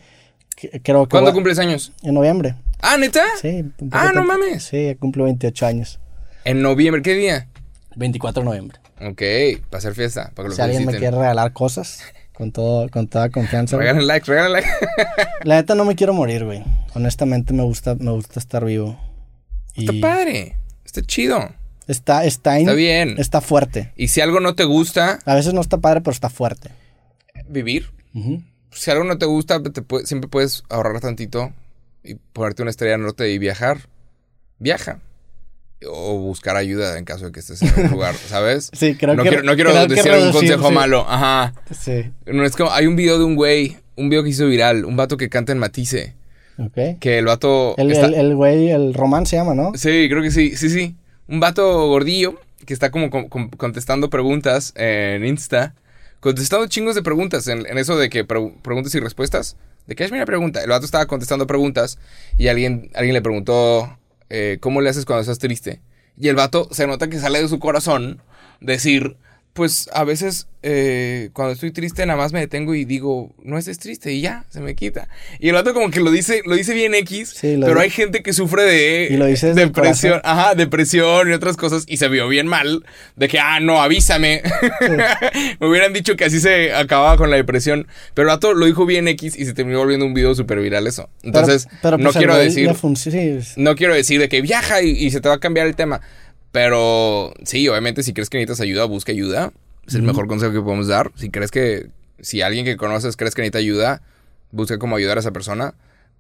Creo 0.85 1.05
que 1.07 1.11
¿Cuándo 1.11 1.31
voy- 1.31 1.35
cumples 1.35 1.59
años? 1.59 1.93
En 2.03 2.15
noviembre. 2.15 2.55
Ah, 2.81 2.97
¿neta? 2.97 3.25
Sí. 3.41 3.65
Ah, 3.91 4.13
no 4.15 4.25
mames. 4.25 4.63
Sí, 4.65 4.97
cumplo 5.01 5.25
28 5.25 5.67
años. 5.67 5.99
En 6.45 6.63
noviembre, 6.63 7.03
¿qué 7.03 7.15
día? 7.15 7.49
24 7.97 8.43
de 8.43 8.47
noviembre. 8.47 8.79
Ok, 9.01 9.23
para 9.69 9.79
hacer 9.79 9.95
fiesta, 9.95 10.31
para 10.35 10.47
que 10.47 10.49
lo 10.51 10.55
Si 10.55 10.63
alguien 10.63 10.87
me 10.87 10.93
quiere 10.93 11.17
regalar 11.17 11.53
cosas, 11.53 12.01
con 12.33 12.53
todo, 12.53 12.89
con 12.91 13.09
toda 13.09 13.31
confianza. 13.31 13.77
Regalen 13.77 14.07
like, 14.07 14.27
regalen 14.31 14.53
like. 14.53 14.69
La 15.45 15.57
neta 15.57 15.75
no 15.75 15.85
me 15.85 15.95
quiero 15.97 16.13
morir, 16.15 16.45
güey. 16.45 16.63
Honestamente 16.95 17.53
me 17.53 17.63
gusta, 17.65 17.95
me 17.97 18.11
gusta 18.13 18.39
estar 18.39 18.65
vivo. 18.65 18.99
Y 19.75 19.81
Está 19.87 19.95
padre. 20.09 20.57
Está 20.85 21.03
chido. 21.03 21.51
Está, 21.89 22.25
está, 22.25 22.61
in- 22.61 22.69
Está 22.69 22.75
bien. 22.75 23.15
Está 23.19 23.41
fuerte. 23.41 23.93
Y 23.97 24.09
si 24.09 24.21
algo 24.21 24.39
no 24.41 24.55
te 24.55 24.65
gusta, 24.65 25.19
A 25.25 25.35
veces 25.35 25.53
no 25.55 25.61
está 25.61 25.79
padre, 25.79 26.01
pero 26.01 26.13
está 26.13 26.29
fuerte. 26.31 26.71
vivir. 27.49 27.91
Si 28.71 28.91
algo 28.91 29.05
no 29.05 29.19
te 29.19 29.27
gusta, 29.27 29.63
te 29.63 29.83
siempre 30.05 30.29
puedes 30.29 30.65
ahorrar 30.69 31.01
tantito 31.01 31.53
y 32.05 32.15
ponerte 32.33 32.63
una 32.63 32.71
estrella 32.71 32.97
norte 32.99 33.31
y 33.31 33.39
viajar. 33.39 33.89
Viaja. 34.59 35.01
O 35.89 36.17
buscar 36.19 36.57
ayuda 36.57 36.97
en 36.97 37.05
caso 37.05 37.27
de 37.27 37.33
que 37.33 37.41
estés 37.41 37.61
en 37.63 37.87
un 37.87 37.91
lugar, 37.91 38.15
¿sabes? 38.15 38.71
Sí, 38.73 38.95
creo 38.95 39.15
no 39.15 39.25
que- 39.25 39.29
quiero, 39.31 39.45
no 39.45 39.55
quiero 39.57 39.73
decir 39.73 40.13
algún 40.13 40.29
reducir, 40.29 40.33
consejo 40.53 40.69
sí. 40.69 40.75
malo. 40.75 41.05
Ajá. 41.09 41.55
Sí. 41.77 42.05
No, 42.27 42.45
es 42.45 42.55
como, 42.57 42.71
hay 42.71 42.87
un 42.87 42.95
video 42.97 43.19
de 43.19 43.25
un 43.25 43.35
güey, 43.35 43.77
un 43.97 44.09
video 44.09 44.23
que 44.23 44.29
hizo 44.31 44.47
viral, 44.47 44.85
un 44.85 44.97
vato 44.97 45.17
que 45.17 45.29
canta 45.29 45.51
en 45.53 45.59
Matisse. 45.59 46.15
Ok. 46.59 46.99
Que 47.01 47.19
el 47.19 47.25
vato. 47.27 47.75
El, 47.79 47.91
está- 47.91 48.07
el, 48.07 48.15
el 48.15 48.37
güey, 48.37 48.71
el 48.71 48.95
román 48.95 49.27
se 49.27 49.37
llama, 49.37 49.55
¿no? 49.55 49.73
Sí, 49.75 50.07
creo 50.09 50.23
que 50.23 50.31
sí, 50.31 50.57
sí, 50.57 50.71
sí. 50.71 50.95
Un 51.27 51.41
vato 51.41 51.89
gordillo 51.89 52.41
que 52.65 52.75
está 52.75 52.91
como 52.93 53.11
con- 53.11 53.29
con- 53.29 53.49
contestando 53.49 54.09
preguntas 54.09 54.73
en 54.77 55.27
Insta. 55.27 55.75
Contestando 56.23 56.69
chingos 56.69 56.95
de 56.95 57.03
preguntas 57.03 57.49
en, 57.49 57.67
eso 57.79 57.97
de 57.97 58.09
que 58.09 58.25
pre- 58.25 58.55
preguntas 58.63 58.95
y 58.95 59.01
respuestas. 59.01 59.57
De 59.89 59.97
que 59.97 60.05
es 60.05 60.13
una 60.13 60.25
pregunta. 60.25 60.63
El 60.63 60.71
vato 60.71 60.85
estaba 60.85 61.07
contestando 61.07 61.49
preguntas 61.49 61.99
y 62.39 62.47
alguien, 62.47 62.93
alguien 62.95 63.15
le 63.15 63.23
preguntó 63.23 63.99
eh, 64.31 64.59
¿cómo 64.61 64.81
le 64.81 64.89
haces 64.89 65.05
cuando 65.05 65.23
estás 65.23 65.41
triste? 65.41 65.81
Y 66.17 66.29
el 66.29 66.37
vato 66.37 66.69
se 66.71 66.87
nota 66.87 67.09
que 67.09 67.19
sale 67.19 67.43
de 67.43 67.49
su 67.49 67.59
corazón 67.59 68.23
decir, 68.61 69.17
pues 69.53 69.91
a 69.93 70.05
veces 70.05 70.47
eh, 70.63 71.31
cuando 71.33 71.53
estoy 71.53 71.73
triste 71.73 72.07
nada 72.07 72.17
más 72.17 72.33
me 72.33 72.41
detengo 72.41 72.75
y 72.75 72.85
digo, 72.85 73.35
no 73.43 73.59
estés 73.59 73.79
triste 73.79 74.13
y 74.13 74.23
ya, 74.23 74.45
se 74.49 74.61
me 74.61 74.75
quita. 74.75 75.09
Y 75.41 75.49
el 75.49 75.55
vato 75.55 75.75
como 75.75 75.91
que 75.91 76.01
lo 76.01 76.11
dice, 76.11 76.41
lo 76.47 76.55
dice 76.55 76.73
bien 76.73 76.95
X, 76.95 77.31
Sí, 77.31 77.59
pero 77.61 77.81
hay 77.81 77.91
gente 77.91 78.23
que 78.23 78.33
sufre 78.33 78.63
de 78.63 79.09
Y 79.11 79.17
lo 79.17 79.27
depresión, 79.27 80.21
ajá, 80.25 80.55
depresión 80.55 81.29
y 81.29 81.33
otras 81.33 81.57
cosas 81.57 81.85
y 81.87 81.99
se 81.99 82.09
vio 82.09 82.29
bien 82.29 82.47
mal 82.47 82.85
de 83.17 83.29
que, 83.29 83.39
ah, 83.41 83.61
no, 83.61 83.83
avísame. 83.83 84.43
me 85.61 85.67
hubieran 85.67 85.93
dicho 85.93 86.17
que 86.17 86.25
así 86.25 86.41
se 86.41 86.73
acababa 86.73 87.17
con 87.17 87.29
la 87.29 87.37
depresión, 87.37 87.87
pero 88.15 88.29
el 88.29 88.35
vato 88.35 88.55
lo 88.55 88.65
dijo 88.65 88.87
bien 88.87 89.09
X 89.09 89.37
y 89.37 89.45
se 89.45 89.53
terminó 89.53 89.79
volviendo 89.81 90.07
un 90.07 90.15
video 90.15 90.35
súper 90.35 90.61
viral 90.61 90.87
eso. 90.87 91.11
Entonces, 91.23 91.67
Pero- 91.67 91.79
pero, 91.83 91.99
no 91.99 92.05
pues, 92.05 92.17
al 92.17 92.21
quiero 92.21 92.37
decir... 92.37 92.69
No 93.59 93.75
quiero 93.75 93.95
decir 93.95 94.19
de 94.19 94.29
que 94.29 94.41
viaja 94.41 94.81
y, 94.83 94.91
y 94.91 95.11
se 95.11 95.21
te 95.21 95.29
va 95.29 95.35
a 95.35 95.41
cambiar 95.41 95.67
el 95.67 95.77
tema. 95.77 96.01
Pero 96.53 97.33
sí, 97.45 97.67
obviamente, 97.69 98.03
si 98.03 98.13
crees 98.13 98.29
que 98.31 98.39
necesitas 98.39 98.61
ayuda, 98.61 98.85
busca 98.85 99.11
ayuda. 99.13 99.53
Es 99.87 99.95
el 99.95 100.03
mejor 100.03 100.29
consejo 100.29 100.53
que 100.53 100.61
podemos 100.61 100.87
dar. 100.87 101.11
Si 101.17 101.31
crees 101.31 101.51
que, 101.51 101.89
si 102.21 102.43
alguien 102.43 102.65
que 102.65 102.77
conoces 102.77 103.17
crees 103.17 103.35
que 103.35 103.43
necesita 103.43 103.59
ayuda, 103.59 104.03
busca 104.53 104.79
cómo 104.79 104.97
ayudar 104.97 105.17
a 105.17 105.21
esa 105.21 105.33
persona. 105.33 105.75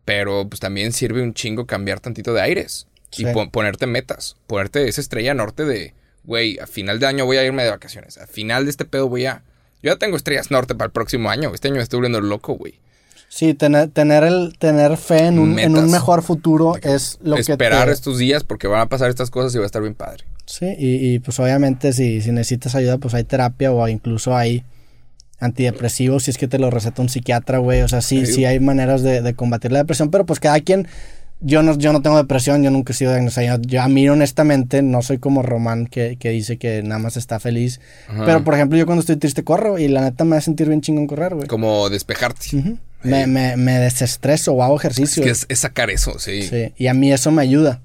Pero 0.04 0.48
pues 0.48 0.58
también 0.58 0.92
sirve 0.92 1.22
un 1.22 1.32
chingo 1.34 1.66
cambiar 1.66 2.00
tantito 2.00 2.32
de 2.32 2.40
aires. 2.40 2.88
Sí. 3.10 3.24
Y 3.24 3.32
pon- 3.32 3.50
ponerte 3.50 3.86
metas. 3.86 4.36
Ponerte 4.46 4.88
esa 4.88 5.00
estrella 5.00 5.34
norte 5.34 5.64
de, 5.64 5.94
güey, 6.24 6.58
a 6.58 6.66
final 6.66 6.98
de 6.98 7.06
año 7.06 7.24
voy 7.26 7.36
a 7.36 7.44
irme 7.44 7.62
de 7.62 7.70
vacaciones. 7.70 8.18
A 8.18 8.26
final 8.26 8.64
de 8.64 8.70
este 8.70 8.84
pedo 8.84 9.08
voy 9.08 9.26
a... 9.26 9.44
Yo 9.82 9.92
ya 9.92 9.96
tengo 9.96 10.16
estrellas 10.16 10.50
norte 10.50 10.74
para 10.74 10.86
el 10.86 10.92
próximo 10.92 11.30
año. 11.30 11.52
Este 11.54 11.68
año 11.68 11.76
me 11.76 11.82
estoy 11.82 11.98
volviendo 11.98 12.20
loco, 12.20 12.54
güey. 12.54 12.80
Sí, 13.34 13.54
tener, 13.54 13.88
tener, 13.88 14.24
el, 14.24 14.58
tener 14.58 14.98
fe 14.98 15.24
en 15.24 15.38
un, 15.38 15.58
en 15.58 15.74
un 15.74 15.90
mejor 15.90 16.22
futuro 16.22 16.76
es 16.82 17.18
lo 17.22 17.36
que 17.36 17.40
Esperar 17.40 17.86
te... 17.86 17.92
estos 17.94 18.18
días 18.18 18.44
porque 18.44 18.66
van 18.66 18.82
a 18.82 18.90
pasar 18.90 19.08
estas 19.08 19.30
cosas 19.30 19.54
y 19.54 19.56
va 19.56 19.64
a 19.64 19.66
estar 19.66 19.80
bien 19.80 19.94
padre. 19.94 20.24
Sí, 20.44 20.66
y, 20.78 21.14
y, 21.14 21.18
pues 21.18 21.40
obviamente 21.40 21.94
si, 21.94 22.20
si 22.20 22.30
necesitas 22.30 22.74
ayuda, 22.74 22.98
pues 22.98 23.14
hay 23.14 23.24
terapia 23.24 23.72
o 23.72 23.88
incluso 23.88 24.36
hay 24.36 24.64
antidepresivos 25.40 26.24
si 26.24 26.30
es 26.30 26.36
que 26.36 26.46
te 26.46 26.58
lo 26.58 26.68
receta 26.70 27.00
un 27.00 27.08
psiquiatra, 27.08 27.56
güey. 27.56 27.80
O 27.80 27.88
sea, 27.88 28.02
sí, 28.02 28.26
Sí. 28.26 28.34
sí 28.34 28.44
hay 28.44 28.60
maneras 28.60 29.00
de, 29.02 29.22
de 29.22 29.32
combatir 29.32 29.72
la 29.72 29.78
depresión, 29.78 30.10
pero 30.10 30.26
pues 30.26 30.38
cada 30.38 30.60
quien... 30.60 30.86
Yo 31.44 31.62
no, 31.62 31.76
yo 31.76 31.92
no 31.92 32.02
tengo 32.02 32.16
depresión, 32.16 32.62
yo 32.62 32.70
nunca 32.70 32.92
he 32.92 32.96
sido 32.96 33.10
diagnosticado. 33.12 33.58
Yo, 33.62 33.68
yo 33.68 33.82
a 33.82 33.88
mí 33.88 34.08
honestamente 34.08 34.80
no 34.82 35.02
soy 35.02 35.18
como 35.18 35.42
Román 35.42 35.86
que, 35.86 36.16
que 36.16 36.30
dice 36.30 36.56
que 36.56 36.82
nada 36.82 37.00
más 37.00 37.16
está 37.16 37.40
feliz. 37.40 37.80
Ajá. 38.08 38.24
Pero 38.24 38.44
por 38.44 38.54
ejemplo 38.54 38.78
yo 38.78 38.86
cuando 38.86 39.00
estoy 39.00 39.16
triste 39.16 39.42
corro 39.42 39.78
y 39.78 39.88
la 39.88 40.02
neta 40.02 40.24
me 40.24 40.36
hace 40.36 40.46
sentir 40.46 40.68
bien 40.68 40.80
chingón 40.80 41.06
correr, 41.06 41.34
güey. 41.34 41.48
Como 41.48 41.90
despejarte. 41.90 42.78
Me, 43.02 43.26
me, 43.26 43.56
me 43.56 43.78
desestreso 43.80 44.52
o 44.52 44.62
hago 44.62 44.76
Es 44.76 44.84
ejercicio. 44.84 45.24
que 45.24 45.30
es, 45.30 45.44
es 45.48 45.58
sacar 45.58 45.90
eso, 45.90 46.18
sí. 46.20 46.42
Sí, 46.42 46.72
y 46.76 46.86
a 46.86 46.94
mí 46.94 47.12
eso 47.12 47.32
me 47.32 47.42
ayuda. 47.42 47.80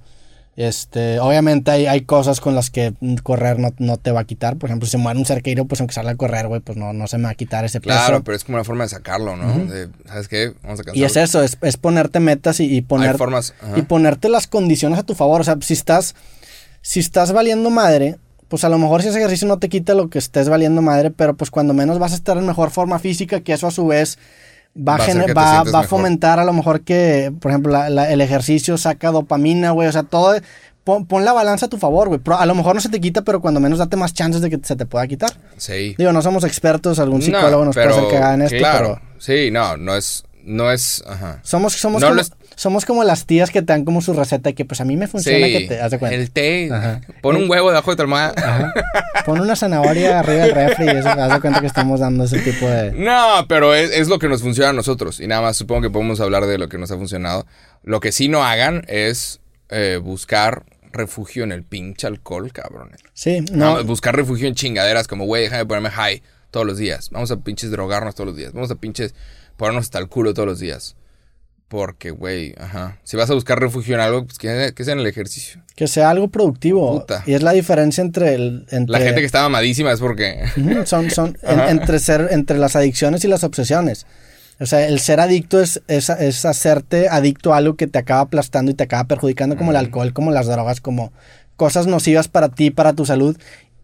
Este, 0.57 1.19
obviamente 1.19 1.69
hay, 1.69 1.85
hay 1.85 2.01
cosas 2.01 2.41
con 2.41 2.55
las 2.55 2.71
que 2.71 2.91
correr 3.21 3.59
no, 3.59 3.75
no 3.77 3.97
te 3.97 4.11
va 4.11 4.21
a 4.21 4.23
quitar. 4.23 4.57
Por 4.57 4.69
ejemplo, 4.69 4.87
si 4.87 4.93
se 4.93 4.97
muere 4.97 5.19
un 5.19 5.25
ser 5.25 5.43
querido, 5.43 5.65
pues 5.65 5.79
aunque 5.79 5.93
salga 5.93 6.11
a 6.11 6.15
correr, 6.15 6.47
güey, 6.47 6.61
pues 6.61 6.79
no, 6.79 6.93
no 6.93 7.05
se 7.05 7.19
me 7.19 7.25
va 7.25 7.29
a 7.29 7.35
quitar 7.35 7.63
ese 7.63 7.79
peso. 7.79 7.93
Claro, 7.95 8.23
pero 8.23 8.35
es 8.35 8.43
como 8.43 8.55
una 8.57 8.63
forma 8.63 8.83
de 8.83 8.89
sacarlo, 8.89 9.37
¿no? 9.37 9.65
De, 9.71 9.87
¿Sabes 10.07 10.27
qué? 10.27 10.53
Vamos 10.63 10.79
a 10.79 10.83
cansar. 10.83 10.97
y 10.97 11.03
es 11.03 11.15
eso, 11.15 11.43
es, 11.43 11.59
es 11.61 11.77
ponerte 11.77 12.19
metas 12.19 12.59
y, 12.59 12.75
y 12.75 12.81
poner, 12.81 13.11
Hay 13.11 13.17
formas. 13.17 13.53
ajá. 13.61 13.77
y 13.77 13.83
ponerte 13.83 14.29
las 14.29 14.47
condiciones 14.47 14.97
a 14.97 15.03
tu 15.03 15.13
favor. 15.13 15.41
O 15.41 15.43
sea, 15.43 15.57
si 15.61 15.73
estás, 15.73 16.15
si 16.81 17.01
estás 17.01 17.33
valiendo 17.33 17.69
madre, 17.69 18.17
pues 18.47 18.63
a 18.63 18.69
lo 18.69 18.79
mejor 18.79 19.03
si 19.03 19.09
ese 19.09 19.19
ejercicio 19.19 19.47
no 19.47 19.59
te 19.59 19.69
quita 19.69 19.93
lo 19.93 20.09
que 20.09 20.17
estés 20.17 20.49
valiendo 20.49 20.81
madre, 20.81 21.11
pero 21.11 21.35
pues 21.35 21.51
cuando 21.51 21.75
menos 21.75 21.99
vas 21.99 22.13
a 22.13 22.15
estar 22.15 22.35
en 22.35 22.47
mejor 22.47 22.71
forma 22.71 22.97
física, 22.97 23.41
que 23.41 23.53
eso 23.53 23.67
a 23.67 23.71
su 23.71 23.85
vez 23.85 24.17
va, 24.77 24.95
a 24.95 24.97
Va 24.97 25.05
que 25.05 25.71
va, 25.71 25.79
a 25.79 25.83
fomentar 25.83 26.39
a 26.39 26.45
lo 26.45 26.53
mejor 26.53 26.81
que, 26.81 27.33
por 27.39 27.51
ejemplo, 27.51 27.71
la- 27.71 27.89
la- 27.89 28.11
el 28.11 28.21
ejercicio 28.21 28.77
saca 28.77 29.11
dopamina, 29.11 29.71
güey, 29.71 29.87
o 29.87 29.91
sea, 29.91 30.03
todo... 30.03 30.35
Pon, 30.83 31.05
pon 31.05 31.25
la 31.25 31.33
balanza 31.33 31.65
a 31.65 31.69
tu 31.69 31.77
favor, 31.77 32.07
güey. 32.07 32.21
A 32.39 32.45
lo 32.45 32.55
mejor 32.55 32.73
no 32.73 32.79
se 32.79 32.87
te 32.87 33.01
quita, 33.01 33.21
pero 33.21 33.41
cuando 33.41 33.59
menos 33.59 33.77
date 33.79 33.97
más 33.97 34.13
chances 34.13 34.41
de 34.41 34.49
que 34.49 34.57
se 34.63 34.77
te 34.77 34.85
pueda 34.85 35.05
quitar. 35.05 35.31
Sí. 35.57 35.95
Digo, 35.97 36.13
no 36.13 36.21
somos 36.21 36.45
expertos, 36.45 36.97
algún 36.99 37.19
No, 37.19 37.25
psicólogo 37.25 37.65
nos 37.65 37.75
puede 37.75 37.89
hacer 37.89 38.07
cagada 38.07 38.33
en 38.35 38.41
esto, 38.43 38.57
Claro. 38.57 39.01
pero 39.01 39.19
Sí, 39.19 39.51
no, 39.51 39.75
no 39.75 39.97
es. 39.97 40.23
No 40.45 40.71
es. 40.71 41.03
Ajá. 41.05 41.39
somos, 41.43 41.73
somos, 41.73 41.99
No 42.01 42.07
como, 42.07 42.15
lo 42.15 42.21
es- 42.21 42.31
somos 42.57 42.83
como 42.85 43.03
las 43.05 43.25
tías 43.25 43.49
que 43.51 43.61
te 43.61 43.71
dan 43.71 43.85
como 43.85 44.01
su 44.01 44.11
receta 44.13 44.49
y 44.49 44.53
que 44.53 44.65
pues 44.65 44.81
a 44.81 44.83
mí 44.85 44.97
me 44.97 45.07
funciona 45.07 45.45
Sí. 45.47 45.53
que 45.53 45.67
te... 45.67 45.79
Haz 45.81 45.91
de 45.91 45.99
cuenta. 45.99 46.15
El 46.17 46.31
té. 46.31 46.69
Ajá. 46.73 46.99
Pon 47.21 47.35
un 47.37 47.49
huevo 47.49 47.69
debajo 47.69 47.91
de 47.91 47.95
tu 47.95 48.01
almohada. 48.01 48.33
Ajá. 48.35 48.73
Pon 49.25 49.39
una 49.39 49.55
zanahoria 49.55 50.19
arriba 50.19 50.43
del 50.45 50.55
refri 50.55 50.85
y 50.85 50.89
eso, 50.89 51.07
haz 51.09 51.33
de 51.33 51.39
cuenta 51.39 51.61
que 51.61 51.67
estamos 51.67 51.99
dando 51.99 52.23
ese 52.25 52.39
tipo 52.39 52.67
de... 52.67 52.91
No, 52.91 53.45
pero 53.47 53.73
es, 53.73 53.91
es 53.91 54.09
lo 54.09 54.19
que 54.19 54.27
nos 54.27 54.41
funciona 54.41 54.71
a 54.71 54.73
nosotros. 54.73 55.19
Y 55.19 55.27
nada 55.27 55.41
más 55.43 55.55
supongo 55.55 55.83
que 55.83 55.89
podemos 55.91 56.19
hablar 56.19 56.45
de 56.47 56.57
lo 56.57 56.67
que 56.67 56.77
nos 56.77 56.91
ha 56.91 56.97
funcionado. 56.97 57.45
Lo 57.83 57.99
que 58.01 58.11
sí 58.11 58.27
no 58.27 58.43
hagan 58.43 58.83
es 58.87 59.39
eh, 59.69 59.99
buscar 60.03 60.63
refugio 60.91 61.43
en 61.43 61.51
el 61.51 61.63
pinche 61.63 62.07
alcohol, 62.07 62.51
cabrones. 62.51 63.01
Sí, 63.13 63.41
No. 63.51 63.77
no, 63.77 63.83
buscar 63.83 64.15
refugio 64.15 64.47
en 64.47 64.55
chingaderas 64.55 65.07
como, 65.07 65.25
güey, 65.25 65.43
déjame 65.43 65.65
ponerme 65.67 65.91
high 65.91 66.23
todos 66.49 66.65
los 66.65 66.77
días. 66.77 67.09
Vamos 67.11 67.29
a 67.29 67.37
pinches 67.37 67.69
drogarnos 67.69 68.15
todos 68.15 68.29
los 68.29 68.35
días. 68.35 68.51
Vamos 68.53 68.71
a 68.71 68.75
pinches 68.75 69.13
ponernos 69.57 69.83
hasta 69.85 69.99
el 69.99 70.07
culo 70.07 70.33
todos 70.33 70.47
los 70.47 70.59
días. 70.59 70.95
Porque, 71.67 72.11
güey, 72.11 72.55
ajá. 72.57 72.97
Si 73.03 73.17
vas 73.17 73.29
a 73.29 73.33
buscar 73.33 73.59
refugio 73.59 73.95
en 73.95 74.01
algo, 74.01 74.25
pues 74.25 74.37
que, 74.37 74.71
que 74.73 74.83
sea 74.85 74.93
en 74.93 74.99
el 74.99 75.07
ejercicio. 75.07 75.61
que 75.75 75.87
sea 75.87 76.09
algo 76.09 76.29
productivo. 76.29 77.01
Puta. 77.01 77.23
Y 77.25 77.33
es 77.33 77.43
la 77.43 77.51
diferencia 77.51 78.01
entre 78.01 78.35
el... 78.35 78.65
Entre, 78.71 78.93
La 78.93 78.99
gente 79.03 79.19
que 79.19 79.25
está 79.25 79.41
mamadísima 79.43 79.91
es 79.91 79.99
porque... 79.99 80.45
Son, 80.85 81.09
son 81.11 81.37
en- 81.43 81.59
entre 81.59 81.99
ser, 81.99 82.29
entre 82.31 82.57
las 82.57 82.77
adicciones 82.77 83.25
y 83.25 83.27
las 83.27 83.43
obsesiones. 83.43 84.05
O 84.61 84.65
sea, 84.65 84.87
el 84.87 84.99
ser 84.99 85.19
adicto 85.19 85.61
es, 85.61 85.81
es, 85.89 86.09
es 86.09 86.45
hacerte 86.45 87.09
adicto 87.09 87.53
a 87.53 87.57
algo 87.57 87.75
que 87.75 87.85
te 87.87 87.99
acaba 87.99 88.21
aplastando 88.21 88.71
y 88.71 88.73
te 88.73 88.83
acaba 88.85 89.03
perjudicando, 89.03 89.57
como 89.57 89.71
el 89.71 89.77
alcohol, 89.77 90.13
como 90.13 90.31
las 90.31 90.47
drogas, 90.47 90.79
como 90.81 91.11
cosas 91.57 91.85
nocivas 91.85 92.27
para 92.29 92.49
ti, 92.49 92.71
para 92.71 92.93
tu 92.93 93.05
salud. 93.05 93.37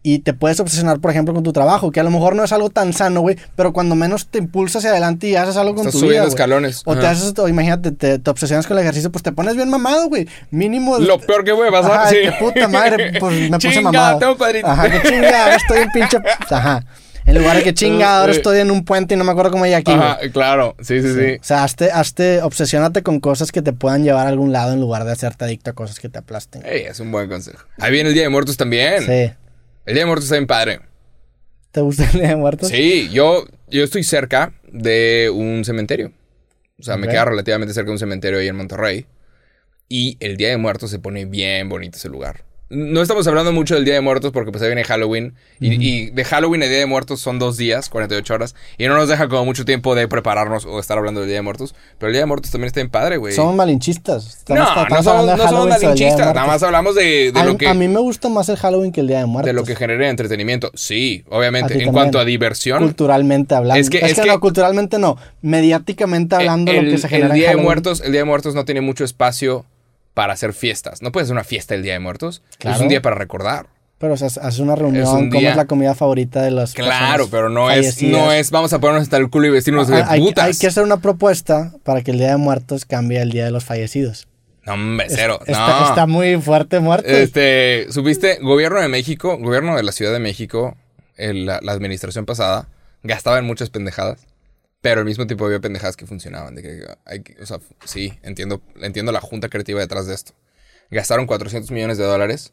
Y 0.06 0.18
te 0.18 0.34
puedes 0.34 0.60
obsesionar, 0.60 1.00
por 1.00 1.10
ejemplo, 1.10 1.32
con 1.32 1.42
tu 1.42 1.54
trabajo, 1.54 1.90
que 1.90 1.98
a 1.98 2.02
lo 2.02 2.10
mejor 2.10 2.36
no 2.36 2.44
es 2.44 2.52
algo 2.52 2.68
tan 2.68 2.92
sano, 2.92 3.22
güey, 3.22 3.36
pero 3.56 3.72
cuando 3.72 3.94
menos 3.94 4.26
te 4.26 4.36
impulsas 4.36 4.80
hacia 4.80 4.90
adelante 4.90 5.28
y 5.28 5.34
haces 5.34 5.56
algo 5.56 5.70
con 5.74 5.86
Estás 5.86 5.92
tu 5.94 5.98
subiendo 6.00 6.12
vida. 6.12 6.22
güey. 6.24 6.34
escalones. 6.34 6.82
O 6.84 6.94
te 6.94 7.06
haces, 7.06 7.32
o 7.38 7.48
imagínate, 7.48 7.90
te, 7.90 8.18
te 8.18 8.30
obsesionas 8.30 8.66
con 8.66 8.76
el 8.76 8.82
ejercicio, 8.82 9.10
pues 9.10 9.22
te 9.22 9.32
pones 9.32 9.56
bien 9.56 9.70
mamado, 9.70 10.08
güey. 10.10 10.28
Mínimo. 10.50 10.98
Lo 10.98 11.18
peor 11.18 11.42
que 11.42 11.54
puede 11.54 11.72
pasar, 11.72 11.92
Ajá, 11.92 12.10
sí. 12.10 12.16
qué 12.22 12.32
puta 12.38 12.68
madre, 12.68 13.14
pues 13.18 13.50
me 13.50 13.58
puse 13.58 13.80
mamado. 13.80 14.18
tengo 14.18 14.36
cuadritos. 14.36 14.70
Ajá, 14.70 14.90
qué 14.90 15.08
chinga, 15.08 15.54
estoy 15.56 15.78
en 15.78 15.90
pinche. 15.90 16.18
Ajá. 16.50 16.84
En 17.24 17.38
lugar 17.38 17.56
de 17.56 17.62
que 17.62 17.72
chinga, 17.72 18.20
ahora 18.20 18.32
estoy 18.32 18.58
en 18.58 18.70
un 18.70 18.84
puente 18.84 19.14
y 19.14 19.16
no 19.16 19.24
me 19.24 19.32
acuerdo 19.32 19.52
cómo 19.52 19.64
llegué 19.64 19.76
aquí. 19.76 19.90
Ajá, 19.92 20.16
güey. 20.18 20.30
claro. 20.32 20.76
Sí, 20.82 21.00
sí, 21.00 21.14
sí. 21.14 21.36
O 21.40 21.42
sea, 21.44 21.64
hazte, 21.64 21.90
hazte, 21.90 22.42
obsesiónate 22.42 23.02
con 23.02 23.20
cosas 23.20 23.50
que 23.52 23.62
te 23.62 23.72
puedan 23.72 24.04
llevar 24.04 24.26
a 24.26 24.28
algún 24.28 24.52
lado 24.52 24.74
en 24.74 24.80
lugar 24.82 25.04
de 25.06 25.12
hacerte 25.12 25.46
adicto 25.46 25.70
a 25.70 25.72
cosas 25.72 25.98
que 25.98 26.10
te 26.10 26.18
aplasten. 26.18 26.60
Ey, 26.66 26.82
es 26.82 27.00
un 27.00 27.10
buen 27.10 27.30
consejo. 27.30 27.64
Ahí 27.78 27.90
viene 27.90 28.10
el 28.10 28.14
Día 28.14 28.24
de 28.24 28.28
Muertos 28.28 28.58
también. 28.58 29.02
Sí. 29.06 29.32
El 29.86 29.94
Día 29.94 30.04
de 30.04 30.06
Muertos 30.06 30.24
está 30.24 30.36
bien 30.36 30.46
padre. 30.46 30.80
¿Te 31.70 31.80
gusta 31.82 32.04
el 32.04 32.12
Día 32.12 32.28
de 32.28 32.36
Muertos? 32.36 32.68
Sí, 32.68 33.10
yo, 33.12 33.44
yo 33.68 33.84
estoy 33.84 34.02
cerca 34.02 34.54
de 34.72 35.30
un 35.32 35.64
cementerio. 35.64 36.12
O 36.78 36.82
sea, 36.82 36.96
me 36.96 37.06
queda 37.06 37.26
relativamente 37.26 37.74
cerca 37.74 37.88
de 37.88 37.92
un 37.92 37.98
cementerio 37.98 38.38
ahí 38.38 38.48
en 38.48 38.56
Monterrey. 38.56 39.06
Y 39.88 40.16
el 40.20 40.36
Día 40.38 40.48
de 40.48 40.56
Muertos 40.56 40.90
se 40.90 40.98
pone 40.98 41.26
bien 41.26 41.68
bonito 41.68 41.98
ese 41.98 42.08
lugar. 42.08 42.44
No 42.74 43.00
estamos 43.02 43.26
hablando 43.26 43.52
mucho 43.52 43.74
del 43.74 43.84
Día 43.84 43.94
de 43.94 44.00
Muertos 44.00 44.32
porque 44.32 44.50
pues 44.50 44.62
ahí 44.62 44.68
viene 44.68 44.84
Halloween. 44.84 45.34
Y, 45.60 45.74
y 45.86 46.10
de 46.10 46.24
Halloween 46.24 46.62
a 46.62 46.66
Día 46.66 46.78
de 46.78 46.86
Muertos 46.86 47.20
son 47.20 47.38
dos 47.38 47.56
días, 47.56 47.88
48 47.88 48.34
horas. 48.34 48.54
Y 48.78 48.86
no 48.88 48.96
nos 48.96 49.08
deja 49.08 49.28
como 49.28 49.44
mucho 49.44 49.64
tiempo 49.64 49.94
de 49.94 50.08
prepararnos 50.08 50.64
o 50.66 50.80
estar 50.80 50.98
hablando 50.98 51.20
del 51.20 51.28
Día 51.28 51.36
de 51.38 51.42
Muertos. 51.42 51.74
Pero 51.98 52.08
el 52.08 52.12
Día 52.14 52.22
de 52.22 52.26
Muertos 52.26 52.50
también 52.50 52.66
está 52.68 52.80
bien 52.80 52.90
padre, 52.90 53.16
güey. 53.16 53.34
Somos 53.34 53.54
malinchistas. 53.54 54.26
Estamos- 54.38 54.62
No, 54.74 54.88
no 54.88 55.02
somos, 55.02 55.26
no 55.26 55.36
somos 55.48 55.64
el 55.64 55.68
malinchistas. 55.82 56.34
Nada 56.34 56.46
más 56.46 56.62
hablamos 56.62 56.94
de, 56.94 57.32
de 57.32 57.40
a, 57.40 57.44
lo 57.44 57.56
que... 57.56 57.68
a 57.68 57.74
mí 57.74 57.88
me 57.88 58.00
gusta 58.00 58.28
más 58.28 58.48
el 58.48 58.56
Halloween 58.56 58.92
que 58.92 59.00
el 59.00 59.06
Día 59.06 59.20
de 59.20 59.26
Muertos. 59.26 59.46
de 59.46 59.52
lo 59.52 59.64
que 59.64 59.76
genera 59.76 60.08
entretenimiento. 60.08 60.70
Sí, 60.74 61.24
obviamente. 61.30 61.74
En 61.74 61.78
también. 61.78 61.92
cuanto 61.92 62.18
a 62.18 62.24
diversión, 62.24 62.82
Culturalmente 62.82 63.54
hablando. 63.54 63.80
Es 63.80 63.88
que- 63.90 63.98
es 63.98 64.20
que- 64.20 64.26
no, 64.26 64.40
culturalmente 64.40 64.98
no. 64.98 65.16
Mediáticamente 65.42 66.34
hablando, 66.34 66.72
el, 66.72 66.84
lo 66.86 66.90
que 66.90 66.98
se 66.98 67.06
el 67.06 67.10
genera 67.10 67.28
en 67.28 67.34
Día 67.34 67.50
de. 67.50 67.56
Muertos, 67.56 68.00
el 68.00 68.12
Día 68.12 68.20
de 68.22 68.24
Muertos 68.24 68.54
no 68.54 68.64
tiene 68.64 68.80
mucho 68.80 69.04
espacio 69.04 69.64
para 70.14 70.32
hacer 70.32 70.52
fiestas. 70.54 71.02
No 71.02 71.12
puedes 71.12 71.26
hacer 71.26 71.34
una 71.34 71.44
fiesta 71.44 71.74
el 71.74 71.82
Día 71.82 71.92
de 71.94 71.98
Muertos. 71.98 72.42
Claro. 72.58 72.76
Es 72.76 72.82
un 72.82 72.88
día 72.88 73.02
para 73.02 73.16
recordar. 73.16 73.66
Pero 73.98 74.14
o 74.14 74.16
sea, 74.16 74.26
haces 74.26 74.58
una 74.58 74.74
reunión, 74.74 75.04
Es 75.04 75.08
un 75.10 75.28
como 75.28 75.40
día- 75.40 75.50
es 75.50 75.56
la 75.56 75.66
comida 75.66 75.94
favorita 75.94 76.42
de 76.42 76.50
los 76.50 76.74
Claro, 76.74 77.28
pero 77.30 77.48
no 77.48 77.70
es, 77.70 78.02
no 78.02 78.32
es, 78.32 78.50
vamos 78.50 78.72
a 78.72 78.78
ponernos 78.80 79.04
hasta 79.04 79.16
el 79.16 79.30
culo 79.30 79.46
y 79.46 79.50
vestirnos 79.50 79.88
de 79.88 79.96
Hay, 79.96 80.02
hay- 80.06 80.20
putas. 80.20 80.44
hay 80.46 80.56
que 80.56 80.66
hacer 80.66 80.82
una 80.82 80.98
propuesta 80.98 81.72
para 81.84 82.02
que 82.02 82.10
el 82.10 82.18
Día 82.18 82.28
de 82.30 82.36
Muertos 82.36 82.84
cambie 82.84 83.20
el 83.22 83.30
Día 83.30 83.44
de 83.44 83.50
los 83.50 83.64
Fallecidos. 83.64 84.26
No, 84.66 84.74
hombre, 84.74 85.06
cero. 85.10 85.38
Está, 85.46 85.80
no. 85.80 85.88
está 85.90 86.06
muy 86.06 86.40
fuerte 86.40 86.80
muertos. 86.80 87.10
Este, 87.12 87.86
supiste, 87.90 88.38
gobierno 88.42 88.80
de 88.80 88.88
México, 88.88 89.38
gobierno 89.38 89.76
de 89.76 89.82
la 89.82 89.92
Ciudad 89.92 90.12
de 90.12 90.20
México, 90.20 90.76
el- 91.16 91.46
la, 91.46 91.60
la 91.62 91.72
administración 91.72 92.26
pasada, 92.26 92.68
gastaba 93.02 93.38
en 93.38 93.44
muchas 93.46 93.70
pendejadas, 93.70 94.26
pero 94.84 95.00
al 95.00 95.06
mismo 95.06 95.26
tiempo 95.26 95.46
había 95.46 95.60
pendejadas 95.60 95.96
que 95.96 96.04
funcionaban. 96.04 96.54
De 96.54 96.60
que 96.62 96.84
hay 97.06 97.22
que- 97.22 97.40
o 97.42 97.46
sea, 97.46 97.58
sí, 97.86 98.12
entiendo, 98.22 98.60
entiendo 98.82 99.12
la 99.12 99.22
junta 99.22 99.48
creativa 99.48 99.80
detrás 99.80 100.06
de 100.06 100.12
esto. 100.12 100.32
Gastaron 100.90 101.24
400 101.26 101.70
millones 101.70 101.96
de 101.96 102.04
dólares 102.04 102.52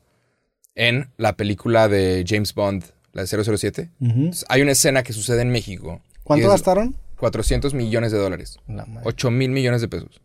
en 0.75 1.09
la 1.17 1.35
película 1.35 1.89
de 1.89 2.23
James 2.25 2.53
Bond, 2.53 2.85
la 3.11 3.23
de 3.23 3.27
007. 3.27 3.89
Ujú. 3.99 4.09
Entonces, 4.11 4.45
hay 4.47 4.61
una 4.61 4.71
escena 4.71 5.03
que 5.03 5.11
sucede 5.11 5.41
en 5.41 5.49
México. 5.51 6.01
¿Cuánto 6.23 6.47
gastaron? 6.47 6.95
400 7.17 7.73
millones 7.73 8.13
de 8.13 8.17
dólares. 8.17 8.59
La 8.65 8.85
madre. 8.85 9.01
8 9.03 9.29
mil 9.29 9.51
millones 9.51 9.81
de 9.81 9.89
pesos. 9.89 10.21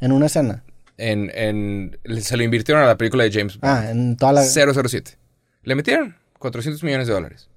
En 0.00 0.10
una 0.10 0.26
escena. 0.26 0.64
En, 0.96 1.30
en, 1.34 1.96
se 2.20 2.36
lo 2.36 2.42
invirtieron 2.42 2.82
a 2.82 2.86
la 2.86 2.96
película 2.98 3.22
de 3.22 3.30
James 3.30 3.60
Bond. 3.60 3.72
Ah, 3.72 3.90
en 3.92 4.16
toda 4.16 4.32
la... 4.32 4.42
007. 4.44 5.18
Le 5.62 5.76
metieron 5.76 6.16
400 6.40 6.82
millones 6.82 7.06
de 7.06 7.12
dólares. 7.14 7.48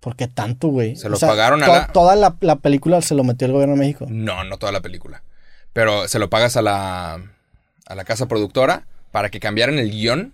¿Por 0.00 0.16
qué 0.16 0.28
tanto, 0.28 0.68
güey? 0.68 0.96
Se 0.96 1.08
lo 1.08 1.18
pagaron 1.18 1.62
a 1.62 1.66
to- 1.66 1.72
la- 1.72 1.86
Toda 1.88 2.16
la, 2.16 2.34
la 2.40 2.56
película 2.56 3.00
se 3.02 3.14
lo 3.14 3.22
metió 3.24 3.46
el 3.46 3.52
gobierno 3.52 3.74
de 3.74 3.80
México. 3.80 4.06
No, 4.08 4.44
no 4.44 4.56
toda 4.58 4.72
la 4.72 4.80
película. 4.80 5.22
Pero 5.72 6.08
se 6.08 6.18
lo 6.18 6.30
pagas 6.30 6.56
a 6.56 6.62
la, 6.62 7.14
a 7.86 7.94
la 7.94 8.04
casa 8.04 8.26
productora 8.26 8.86
para 9.12 9.28
que 9.28 9.40
cambiaran 9.40 9.78
el 9.78 9.90
guion, 9.90 10.32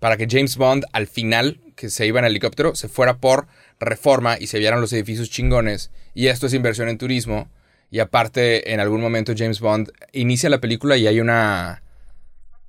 para 0.00 0.16
que 0.16 0.26
James 0.30 0.56
Bond 0.56 0.84
al 0.92 1.06
final, 1.06 1.60
que 1.76 1.88
se 1.88 2.06
iba 2.06 2.18
en 2.20 2.26
helicóptero, 2.26 2.74
se 2.74 2.88
fuera 2.88 3.16
por 3.16 3.46
reforma 3.80 4.36
y 4.38 4.46
se 4.48 4.58
vieran 4.58 4.80
los 4.80 4.92
edificios 4.92 5.30
chingones. 5.30 5.90
Y 6.14 6.26
esto 6.28 6.46
es 6.46 6.54
inversión 6.54 6.88
en 6.88 6.98
turismo. 6.98 7.48
Y 7.90 8.00
aparte, 8.00 8.72
en 8.72 8.80
algún 8.80 9.00
momento 9.00 9.32
James 9.36 9.60
Bond 9.60 9.90
inicia 10.12 10.50
la 10.50 10.60
película 10.60 10.96
y 10.98 11.06
hay 11.06 11.20
una... 11.20 11.82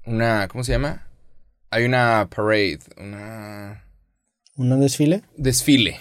Una... 0.05 0.47
¿Cómo 0.47 0.63
se 0.63 0.71
llama? 0.71 1.07
Hay 1.71 1.83
una 1.83 2.29
parade, 2.33 2.79
una... 2.97 3.83
¿Un 4.55 4.79
desfile? 4.79 5.21
Desfile. 5.35 5.99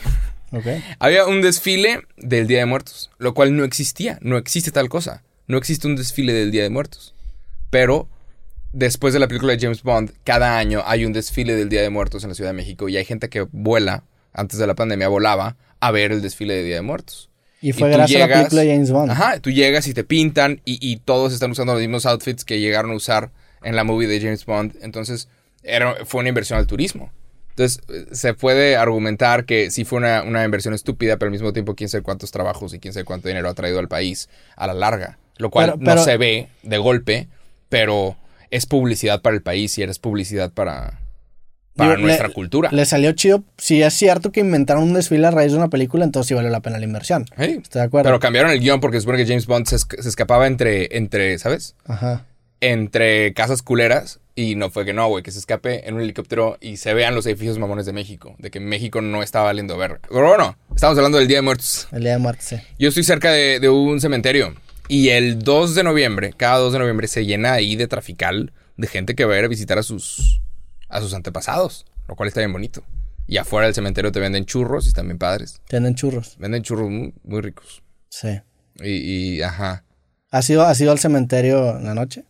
Había 0.98 1.26
un 1.26 1.42
desfile 1.42 2.02
del 2.16 2.46
Día 2.46 2.58
de 2.58 2.66
Muertos, 2.66 3.10
lo 3.18 3.34
cual 3.34 3.56
no 3.56 3.64
existía, 3.64 4.18
no 4.22 4.36
existe 4.36 4.70
tal 4.70 4.88
cosa. 4.88 5.22
No 5.46 5.58
existe 5.58 5.86
un 5.86 5.96
desfile 5.96 6.32
del 6.32 6.50
Día 6.50 6.62
de 6.62 6.70
Muertos. 6.70 7.14
Pero 7.70 8.08
después 8.72 9.14
de 9.14 9.20
la 9.20 9.28
película 9.28 9.52
de 9.52 9.60
James 9.60 9.82
Bond, 9.82 10.12
cada 10.24 10.58
año 10.58 10.82
hay 10.86 11.04
un 11.04 11.12
desfile 11.12 11.54
del 11.54 11.68
Día 11.68 11.82
de 11.82 11.90
Muertos 11.90 12.24
en 12.24 12.30
la 12.30 12.34
Ciudad 12.34 12.50
de 12.50 12.56
México 12.56 12.88
y 12.88 12.96
hay 12.96 13.04
gente 13.04 13.28
que 13.28 13.46
vuela, 13.52 14.04
antes 14.32 14.58
de 14.58 14.66
la 14.66 14.74
pandemia 14.74 15.08
volaba, 15.08 15.56
a 15.80 15.90
ver 15.90 16.12
el 16.12 16.22
desfile 16.22 16.54
de 16.54 16.62
Día 16.62 16.76
de 16.76 16.82
Muertos. 16.82 17.30
Y 17.60 17.72
fue 17.72 17.88
Y 17.88 17.92
gracias 17.92 18.22
a 18.22 18.26
la 18.26 18.34
película 18.34 18.62
de 18.62 18.72
James 18.72 18.90
Bond. 18.90 19.10
Ajá, 19.10 19.40
tú 19.40 19.50
llegas 19.50 19.86
y 19.86 19.94
te 19.94 20.04
pintan 20.04 20.60
y, 20.64 20.78
y 20.80 20.96
todos 20.98 21.32
están 21.32 21.50
usando 21.50 21.72
los 21.72 21.80
mismos 21.80 22.06
outfits 22.06 22.44
que 22.44 22.60
llegaron 22.60 22.90
a 22.90 22.94
usar 22.94 23.30
en 23.62 23.76
la 23.76 23.84
movie 23.84 24.08
de 24.08 24.20
James 24.20 24.44
Bond. 24.44 24.76
Entonces, 24.82 25.28
era, 25.62 26.04
fue 26.04 26.20
una 26.20 26.28
inversión 26.28 26.58
al 26.58 26.66
turismo. 26.66 27.10
Entonces, 27.58 27.80
se 28.12 28.34
puede 28.34 28.76
argumentar 28.76 29.46
que 29.46 29.70
sí 29.70 29.84
fue 29.86 29.98
una, 29.98 30.22
una 30.22 30.44
inversión 30.44 30.74
estúpida, 30.74 31.16
pero 31.16 31.28
al 31.28 31.32
mismo 31.32 31.54
tiempo 31.54 31.74
quién 31.74 31.88
sabe 31.88 32.02
cuántos 32.02 32.30
trabajos 32.30 32.74
y 32.74 32.78
quién 32.78 32.92
sabe 32.92 33.04
cuánto 33.04 33.28
dinero 33.28 33.48
ha 33.48 33.54
traído 33.54 33.78
al 33.78 33.88
país 33.88 34.28
a 34.56 34.66
la 34.66 34.74
larga. 34.74 35.18
Lo 35.38 35.48
cual 35.50 35.70
Pero- 35.72 35.78
pero- 35.78 35.94
no 35.96 36.02
se 36.04 36.16
ve 36.18 36.48
de 36.62 36.76
golpe, 36.78 37.28
pero 37.70 38.16
es 38.50 38.66
publicidad 38.66 39.22
para 39.22 39.34
el 39.36 39.42
país 39.42 39.76
y 39.78 39.82
eres 39.82 39.98
publicidad 39.98 40.52
para, 40.52 41.00
para 41.76 41.90
Digo, 41.92 41.96
le- 42.02 42.02
nuestra 42.08 42.28
cultura. 42.28 42.70
Le 42.72 42.84
salió 42.84 43.12
chido. 43.12 43.42
Si 43.56 43.82
es 43.82 43.94
cierto 43.94 44.32
que 44.32 44.40
inventaron 44.40 44.82
un 44.82 44.92
desfile 44.92 45.26
a 45.26 45.30
raíz 45.30 45.52
de 45.52 45.56
una 45.58 45.68
película, 45.68 46.04
entonces 46.04 46.28
sí 46.28 46.34
valió 46.34 46.50
la 46.50 46.60
pena 46.60 46.78
la 46.78 46.84
inversión. 46.84 47.24
Sí. 47.38 47.58
Estoy 47.62 47.80
de 47.80 47.86
acuerdo. 47.86 48.08
Pero 48.08 48.20
cambiaron 48.20 48.50
el 48.50 48.60
guion 48.60 48.80
porque 48.80 49.00
supone 49.00 49.16
que 49.18 49.26
James 49.26 49.46
Bond 49.46 49.66
se, 49.66 49.78
se 49.78 50.08
escapaba 50.08 50.46
entre, 50.46 50.94
entre, 50.96 51.38
¿sabes? 51.38 51.74
Ajá. 51.86 52.26
Entre 52.72 53.32
casas 53.34 53.62
culeras 53.62 54.20
y 54.34 54.54
no 54.54 54.70
fue 54.70 54.84
que 54.84 54.92
no, 54.92 55.08
güey, 55.08 55.22
que 55.22 55.30
se 55.30 55.38
escape 55.38 55.88
en 55.88 55.94
un 55.94 56.02
helicóptero 56.02 56.58
y 56.60 56.76
se 56.76 56.94
vean 56.94 57.14
los 57.14 57.26
edificios 57.26 57.58
mamones 57.58 57.86
de 57.86 57.92
México, 57.92 58.34
de 58.38 58.50
que 58.50 58.60
México 58.60 59.00
no 59.00 59.22
está 59.22 59.42
valiendo 59.42 59.76
ver. 59.76 60.00
Pero 60.08 60.28
bueno, 60.28 60.56
estamos 60.74 60.96
hablando 60.98 61.18
del 61.18 61.28
Día 61.28 61.38
de 61.38 61.42
Muertos. 61.42 61.88
El 61.92 62.02
día 62.02 62.12
de 62.12 62.18
muerte, 62.18 62.42
sí. 62.42 62.56
Yo 62.78 62.88
estoy 62.88 63.04
cerca 63.04 63.30
de, 63.32 63.60
de 63.60 63.68
un 63.68 64.00
cementerio 64.00 64.54
y 64.88 65.08
el 65.08 65.38
2 65.38 65.74
de 65.74 65.82
noviembre, 65.84 66.34
cada 66.36 66.58
2 66.58 66.72
de 66.74 66.78
noviembre 66.78 67.08
se 67.08 67.24
llena 67.24 67.54
ahí 67.54 67.76
de 67.76 67.88
trafical 67.88 68.52
de 68.76 68.86
gente 68.86 69.14
que 69.14 69.24
va 69.24 69.34
a 69.34 69.38
ir 69.38 69.44
a 69.44 69.48
visitar 69.48 69.78
a 69.78 69.82
sus 69.82 70.42
a 70.88 71.00
sus 71.00 71.14
antepasados, 71.14 71.86
lo 72.08 72.14
cual 72.14 72.28
está 72.28 72.40
bien 72.40 72.52
bonito. 72.52 72.84
Y 73.26 73.38
afuera 73.38 73.66
del 73.66 73.74
cementerio 73.74 74.12
te 74.12 74.20
venden 74.20 74.44
churros 74.44 74.84
y 74.84 74.88
están 74.88 75.06
bien 75.06 75.18
padres. 75.18 75.60
Tienen 75.68 75.94
churros. 75.94 76.36
Venden 76.38 76.62
churros 76.62 76.88
muy, 76.88 77.12
muy 77.24 77.40
ricos. 77.40 77.82
Sí. 78.08 78.40
Y, 78.76 79.36
y, 79.38 79.42
ajá. 79.42 79.84
¿Has 80.30 80.48
ido, 80.48 80.62
¿Has 80.62 80.80
ido 80.80 80.92
al 80.92 81.00
cementerio 81.00 81.76
en 81.76 81.84
la 81.84 81.94
noche? 81.94 82.24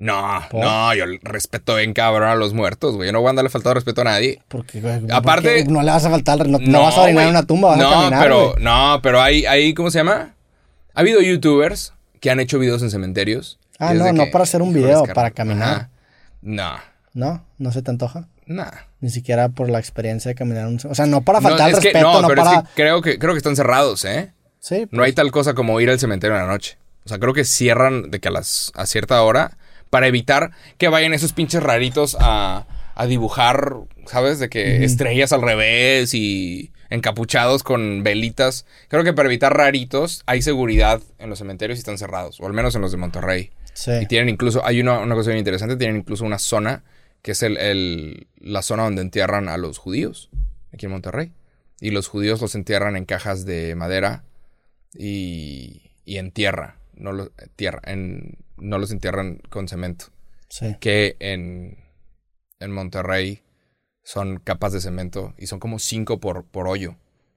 No, 0.00 0.40
¿Por? 0.50 0.64
no, 0.64 0.94
yo 0.94 1.04
respeto 1.22 1.76
bien 1.76 1.92
cabrón 1.92 2.28
a 2.30 2.34
los 2.34 2.54
muertos, 2.54 2.96
güey. 2.96 3.08
Yo 3.08 3.12
no 3.12 3.20
voy 3.20 3.28
a 3.28 3.30
andarle 3.30 3.50
faltando 3.50 3.74
respeto 3.74 4.00
a 4.00 4.04
nadie. 4.04 4.40
Porque, 4.48 4.80
güey, 4.80 4.94
Aparte- 5.12 5.58
porque 5.58 5.64
no 5.70 5.82
le 5.82 5.90
vas 5.90 6.04
a 6.06 6.10
faltar, 6.10 6.48
no, 6.48 6.58
no 6.58 6.82
vas 6.82 6.96
a 6.96 7.02
orinar 7.02 7.24
en 7.24 7.30
una 7.30 7.42
tumba, 7.44 7.68
vas 7.70 7.78
no, 7.78 7.88
a 7.90 7.92
caminar. 7.92 8.22
pero, 8.22 8.50
güey. 8.52 8.64
no, 8.64 9.00
pero 9.02 9.20
hay, 9.20 9.44
hay, 9.44 9.74
¿cómo 9.74 9.90
se 9.90 9.98
llama? 9.98 10.34
Ha 10.94 11.00
habido 11.00 11.20
youtubers 11.20 11.92
que 12.18 12.30
han 12.30 12.40
hecho 12.40 12.58
videos 12.58 12.82
en 12.82 12.90
cementerios. 12.90 13.58
Ah, 13.78 13.92
no, 13.94 14.10
no 14.12 14.30
para 14.30 14.44
hacer 14.44 14.62
un 14.62 14.72
video, 14.72 15.04
para 15.14 15.30
caminar. 15.32 15.68
Ajá. 15.74 15.90
No, 16.42 16.72
No, 17.12 17.44
no 17.58 17.70
se 17.72 17.82
te 17.82 17.90
antoja. 17.90 18.26
no. 18.46 18.64
Ni 19.02 19.08
siquiera 19.10 19.48
por 19.48 19.70
la 19.70 19.78
experiencia 19.78 20.28
de 20.30 20.34
caminar 20.34 20.66
un... 20.66 20.78
O 20.88 20.94
sea, 20.94 21.06
no 21.06 21.22
para 21.22 21.40
No, 21.40 21.48
faltar 21.48 21.70
es 21.70 21.76
al 21.76 21.80
que- 21.82 21.88
respeto, 21.88 22.12
no, 22.12 22.20
no, 22.22 22.28
pero 22.28 22.42
para... 22.44 22.56
es 22.58 22.62
que 22.68 22.74
creo 22.74 23.00
que 23.00 23.18
creo 23.18 23.32
que 23.32 23.38
están 23.38 23.56
cerrados, 23.56 24.04
¿eh? 24.04 24.32
Sí, 24.58 24.86
No 24.90 25.02
hay 25.02 25.12
tal 25.14 25.30
cosa 25.30 25.54
como 25.54 25.80
ir 25.80 25.88
al 25.88 25.98
cementerio 25.98 26.36
en 26.36 26.42
la 26.42 26.48
noche. 26.48 26.76
O 27.06 27.08
sea, 27.08 27.18
creo 27.18 27.32
que 27.32 27.44
cierran 27.44 28.10
de 28.10 28.20
que 28.20 28.28
a 28.28 28.30
las 28.30 28.72
a 28.74 28.84
cierta 28.84 29.22
hora 29.22 29.56
para 29.90 30.06
evitar 30.06 30.52
que 30.78 30.88
vayan 30.88 31.12
esos 31.14 31.32
pinches 31.32 31.62
raritos 31.62 32.16
a, 32.20 32.66
a 32.94 33.06
dibujar, 33.06 33.74
¿sabes? 34.06 34.38
De 34.38 34.48
que 34.48 34.84
estrellas 34.84 35.32
al 35.32 35.42
revés 35.42 36.14
y 36.14 36.72
encapuchados 36.90 37.62
con 37.62 38.02
velitas. 38.02 38.66
Creo 38.88 39.04
que 39.04 39.12
para 39.12 39.28
evitar 39.28 39.56
raritos 39.56 40.22
hay 40.26 40.42
seguridad 40.42 41.00
en 41.18 41.28
los 41.30 41.38
cementerios 41.38 41.78
y 41.78 41.80
están 41.80 41.98
cerrados, 41.98 42.40
o 42.40 42.46
al 42.46 42.52
menos 42.52 42.74
en 42.74 42.80
los 42.82 42.90
de 42.92 42.98
Monterrey. 42.98 43.50
sí. 43.74 43.92
Y 44.02 44.06
tienen 44.06 44.28
incluso, 44.28 44.64
hay 44.64 44.80
una, 44.80 44.98
una 45.00 45.14
cosa 45.14 45.30
bien 45.30 45.38
interesante, 45.38 45.76
tienen 45.76 45.96
incluso 45.98 46.24
una 46.24 46.38
zona 46.38 46.82
que 47.22 47.32
es 47.32 47.42
el, 47.42 47.56
el- 47.58 48.26
la 48.40 48.62
zona 48.62 48.84
donde 48.84 49.02
entierran 49.02 49.48
a 49.48 49.56
los 49.58 49.78
judíos, 49.78 50.30
aquí 50.72 50.86
en 50.86 50.92
Monterrey. 50.92 51.32
Y 51.80 51.90
los 51.90 52.08
judíos 52.08 52.40
los 52.40 52.54
entierran 52.54 52.96
en 52.96 53.04
cajas 53.06 53.44
de 53.44 53.74
madera 53.74 54.24
y, 54.94 55.92
y 56.04 56.16
en 56.18 56.30
tierra. 56.30 56.76
No 57.00 57.12
los, 57.12 57.30
tierra, 57.56 57.80
en, 57.84 58.38
no 58.56 58.78
los 58.78 58.90
entierran 58.92 59.40
con 59.48 59.66
cemento. 59.68 60.06
sí. 60.48 60.76
Que 60.80 61.16
en, 61.18 61.78
en 62.60 62.70
Monterrey 62.72 63.42
son 64.02 64.38
capas 64.38 64.72
de 64.72 64.80
cemento 64.80 65.34
y 65.38 65.46
son 65.46 65.58
como 65.60 65.78
cinco 65.78 66.20
por, 66.20 66.44
por 66.44 66.68
hoyo. 66.68 66.96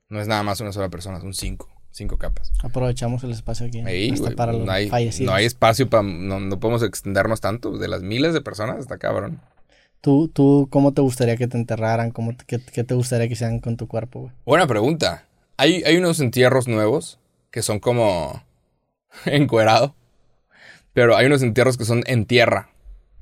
No 0.10 0.22
es 0.22 0.28
nada 0.28 0.44
más 0.44 0.60
una 0.60 0.72
sola 0.72 0.90
persona, 0.90 1.20
son 1.20 1.34
cinco. 1.34 1.70
Cinco 1.92 2.18
capas. 2.18 2.52
Aprovechamos 2.64 3.24
el 3.24 3.32
espacio 3.32 3.68
aquí. 3.68 3.80
Ahí, 3.82 4.10
hasta 4.10 4.32
para 4.32 4.52
los 4.52 4.66
no, 4.66 4.72
hay, 4.72 4.90
fallecidos. 4.90 5.30
no 5.32 5.36
hay 5.38 5.46
espacio 5.46 5.90
para... 5.92 6.02
No, 6.02 6.40
no 6.40 6.60
podemos 6.60 6.82
extendernos 6.82 7.40
tanto. 7.40 7.78
De 7.78 7.88
las 7.88 8.02
miles 8.02 8.34
de 8.34 8.42
personas, 8.42 8.80
está 8.80 8.98
cabrón. 8.98 9.42
¿Tú, 10.02 10.28
¿Tú 10.28 10.68
cómo 10.72 10.94
te 10.94 11.02
gustaría 11.02 11.38
que 11.38 11.48
te 11.48 11.56
enterraran? 11.56 12.10
¿Cómo 12.10 12.36
te- 12.36 12.46
qué, 12.46 12.60
qué 12.60 12.84
te 12.84 12.96
gustaría 12.96 13.28
que 13.28 13.34
hicieran 13.34 13.60
con 13.60 13.78
tu 13.78 13.88
cuerpo, 13.88 14.22
güey? 14.22 14.34
Buena 14.44 14.66
pregunta. 14.66 15.28
Hay, 15.56 15.84
hay 15.84 15.96
unos 15.98 16.20
entierros 16.20 16.68
nuevos 16.68 17.20
que 17.52 17.62
son 17.62 17.80
como 17.80 18.44
encuerado. 19.26 19.96
Pero 20.94 21.16
hay 21.18 21.26
unos 21.26 21.42
entierros 21.42 21.78
que 21.78 21.86
son 21.86 22.04
en 22.06 22.26
tierra. 22.26 22.70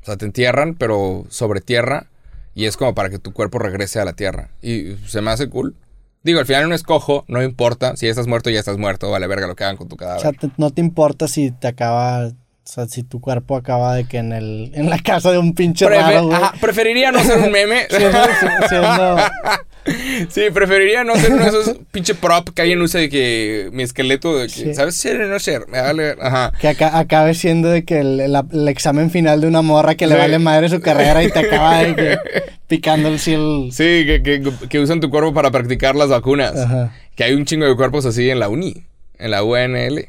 O 0.01 0.05
sea, 0.05 0.17
te 0.17 0.25
entierran, 0.25 0.75
pero 0.75 1.25
sobre 1.29 1.61
tierra. 1.61 2.07
Y 2.53 2.65
es 2.65 2.75
como 2.75 2.93
para 2.95 3.09
que 3.09 3.19
tu 3.19 3.31
cuerpo 3.31 3.59
regrese 3.59 3.99
a 3.99 4.05
la 4.05 4.13
tierra. 4.13 4.49
Y 4.61 4.95
se 5.07 5.21
me 5.21 5.31
hace 5.31 5.49
cool. 5.49 5.75
Digo, 6.23 6.39
al 6.39 6.45
final 6.45 6.67
no 6.69 6.75
escojo, 6.75 7.23
no 7.27 7.41
importa. 7.41 7.95
Si 7.95 8.05
ya 8.05 8.09
estás 8.11 8.27
muerto, 8.27 8.49
ya 8.49 8.59
estás 8.59 8.77
muerto. 8.77 9.09
Vale, 9.09 9.25
verga 9.27 9.47
lo 9.47 9.55
que 9.55 9.63
hagan 9.63 9.77
con 9.77 9.87
tu 9.87 9.95
O 9.95 9.97
cadáver. 9.97 10.21
sea, 10.21 10.31
te- 10.33 10.51
no 10.57 10.69
te 10.71 10.81
importa 10.81 11.27
si 11.27 11.51
te 11.51 11.67
acaba. 11.67 12.31
O 12.71 12.73
sea, 12.73 12.87
si 12.87 13.03
tu 13.03 13.19
cuerpo 13.19 13.57
acaba 13.57 13.95
de 13.95 14.05
que 14.05 14.17
en 14.17 14.31
el 14.31 14.71
en 14.75 14.89
la 14.89 14.97
casa 14.97 15.29
de 15.29 15.37
un 15.37 15.53
pinche 15.53 15.85
Prefe- 15.85 15.99
raro, 15.99 16.23
güey. 16.27 16.37
Ajá, 16.37 16.53
preferiría 16.61 17.11
no 17.11 17.21
ser 17.21 17.39
un 17.39 17.51
meme. 17.51 17.85
Sí, 20.29 20.43
preferiría 20.53 21.03
no 21.03 21.15
ser 21.17 21.33
uno 21.33 21.43
de 21.43 21.49
esos 21.49 21.75
pinche 21.91 22.15
prop 22.15 22.47
que 22.55 22.61
alguien 22.61 22.81
usa 22.81 23.01
de 23.01 23.09
que 23.09 23.67
mi 23.73 23.83
esqueleto, 23.83 24.37
de 24.37 24.47
que. 24.47 24.73
¿sabes? 24.73 24.95
Ser 24.95 25.19
o 25.19 25.27
no 25.27 25.37
ser. 25.39 25.67
Me 25.67 25.81
vale. 25.81 26.15
Ajá. 26.21 26.53
que 26.61 26.69
aca- 26.69 26.97
acabe 26.97 27.33
siendo 27.33 27.67
de 27.67 27.83
que 27.83 27.99
el, 27.99 28.21
el- 28.21 28.37
el 28.53 28.67
examen 28.69 29.09
final 29.11 29.41
de 29.41 29.47
una 29.47 29.61
morra 29.61 29.95
que 29.95 30.07
le 30.07 30.15
vale 30.15 30.39
madre 30.39 30.69
su 30.69 30.79
carrera 30.79 31.23
y 31.23 31.29
te 31.31 31.39
acaba 31.39 31.79
de 31.79 31.95
que 31.95 32.17
picando 32.67 33.09
el 33.09 33.19
cielo. 33.19 33.65
Sí, 33.71 34.05
que, 34.05 34.21
que, 34.23 34.49
que 34.69 34.79
usan 34.79 35.01
tu 35.01 35.09
cuerpo 35.09 35.33
para 35.33 35.51
practicar 35.51 35.95
las 35.95 36.07
vacunas. 36.07 36.55
Ajá. 36.55 36.93
Que 37.15 37.25
hay 37.25 37.33
un 37.33 37.43
chingo 37.43 37.65
de 37.65 37.75
cuerpos 37.75 38.05
así 38.05 38.29
en 38.29 38.39
la 38.39 38.47
uni, 38.47 38.85
en 39.17 39.31
la 39.31 39.43
UNL. 39.43 40.07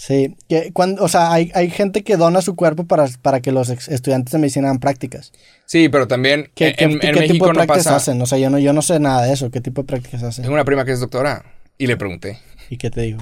Sí, 0.00 0.34
que 0.48 0.72
cuando, 0.72 1.04
o 1.04 1.08
sea, 1.08 1.30
hay, 1.30 1.50
hay 1.54 1.68
gente 1.68 2.02
que 2.02 2.16
dona 2.16 2.40
su 2.40 2.56
cuerpo 2.56 2.84
para, 2.86 3.06
para 3.20 3.40
que 3.40 3.52
los 3.52 3.68
ex- 3.68 3.88
estudiantes 3.88 4.32
de 4.32 4.38
medicina 4.38 4.68
hagan 4.68 4.80
prácticas. 4.80 5.30
Sí, 5.66 5.90
pero 5.90 6.08
también 6.08 6.50
¿Qué, 6.54 6.68
en, 6.68 6.74
qué- 6.76 6.84
en 6.84 6.98
qué 7.00 7.12
México 7.12 7.32
tipo 7.34 7.46
de 7.48 7.52
no 7.52 7.54
prácticas 7.58 7.84
pasa. 7.84 7.96
hacen? 7.96 8.22
O 8.22 8.24
sea, 8.26 8.38
yo 8.38 8.48
no, 8.48 8.58
yo 8.58 8.72
no 8.72 8.80
sé 8.80 8.98
nada 8.98 9.26
de 9.26 9.34
eso. 9.34 9.50
¿Qué 9.50 9.60
tipo 9.60 9.82
de 9.82 9.86
prácticas 9.86 10.22
hacen? 10.22 10.42
Tengo 10.44 10.54
una 10.54 10.64
prima 10.64 10.86
que 10.86 10.92
es 10.92 11.00
doctora 11.00 11.44
y 11.76 11.86
le 11.86 11.98
pregunté. 11.98 12.38
¿Y 12.70 12.78
qué 12.78 12.88
te 12.90 13.02
digo? 13.02 13.18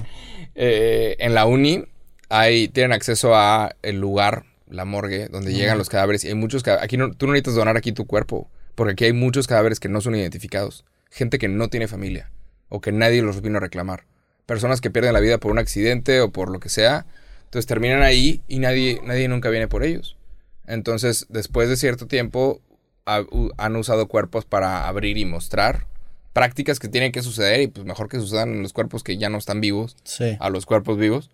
Eh, 0.55 1.17
en 1.19 1.33
la 1.33 1.45
uni 1.45 1.83
hay, 2.29 2.69
tienen 2.69 2.93
acceso 2.93 3.35
a 3.35 3.75
el 3.81 3.99
lugar, 3.99 4.45
la 4.69 4.85
morgue, 4.85 5.27
donde 5.27 5.53
llegan 5.53 5.77
los 5.77 5.89
cadáveres. 5.89 6.23
Y 6.23 6.29
hay 6.29 6.35
muchos 6.35 6.63
cadáveres. 6.63 6.85
Aquí 6.85 6.95
no, 6.97 7.11
tú 7.13 7.25
no 7.27 7.33
necesitas 7.33 7.55
donar 7.55 7.75
aquí 7.75 7.91
tu 7.91 8.05
cuerpo, 8.07 8.49
porque 8.75 8.93
aquí 8.93 9.03
hay 9.05 9.13
muchos 9.13 9.47
cadáveres 9.47 9.79
que 9.81 9.89
no 9.89 9.99
son 9.99 10.15
identificados. 10.15 10.85
Gente 11.11 11.39
que 11.39 11.49
no 11.49 11.67
tiene 11.69 11.87
familia 11.89 12.31
o 12.69 12.79
que 12.79 12.91
nadie 12.93 13.21
los 13.21 13.41
vino 13.41 13.57
a 13.57 13.61
reclamar. 13.61 14.03
Personas 14.49 14.81
que 14.81 14.89
pierden 14.89 15.13
la 15.13 15.19
vida 15.19 15.37
por 15.37 15.51
un 15.51 15.59
accidente 15.59 16.21
o 16.21 16.31
por 16.31 16.49
lo 16.49 16.59
que 16.59 16.69
sea. 16.69 17.05
Entonces 17.45 17.67
terminan 17.67 18.01
ahí 18.01 18.41
y 18.47 18.57
nadie, 18.57 18.99
nadie 19.05 19.27
nunca 19.27 19.49
viene 19.49 19.67
por 19.67 19.83
ellos. 19.83 20.17
Entonces, 20.65 21.27
después 21.29 21.69
de 21.69 21.77
cierto 21.77 22.07
tiempo, 22.07 22.59
ha- 23.05 23.21
u- 23.21 23.51
han 23.57 23.75
usado 23.75 24.07
cuerpos 24.07 24.45
para 24.45 24.87
abrir 24.87 25.19
y 25.19 25.25
mostrar 25.25 25.85
prácticas 26.33 26.79
que 26.79 26.87
tienen 26.87 27.11
que 27.11 27.21
suceder 27.21 27.61
y 27.61 27.67
pues 27.67 27.85
mejor 27.85 28.09
que 28.09 28.19
sucedan 28.19 28.49
en 28.53 28.63
los 28.63 28.73
cuerpos 28.73 29.03
que 29.03 29.17
ya 29.17 29.29
no 29.29 29.37
están 29.37 29.61
vivos 29.61 29.95
Sí. 30.03 30.35
a 30.39 30.49
los 30.49 30.65
cuerpos 30.65 30.97
vivos. 30.97 31.29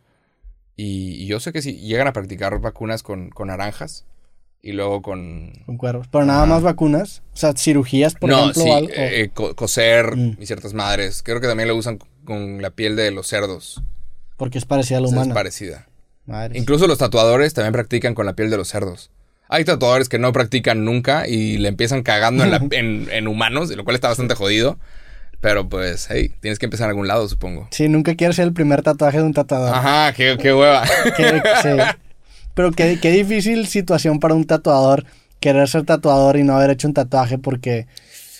Y, 0.75 1.11
y 1.23 1.27
yo 1.27 1.39
sé 1.39 1.53
que 1.53 1.61
si 1.61 1.77
llegan 1.79 2.07
a 2.07 2.13
practicar 2.13 2.59
vacunas 2.59 3.01
con, 3.01 3.29
con 3.29 3.47
naranjas 3.47 4.05
y 4.61 4.73
luego 4.73 5.01
con... 5.01 5.53
Con 5.65 5.77
cuervos. 5.77 6.07
Pero 6.11 6.25
nada 6.25 6.45
más 6.45 6.63
vacunas. 6.63 7.23
O 7.33 7.37
sea, 7.37 7.53
cirugías, 7.53 8.15
por 8.15 8.29
no, 8.29 8.39
ejemplo, 8.51 8.61
sí, 8.63 8.69
o 8.69 8.75
algo. 8.75 8.89
eh, 8.89 9.21
eh, 9.21 9.29
co- 9.33 9.55
coser 9.55 10.15
Mm. 10.17 10.37
y 10.39 10.45
ciertas 10.45 10.73
madres. 10.73 11.23
Creo 11.23 11.39
que 11.39 11.47
también 11.47 11.69
lo 11.69 11.75
usan 11.77 11.99
con 12.25 12.61
la 12.61 12.71
piel 12.71 12.95
de 12.95 13.11
los 13.11 13.27
cerdos. 13.27 13.81
porque 14.37 14.57
es 14.57 14.65
parecida 14.65 14.97
a 14.97 15.01
la 15.01 15.07
O 15.07 15.09
sea, 15.11 15.19
es 15.19 15.25
humana. 15.25 15.33
parecida. 15.33 15.87
Incluso 16.53 16.87
los 16.87 16.97
tatuadores 16.97 17.53
también 17.53 17.71
practican 17.73 18.13
con 18.15 18.25
la 18.25 18.33
piel 18.33 18.49
de 18.49 18.57
los 18.57 18.67
cerdos. 18.67 19.11
Hay 19.47 19.63
tatuadores 19.63 20.09
que 20.09 20.17
no 20.19 20.33
practican 20.33 20.83
nunca 20.83 21.27
y 21.27 21.57
le 21.59 21.69
empiezan 21.69 22.01
cagando 22.03 22.43
en, 22.43 22.51
la- 22.51 22.57
en- 22.71 23.07
en 23.11 23.27
humanos, 23.27 23.69
lo 23.69 23.83
cual 23.83 23.95
está 23.95 24.07
bastante 24.09 24.33
jodido. 24.35 24.77
Pero 25.39 25.69
pues, 25.69 26.07
hey, 26.09 26.33
tienes 26.41 26.57
que 26.57 26.65
empezar 26.65 26.85
en 26.85 26.89
algún 26.91 27.07
lado, 27.07 27.27
supongo. 27.29 27.67
Sí, 27.71 27.87
nunca 27.87 28.15
quieres 28.15 28.37
ser 28.37 28.45
el 28.47 28.53
primer 28.53 28.81
tatuaje 28.81 29.19
de 29.19 29.23
un 29.23 29.33
tatuador. 29.33 29.75
Ajá, 29.75 30.11
qué, 30.13 30.37
qué 30.41 30.51
hueva. 30.53 30.83
Sí. 31.61 31.69
Pero 32.55 32.71
qué, 32.71 32.99
qué 33.01 33.11
difícil 33.11 33.67
situación 33.67 34.19
para 34.19 34.33
un 34.33 34.45
tatuador 34.45 35.05
querer 35.39 35.67
ser 35.67 35.83
tatuador 35.85 36.37
y 36.37 36.43
no 36.43 36.55
haber 36.55 36.71
hecho 36.71 36.87
un 36.87 36.93
tatuaje 36.93 37.37
porque 37.37 37.85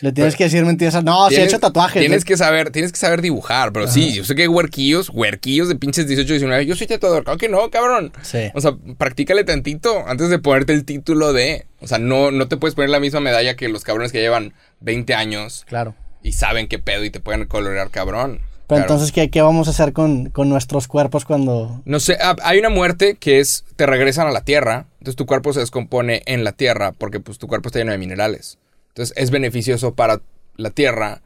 le 0.01 0.11
tienes 0.11 0.35
que 0.35 0.45
decir 0.45 0.63
mentiras. 0.65 1.03
No, 1.03 1.29
sí 1.29 1.35
he 1.35 1.43
hecho 1.43 1.59
tatuajes. 1.59 1.99
Tienes 2.01 2.25
que 2.25 2.37
saber, 2.37 2.71
tienes 2.71 2.91
que 2.91 2.97
saber 2.97 3.21
dibujar, 3.21 3.71
pero 3.73 3.87
sí, 3.87 4.13
yo 4.13 4.23
sé 4.23 4.35
que 4.35 4.43
hay 4.43 4.47
huerquillos, 4.47 5.09
huerquillos 5.13 5.67
de 5.67 5.75
pinches 5.75 6.07
18, 6.07 6.33
19. 6.33 6.65
Yo 6.65 6.75
soy 6.75 6.87
tatuador, 6.87 7.23
claro 7.23 7.37
que 7.37 7.49
no, 7.49 7.69
cabrón. 7.69 8.11
Sí. 8.21 8.49
O 8.53 8.61
sea, 8.61 8.71
practícale 8.97 9.43
tantito 9.43 10.03
antes 10.07 10.29
de 10.29 10.39
ponerte 10.39 10.73
el 10.73 10.85
título 10.85 11.33
de. 11.33 11.65
O 11.79 11.87
sea, 11.87 11.97
no, 11.99 12.31
no 12.31 12.47
te 12.47 12.57
puedes 12.57 12.75
poner 12.75 12.89
la 12.89 12.99
misma 12.99 13.19
medalla 13.19 13.55
que 13.55 13.69
los 13.69 13.83
cabrones 13.83 14.11
que 14.11 14.19
llevan 14.21 14.53
20 14.79 15.13
años 15.13 15.65
Claro. 15.67 15.95
y 16.23 16.31
saben 16.33 16.67
qué 16.67 16.79
pedo 16.79 17.03
y 17.03 17.09
te 17.09 17.19
pueden 17.19 17.45
colorear 17.45 17.89
cabrón. 17.91 18.39
Pero 18.67 18.79
Claro. 18.79 18.81
entonces, 18.93 19.11
¿qué, 19.11 19.29
qué 19.29 19.43
vamos 19.43 19.67
a 19.67 19.71
hacer 19.71 19.93
con, 19.93 20.31
con 20.31 20.49
nuestros 20.49 20.87
cuerpos 20.87 21.23
cuando... 21.23 21.83
No 21.85 21.99
sé, 21.99 22.17
hay 22.41 22.57
una 22.57 22.69
muerte 22.69 23.15
que 23.19 23.39
es, 23.39 23.63
te 23.75 23.85
regresan 23.85 24.25
a 24.25 24.31
la 24.31 24.41
tierra, 24.43 24.87
entonces 24.93 25.15
tu 25.15 25.27
cuerpo 25.27 25.53
se 25.53 25.59
descompone 25.59 26.23
en 26.25 26.43
la 26.43 26.51
tierra 26.51 26.91
porque 26.91 27.19
pues 27.19 27.37
tu 27.37 27.45
cuerpo 27.47 27.69
está 27.69 27.77
lleno 27.77 27.91
de 27.91 27.99
minerales. 27.99 28.57
Entonces 28.95 29.13
es 29.17 29.29
beneficioso 29.29 29.93
para 29.93 30.21
la 30.55 30.69
tierra 30.69 31.21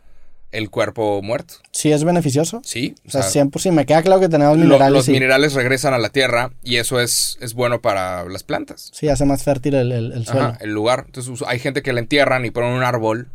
el 0.52 0.72
cuerpo 0.72 1.22
muerto. 1.22 1.54
Sí 1.72 1.92
es 1.92 2.04
beneficioso? 2.04 2.62
Sí, 2.64 2.96
O 3.08 3.12
sea, 3.12 3.22
siempre 3.22 3.62
sí, 3.62 3.70
me 3.70 3.86
queda 3.86 4.02
claro 4.02 4.20
que 4.20 4.28
tenemos 4.30 4.58
lo- 4.58 4.64
minerales 4.64 4.94
los 4.94 5.08
y 5.08 5.12
minerales 5.12 5.54
regresan 5.54 5.94
a 5.94 6.00
la 6.00 6.10
tierra 6.10 6.52
y 6.64 6.78
eso 6.78 7.00
es, 7.00 7.38
es 7.40 7.54
bueno 7.54 7.80
para 7.82 8.26
las 8.26 8.42
plantas. 8.42 8.90
sí 8.92 9.08
hace 9.10 9.26
más 9.26 9.44
fértil 9.44 9.76
el, 9.76 9.92
el- 9.92 10.12
el 10.14 10.26
suelo. 10.26 10.42
Ajá, 10.48 10.58
el 10.62 10.72
lugar. 10.74 11.04
Entonces 11.06 11.44
hay 11.48 11.60
gente 11.60 11.84
que 11.84 11.94
la 11.94 12.00
entierran 12.00 12.44
y 12.46 12.50
ponen 12.50 12.72
un 12.72 12.82
árbol 12.84 13.28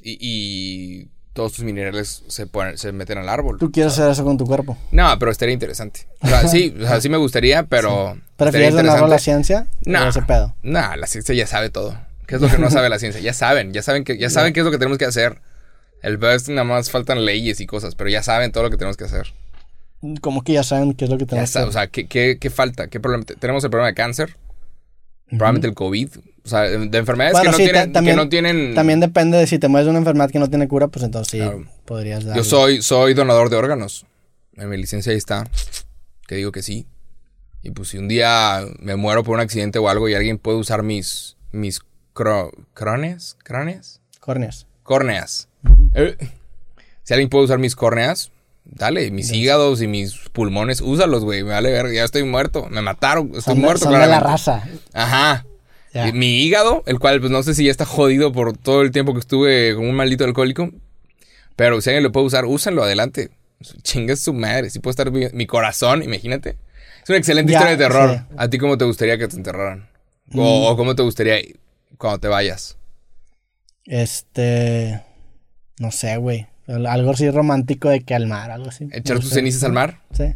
y, 0.00 0.16
y 0.20 1.08
todos 1.32 1.54
tus 1.54 1.64
minerales 1.64 2.22
se, 2.28 2.46
ponen, 2.46 2.78
se 2.78 2.92
meten 2.92 3.18
al 3.18 3.28
árbol. 3.28 3.58
Tú 3.58 3.72
quieres 3.72 3.94
hacer 3.94 4.08
eso 4.12 4.22
con 4.22 4.38
tu 4.38 4.46
cuerpo. 4.46 4.78
No, 4.92 5.18
pero 5.18 5.32
estaría 5.32 5.52
interesante. 5.54 6.06
O 6.22 6.28
sea, 6.28 6.46
sí, 6.46 6.72
o 6.80 6.86
sea, 6.86 7.00
sí 7.00 7.08
me 7.08 7.16
gustaría, 7.16 7.64
pero... 7.64 8.10
estaría 8.30 8.36
¿Prefieres 8.36 8.74
donarlo 8.76 9.06
a 9.06 9.08
la 9.08 9.18
ciencia? 9.18 9.66
No. 9.84 10.08
Ese 10.08 10.22
pedo. 10.22 10.54
Nah, 10.62 10.94
la 10.94 11.08
ciencia 11.08 11.34
ya 11.34 11.48
sabe 11.48 11.70
todo. 11.70 11.98
¿Qué 12.26 12.36
es 12.36 12.40
lo 12.40 12.48
que 12.48 12.58
no 12.58 12.70
sabe 12.70 12.88
la 12.90 12.98
ciencia? 12.98 13.20
Ya 13.20 13.32
saben, 13.32 13.72
ya 13.72 13.82
saben 13.82 14.04
que, 14.04 14.18
ya 14.18 14.30
saben 14.30 14.52
qué 14.52 14.60
es 14.60 14.64
lo 14.66 14.72
que 14.72 14.78
tenemos 14.78 14.98
que 14.98 15.04
hacer. 15.04 15.40
El 16.02 16.18
best 16.18 16.48
nada 16.48 16.64
más 16.64 16.90
faltan 16.90 17.24
leyes 17.24 17.60
y 17.60 17.66
cosas, 17.66 17.94
pero 17.94 18.10
ya 18.10 18.22
saben 18.22 18.52
todo 18.52 18.64
lo 18.64 18.70
que 18.70 18.76
tenemos 18.76 18.96
que 18.96 19.04
hacer. 19.04 19.26
Como 20.20 20.42
que 20.42 20.52
ya 20.52 20.62
saben 20.62 20.92
qué 20.94 21.06
es 21.06 21.10
lo 21.10 21.18
que 21.18 21.26
tenemos 21.26 21.50
que 21.52 21.58
o 21.60 21.72
sea, 21.72 21.86
¿qué, 21.86 22.06
qué, 22.06 22.36
qué 22.38 22.50
falta? 22.50 22.88
¿Qué 22.88 23.00
problema? 23.00 23.24
te- 23.24 23.34
Tenemos 23.34 23.64
el 23.64 23.70
problema 23.70 23.88
de 23.88 23.94
cáncer, 23.94 24.36
probablemente 25.30 25.66
el 25.68 25.74
COVID, 25.74 26.08
o 26.44 26.48
sea, 26.48 26.60
de 26.62 26.98
enfermedades 26.98 27.32
Bueno, 27.32 27.50
que, 27.50 27.50
no 27.52 27.56
sí, 27.56 27.64
tienen, 27.64 27.92
también- 27.92 28.16
que 28.16 28.22
no 28.22 28.28
tienen... 28.28 28.74
También 28.74 29.00
depende 29.00 29.38
de 29.38 29.46
si 29.46 29.58
te 29.58 29.68
mueres 29.68 29.86
de 29.86 29.90
una 29.90 29.98
enfermedad 29.98 30.30
que 30.30 30.38
no 30.38 30.48
tiene 30.48 30.68
cura, 30.68 30.88
pues 30.88 31.04
entonces 31.04 31.30
sí 31.32 31.38
Claro. 31.38 31.64
podrías 31.86 32.24
darle. 32.24 32.40
Yo 32.42 32.44
soy, 32.44 32.82
soy 32.82 33.14
donador 33.14 33.48
de 33.50 33.56
órganos. 33.56 34.04
En 34.54 34.68
mi 34.68 34.76
licencia 34.76 35.10
ahí 35.12 35.18
está, 35.18 35.48
que 36.28 36.36
digo 36.36 36.52
que 36.52 36.62
sí. 36.62 36.86
Y 37.62 37.70
pues 37.70 37.88
si 37.88 37.98
un 37.98 38.06
día 38.06 38.64
me 38.78 38.94
muero 38.96 39.24
por 39.24 39.34
un 39.34 39.40
accidente 39.40 39.78
o 39.80 39.88
algo 39.88 40.08
y 40.08 40.14
alguien 40.14 40.38
puede 40.38 40.58
usar 40.58 40.82
mis, 40.84 41.36
mis 41.52 41.80
cro- 42.16 42.50
crones, 42.74 43.36
crones, 43.44 44.00
Córneas. 44.20 44.66
córneas. 44.82 45.48
Eh, 45.94 46.16
si 47.04 47.14
alguien 47.14 47.28
puede 47.28 47.44
usar 47.44 47.58
mis 47.58 47.76
córneas, 47.76 48.32
dale, 48.64 49.10
mis 49.12 49.30
hígados 49.32 49.80
y 49.82 49.86
mis 49.86 50.16
pulmones, 50.32 50.80
úsalos, 50.80 51.22
güey. 51.24 51.44
Me 51.44 51.50
vale 51.50 51.94
ya 51.94 52.02
estoy 52.04 52.24
muerto. 52.24 52.66
Me 52.70 52.82
mataron, 52.82 53.26
estoy 53.28 53.42
Son, 53.42 53.54
de- 53.56 53.60
muerto, 53.60 53.84
son 53.84 53.92
de 54.00 54.06
la 54.06 54.20
raza. 54.20 54.64
Ajá. 54.92 55.46
Mi 56.12 56.42
hígado, 56.42 56.82
el 56.86 56.98
cual 56.98 57.20
pues 57.20 57.30
no 57.30 57.42
sé 57.42 57.54
si 57.54 57.64
ya 57.64 57.70
está 57.70 57.86
jodido 57.86 58.30
por 58.32 58.56
todo 58.56 58.82
el 58.82 58.90
tiempo 58.90 59.14
que 59.14 59.20
estuve 59.20 59.74
como 59.74 59.88
un 59.88 59.94
maldito 59.94 60.24
alcohólico. 60.24 60.70
Pero 61.54 61.80
si 61.80 61.88
alguien 61.90 62.02
lo 62.02 62.12
puede 62.12 62.26
usar, 62.26 62.44
úsenlo 62.44 62.82
adelante. 62.82 63.30
Chingue 63.82 64.14
su 64.16 64.34
madre. 64.34 64.68
Si 64.68 64.78
puede 64.80 64.90
estar 64.92 65.10
mi, 65.10 65.26
mi 65.32 65.46
corazón, 65.46 66.02
imagínate. 66.02 66.58
Es 67.02 67.08
una 67.08 67.16
excelente 67.18 67.52
historia 67.52 67.76
de 67.76 67.82
terror. 67.82 68.10
sí. 68.28 68.34
¿A 68.36 68.48
ti 68.50 68.58
cómo 68.58 68.76
te 68.76 68.84
gustaría 68.84 69.16
que 69.16 69.26
te 69.28 69.36
enterraran? 69.36 69.88
O, 70.34 70.68
o 70.68 70.76
cómo 70.76 70.94
te 70.94 71.02
gustaría 71.02 71.36
cuando 71.98 72.20
te 72.20 72.28
vayas? 72.28 72.78
Este. 73.84 75.02
No 75.78 75.90
sé, 75.90 76.16
güey. 76.16 76.46
Algo 76.66 77.12
así 77.12 77.30
romántico 77.30 77.88
de 77.88 78.00
que 78.00 78.14
al 78.14 78.26
mar, 78.26 78.50
algo 78.50 78.68
así. 78.68 78.88
¿Echar 78.92 79.20
tus 79.20 79.30
cenizas 79.30 79.62
al 79.64 79.72
mar? 79.72 80.00
Sí. 80.12 80.34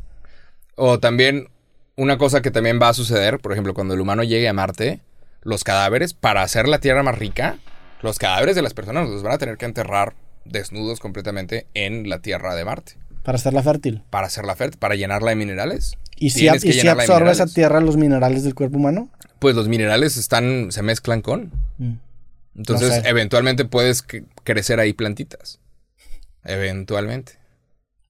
O 0.76 1.00
también, 1.00 1.48
una 1.96 2.18
cosa 2.18 2.40
que 2.40 2.50
también 2.50 2.78
va 2.80 2.88
a 2.88 2.94
suceder, 2.94 3.40
por 3.40 3.52
ejemplo, 3.52 3.74
cuando 3.74 3.94
el 3.94 4.00
humano 4.00 4.22
llegue 4.22 4.48
a 4.48 4.52
Marte, 4.52 5.00
los 5.42 5.64
cadáveres, 5.64 6.14
para 6.14 6.42
hacer 6.42 6.68
la 6.68 6.78
Tierra 6.78 7.02
más 7.02 7.18
rica, 7.18 7.58
los 8.00 8.18
cadáveres 8.18 8.54
de 8.54 8.62
las 8.62 8.74
personas 8.74 9.08
los 9.08 9.22
van 9.22 9.32
a 9.32 9.38
tener 9.38 9.56
que 9.56 9.66
enterrar 9.66 10.14
desnudos 10.44 11.00
completamente 11.00 11.66
en 11.74 12.08
la 12.08 12.20
Tierra 12.20 12.54
de 12.54 12.64
Marte. 12.64 12.92
Para 13.22 13.36
hacerla 13.36 13.62
fértil. 13.62 14.02
Para 14.08 14.28
hacerla 14.28 14.54
fértil, 14.54 14.78
para 14.78 14.94
llenarla 14.94 15.30
de 15.30 15.36
minerales. 15.36 15.96
¿Y 16.16 16.30
si, 16.30 16.48
y 16.48 16.72
si 16.72 16.88
absorbe 16.88 17.30
esa 17.30 17.46
tierra 17.46 17.80
los 17.80 17.96
minerales 17.96 18.44
del 18.44 18.54
cuerpo 18.54 18.78
humano? 18.78 19.10
Pues 19.40 19.56
los 19.56 19.66
minerales 19.68 20.16
están, 20.16 20.70
se 20.70 20.82
mezclan 20.82 21.20
con. 21.22 21.50
Mm. 21.78 21.94
Entonces, 22.56 22.88
No 22.90 22.94
sé. 23.02 23.08
eventualmente 23.08 23.64
puedes 23.64 24.06
cre- 24.06 24.24
crecer 24.44 24.78
ahí 24.78 24.92
plantitas. 24.92 25.58
Eventualmente. 26.44 27.32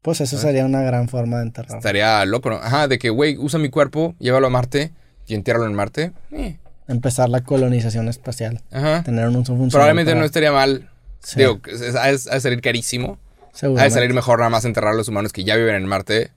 Pues 0.02 0.20
eso 0.20 0.38
sería 0.38 0.64
una 0.64 0.82
gran 0.82 1.08
forma 1.08 1.38
de 1.38 1.42
enterrar. 1.44 1.76
Estaría 1.76 2.24
loco, 2.24 2.48
¿no? 2.50 2.56
Ajá, 2.56 2.88
de 2.88 2.98
que, 2.98 3.10
güey, 3.10 3.36
usa 3.36 3.58
mi 3.58 3.68
cuerpo, 3.68 4.14
llévalo 4.18 4.46
a 4.46 4.50
Marte 4.50 4.92
y 5.26 5.34
entiérralo 5.34 5.66
en 5.66 5.74
Marte. 5.74 6.12
Eh, 6.32 6.58
Empezar 6.88 7.28
la 7.28 7.42
colonización 7.42 8.08
espacial. 8.08 8.62
Ajá. 8.72 9.02
Tener 9.04 9.28
un 9.28 9.36
uso 9.36 9.52
funcional. 9.56 9.70
Probablemente 9.70 10.10
para- 10.12 10.20
no 10.20 10.26
estaría 10.26 10.52
mal. 10.52 10.90
Sí. 11.22 11.38
Digo, 11.40 11.60
ha 12.00 12.08
de 12.10 12.18
salir 12.18 12.60
carísimo. 12.62 13.18
Ha 13.62 13.84
de 13.84 13.90
salir 13.90 14.14
mejor 14.14 14.38
nada 14.38 14.48
más 14.50 14.64
enterrar 14.64 14.94
a 14.94 14.96
los 14.96 15.06
humanos 15.08 15.32
que 15.32 15.44
ya 15.44 15.54
viven 15.56 15.74
en 15.74 15.84
Marte 15.86 16.30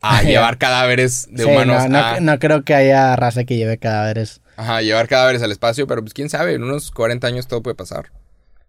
a 0.00 0.22
llevar 0.24 0.58
cadáveres 0.58 1.28
de 1.30 1.44
Sí, 1.44 1.48
humanos 1.48 1.84
no, 1.84 1.88
no, 1.88 1.98
a... 1.98 2.20
no 2.20 2.38
creo 2.38 2.64
que 2.64 2.74
haya 2.74 3.14
raza 3.16 3.44
que 3.44 3.56
lleve 3.56 3.78
cadáveres. 3.78 4.40
Ajá, 4.56 4.82
llevar 4.82 5.08
cadáveres 5.08 5.42
al 5.42 5.52
espacio, 5.52 5.86
pero 5.86 6.02
pues 6.02 6.14
quién 6.14 6.28
sabe, 6.28 6.54
en 6.54 6.62
unos 6.64 6.90
40 6.90 7.26
años 7.26 7.46
todo 7.46 7.62
puede 7.62 7.74
pasar. 7.76 8.10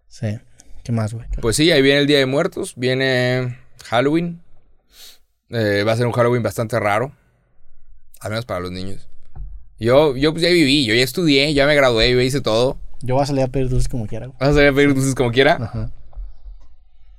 Sí. 0.08 0.38
¿Qué 0.84 0.92
más, 0.92 1.12
güey? 1.12 1.26
Pues 1.40 1.56
sí, 1.56 1.70
ahí 1.70 1.82
viene 1.82 2.00
el 2.00 2.06
Día 2.06 2.18
de 2.18 2.26
Muertos, 2.26 2.74
viene 2.76 3.58
Halloween. 3.86 4.40
Eh, 5.50 5.82
va 5.86 5.92
a 5.92 5.96
ser 5.96 6.06
un 6.06 6.12
Halloween 6.12 6.42
bastante 6.42 6.78
raro, 6.78 7.12
al 8.20 8.30
menos 8.30 8.46
para 8.46 8.60
los 8.60 8.70
niños. 8.70 9.08
Yo, 9.78 10.16
yo 10.16 10.32
pues 10.32 10.42
ya 10.42 10.48
viví, 10.50 10.84
yo 10.86 10.94
ya 10.94 11.02
estudié, 11.02 11.52
ya 11.54 11.66
me 11.66 11.74
gradué, 11.74 12.10
yo 12.12 12.20
hice 12.20 12.40
todo. 12.40 12.78
Yo 13.02 13.14
voy 13.14 13.22
a 13.22 13.26
salir 13.26 13.44
a 13.44 13.48
pedir 13.48 13.68
dulces 13.68 13.88
como 13.88 14.06
quiera, 14.06 14.26
güey. 14.26 14.36
¿Vas 14.38 14.50
a 14.50 14.54
salir 14.54 14.68
a 14.68 14.72
pedir 14.74 14.94
dulces 14.94 15.14
como 15.14 15.32
quiera? 15.32 15.54
Ajá. 15.54 15.90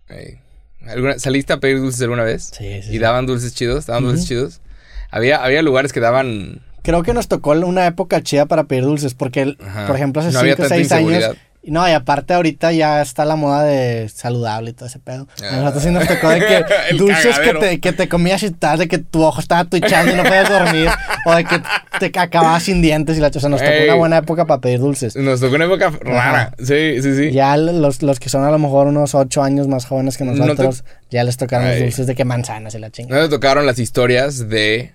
Ey. 0.10 0.40
¿Alguna- 0.88 1.20
¿Saliste 1.20 1.54
a 1.54 1.60
pedir 1.60 1.80
dulces 1.80 2.02
alguna 2.02 2.24
vez? 2.24 2.52
Sí, 2.58 2.82
sí, 2.82 2.90
¿Y 2.90 2.94
sí. 2.94 3.00
daban 3.00 3.26
dulces 3.26 3.54
chidos? 3.54 3.86
¿Daban 3.86 4.04
dulces 4.04 4.28
chidos? 4.28 4.62
Había, 5.10 5.44
había 5.44 5.62
lugares 5.62 5.94
que 5.94 6.00
daban... 6.00 6.62
Creo 6.84 7.04
que 7.04 7.14
nos 7.14 7.28
tocó 7.28 7.52
una 7.52 7.86
época 7.86 8.22
chida 8.24 8.46
para 8.48 8.64
pedir 8.64 8.84
dulces, 8.84 9.14
porque, 9.14 9.42
el- 9.42 9.58
por 9.58 9.96
ejemplo, 9.96 10.22
hace 10.22 10.32
No 10.32 10.40
había 10.40 10.56
5 10.56 10.66
o 10.66 10.70
tanta 10.70 10.76
6 10.76 10.92
años. 10.92 11.36
No, 11.64 11.88
y 11.88 11.92
aparte 11.92 12.34
ahorita 12.34 12.72
ya 12.72 13.02
está 13.04 13.24
la 13.24 13.36
moda 13.36 13.64
de 13.64 14.10
saludable 14.10 14.72
y 14.72 14.74
todo 14.74 14.88
ese 14.88 14.98
pedo. 14.98 15.28
Ah. 15.44 15.58
nosotros 15.58 15.84
sí 15.84 15.92
nos 15.92 16.08
tocó 16.08 16.30
de 16.30 16.40
que 16.40 16.64
dulces 16.98 17.38
que 17.38 17.54
te, 17.54 17.80
que 17.80 17.94
te 17.94 18.10
comías 18.10 18.42
y 18.42 18.50
tal, 18.50 18.80
de 18.80 18.88
que 18.88 18.98
tu 18.98 19.22
ojo 19.24 19.40
estaba 19.40 19.66
twitchando 19.66 20.12
y 20.12 20.16
no 20.16 20.24
podías 20.24 20.50
dormir, 20.50 20.90
o 21.26 21.36
de 21.36 21.44
que 21.46 21.62
te 22.00 22.20
acababas 22.20 22.64
sin 22.64 22.82
dientes 22.82 23.18
y 23.18 23.22
la 23.22 23.30
cosa. 23.30 23.48
Nos 23.48 23.60
tocó 23.62 23.72
Ey. 23.72 23.84
una 23.86 23.94
buena 23.96 24.18
época 24.18 24.46
para 24.46 24.60
pedir 24.60 24.80
dulces. 24.80 25.16
Nos 25.16 25.40
tocó 25.40 25.56
una 25.56 25.66
época 25.66 25.92
rara. 26.02 26.54
Sí, 26.58 27.02
sí, 27.02 27.16
sí. 27.16 27.32
Ya 27.32 27.56
los, 27.58 28.02
los 28.02 28.20
que 28.20 28.30
son 28.30 28.44
a 28.44 28.50
lo 28.50 28.58
mejor 28.58 28.88
unos 28.88 29.14
8 29.14 29.44
años 29.44 29.68
más 29.68 29.86
jóvenes 29.86 30.18
que 30.18 30.24
No 30.24 30.34
te- 30.34 30.40
nosotros, 30.40 30.84
ya 31.12 31.24
les 31.24 31.38
tocaron 31.38 31.70
los 31.70 31.80
dulces 31.80 32.08
de 32.08 32.16
que 32.16 32.26
manzanas 32.26 32.74
y 32.74 32.80
la 32.80 32.90
chingada. 32.90 33.18
No 33.22 33.28
me 33.28 33.30
tocaron 33.30 33.66
las 33.68 33.78
historias 33.78 34.50
de... 34.50 34.94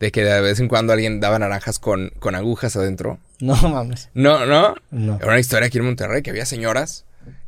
De 0.00 0.12
que 0.12 0.22
de 0.22 0.40
vez 0.40 0.60
en 0.60 0.68
cuando 0.68 0.92
alguien 0.92 1.20
daba 1.20 1.38
naranjas 1.38 1.78
con, 1.78 2.10
con 2.20 2.34
agujas 2.34 2.76
adentro. 2.76 3.18
No 3.40 3.56
mames. 3.56 4.10
No, 4.14 4.46
no. 4.46 4.76
No. 4.90 5.16
Era 5.16 5.26
una 5.26 5.40
historia 5.40 5.66
aquí 5.66 5.78
en 5.78 5.84
Monterrey 5.84 6.22
que 6.22 6.30
había 6.30 6.46
señoras 6.46 7.04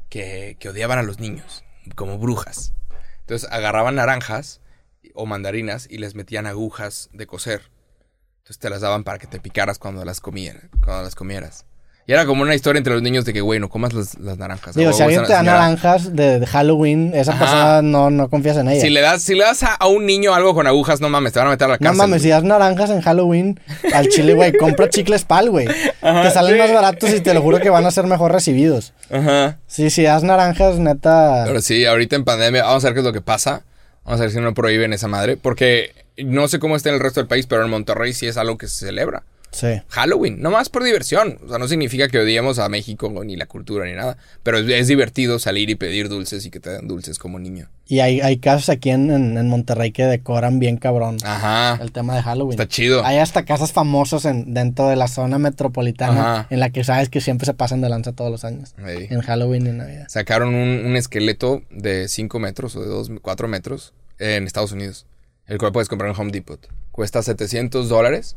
que, 0.09 0.57
que 0.59 0.69
odiaban 0.69 0.99
a 0.99 1.03
los 1.03 1.21
niños, 1.21 1.65
como 1.95 2.19
brujas. 2.19 2.75
Entonces 3.21 3.49
agarraban 3.53 3.95
naranjas 3.95 4.61
o 5.15 5.27
mandarinas 5.27 5.87
y 5.89 5.99
les 5.99 6.15
metían 6.15 6.47
agujas 6.47 7.11
de 7.13 7.27
coser. 7.27 7.71
Entonces 8.39 8.59
te 8.59 8.71
las 8.71 8.81
daban 8.81 9.05
para 9.05 9.19
que 9.19 9.27
te 9.27 9.39
picaras 9.39 9.79
cuando 9.79 10.05
las 10.05 10.21
comieras, 10.21 10.65
cuando 10.85 11.05
las 11.05 11.15
comieras. 11.15 11.67
Y 12.07 12.13
era 12.13 12.27
como 12.27 12.43
una 12.43 12.57
historia 12.57 12.79
entre 12.79 12.93
los 12.95 13.03
niños 13.03 13.25
de 13.25 13.33
que, 13.33 13.41
güey, 13.41 13.61
no 13.61 13.69
comas 13.69 13.93
las, 13.93 14.19
las 14.19 14.37
naranjas. 14.37 14.75
Digo, 14.75 14.93
si 14.93 15.03
alguien 15.03 15.23
te 15.25 15.33
da 15.33 15.45
naranjas 15.45 16.17
de, 16.17 16.41
de 16.41 16.47
Halloween, 16.47 17.13
esa 17.15 17.33
Ajá. 17.33 17.39
persona 17.41 17.83
no, 17.83 18.11
no 18.11 18.29
confías 18.29 18.57
en 18.57 18.69
ella. 18.69 18.81
Si 18.81 18.91
le 18.91 19.01
das, 19.01 19.23
si 19.23 19.35
le 19.37 19.45
das 19.45 19.63
a, 19.63 19.75
a 19.75 19.87
un 19.87 20.07
niño 20.07 20.35
algo 20.35 20.53
con 20.55 20.67
agujas, 20.67 21.01
no 21.01 21.09
mames, 21.09 21.33
te 21.33 21.39
van 21.39 21.47
a 21.49 21.51
meter 21.53 21.67
a 21.67 21.69
la 21.69 21.75
No 21.75 21.79
cárcel. 21.79 21.97
mames, 21.99 22.11
güey. 22.11 22.21
si 22.23 22.29
das 22.31 22.43
naranjas 22.43 22.91
en 22.91 23.01
Halloween 23.01 23.61
al 23.95 24.09
chile, 24.09 24.35
güey, 24.35 24.53
compra 24.57 24.89
chicles 24.89 25.25
pal, 25.25 25.51
güey. 25.51 25.67
Te 25.69 26.31
salen 26.33 26.55
sí. 26.55 26.59
más 26.59 26.73
baratos 26.73 27.11
y 27.15 27.21
te 27.21 27.33
lo 27.33 27.43
juro 27.43 27.61
que 27.61 27.71
van 27.71 27.87
a 27.87 27.91
ser 27.93 28.07
mejor 28.07 28.33
recibidos. 28.33 28.93
Ajá. 29.11 29.59
Sí, 29.69 29.91
si 29.91 30.03
das 30.03 30.25
naranjas, 30.25 30.79
neta. 30.79 31.45
Pero 31.47 31.61
sí, 31.61 31.85
ahorita 31.87 32.17
en 32.17 32.25
pandemia, 32.25 32.65
vamos 32.65 32.83
a 32.85 32.89
ver 32.89 32.95
qué 32.95 33.01
es 33.01 33.07
lo 33.07 33.13
que 33.13 33.21
pasa. 33.21 33.63
Vamos 34.05 34.19
a 34.21 34.25
ver 34.25 34.33
si 34.33 34.41
no 34.41 34.53
prohíben 34.53 34.93
esa 34.93 35.07
madre. 35.07 35.37
Porque 35.37 35.93
no 36.17 36.49
sé 36.49 36.59
cómo 36.59 36.75
está 36.75 36.89
en 36.89 36.97
el 36.97 37.01
resto 37.01 37.21
del 37.21 37.29
país, 37.29 37.47
pero 37.47 37.63
en 37.63 37.71
Monterrey 37.71 38.13
sí 38.15 38.27
es 38.27 38.37
algo 38.37 38.59
que 38.59 38.67
se 38.67 38.87
celebra. 38.87 39.23
Sí. 39.53 39.83
Halloween, 39.89 40.41
no 40.41 40.51
más 40.51 40.69
por 40.69 40.85
diversión. 40.85 41.39
O 41.45 41.49
sea, 41.49 41.59
no 41.59 41.67
significa 41.67 42.09
que 42.09 42.19
odiemos 42.19 42.59
a 42.59 42.69
México 42.69 43.13
ni 43.25 43.37
la 43.37 43.47
cultura 43.47 43.85
ni 43.85 43.93
nada. 43.93 44.17
Pero 44.43 44.59
es, 44.59 44.69
es 44.69 44.87
divertido 44.89 45.39
salir 45.39 45.71
y 45.71 45.75
pedir 45.75 46.09
dulces 46.09 46.47
y 46.47 46.51
que 46.51 46.61
te 46.61 46.71
den 46.71 46.87
dulces 46.87 47.19
como 47.19 47.39
niño. 47.39 47.69
Y 47.87 47.99
hay, 48.01 48.21
hay 48.21 48.39
casas 48.39 48.69
aquí 48.69 48.91
en, 48.91 49.11
en, 49.11 49.37
en 49.37 49.49
Monterrey 49.49 49.91
que 49.91 50.05
decoran 50.05 50.61
bien 50.61 50.77
cabrón 50.77 51.17
Ajá. 51.25 51.83
el 51.83 51.91
tema 51.91 52.15
de 52.15 52.23
Halloween. 52.23 52.53
Está 52.53 52.69
chido. 52.69 53.05
Hay 53.05 53.19
hasta 53.19 53.45
casas 53.45 53.73
famosas 53.73 54.25
en, 54.25 54.55
dentro 54.55 54.89
de 54.89 54.95
la 54.95 55.09
zona 55.09 55.39
metropolitana 55.39 56.21
Ajá. 56.35 56.47
en 56.51 56.61
la 56.61 56.71
que 56.71 56.85
sabes 56.85 57.09
que 57.09 57.21
siempre 57.21 57.47
se 57.47 57.55
pasan 57.55 57.81
de 57.81 57.89
lanza 57.89 58.13
todos 58.13 58.31
los 58.31 58.45
años. 58.45 58.75
Ey. 58.87 59.09
En 59.11 59.21
Halloween 59.21 59.67
y 59.67 59.71
Navidad. 59.73 60.07
Sacaron 60.09 60.55
un, 60.55 60.87
un 60.87 60.97
esqueleto 60.97 61.63
de 61.71 62.09
5 62.09 62.39
metros 62.39 62.77
o 62.77 62.81
de 62.81 62.87
2, 62.87 63.11
4 63.21 63.49
metros 63.49 63.93
en 64.21 64.47
Estados 64.47 64.71
Unidos. 64.73 65.07
El 65.47 65.59
cual 65.59 65.73
puedes 65.73 65.89
comprar 65.89 66.11
en 66.13 66.21
Home 66.21 66.31
Depot. 66.31 66.61
Cuesta 66.93 67.23
700 67.23 67.89
dólares. 67.89 68.37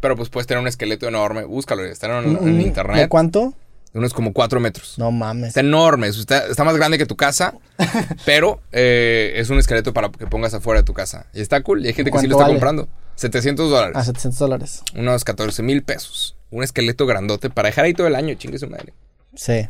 Pero 0.00 0.16
pues 0.16 0.28
puedes 0.28 0.46
tener 0.46 0.60
un 0.60 0.68
esqueleto 0.68 1.06
enorme. 1.08 1.44
Búscalo, 1.44 1.84
está 1.84 2.06
en, 2.18 2.24
en 2.30 2.36
Un- 2.36 2.56
¿De 2.58 2.62
internet. 2.62 3.08
cuánto? 3.08 3.54
Unos 3.94 4.12
como 4.12 4.32
4 4.32 4.58
metros. 4.58 4.98
No 4.98 5.12
mames. 5.12 5.48
Está 5.48 5.60
enorme, 5.60 6.08
está, 6.08 6.46
está 6.48 6.64
más 6.64 6.76
grande 6.76 6.98
que 6.98 7.06
tu 7.06 7.14
casa, 7.14 7.54
pero 8.26 8.60
eh, 8.72 9.34
es 9.36 9.50
un 9.50 9.58
esqueleto 9.58 9.92
para 9.92 10.08
que 10.10 10.26
pongas 10.26 10.52
afuera 10.52 10.80
de 10.80 10.84
tu 10.84 10.92
casa. 10.94 11.26
Y 11.32 11.40
está 11.40 11.60
cool, 11.62 11.84
y 11.84 11.86
hay 11.88 11.92
gente 11.94 12.10
que 12.10 12.18
sí 12.18 12.26
lo 12.26 12.36
¿Cuánto 12.36 12.54
está 12.56 12.68
vale? 12.70 12.76
comprando. 12.76 12.88
700 13.14 13.70
dólares, 13.70 13.96
A 13.96 14.02
700 14.04 14.38
dólares. 14.40 14.82
unos 14.96 15.22
14 15.22 15.62
mil 15.62 15.84
pesos. 15.84 16.36
Un 16.50 16.64
esqueleto 16.64 17.06
grandote 17.06 17.50
para 17.50 17.68
dejar 17.68 17.84
ahí 17.84 17.94
todo 17.94 18.08
el 18.08 18.16
año, 18.16 18.34
chingue 18.34 18.58
su 18.58 18.68
madre. 18.68 18.92
Sí. 19.36 19.68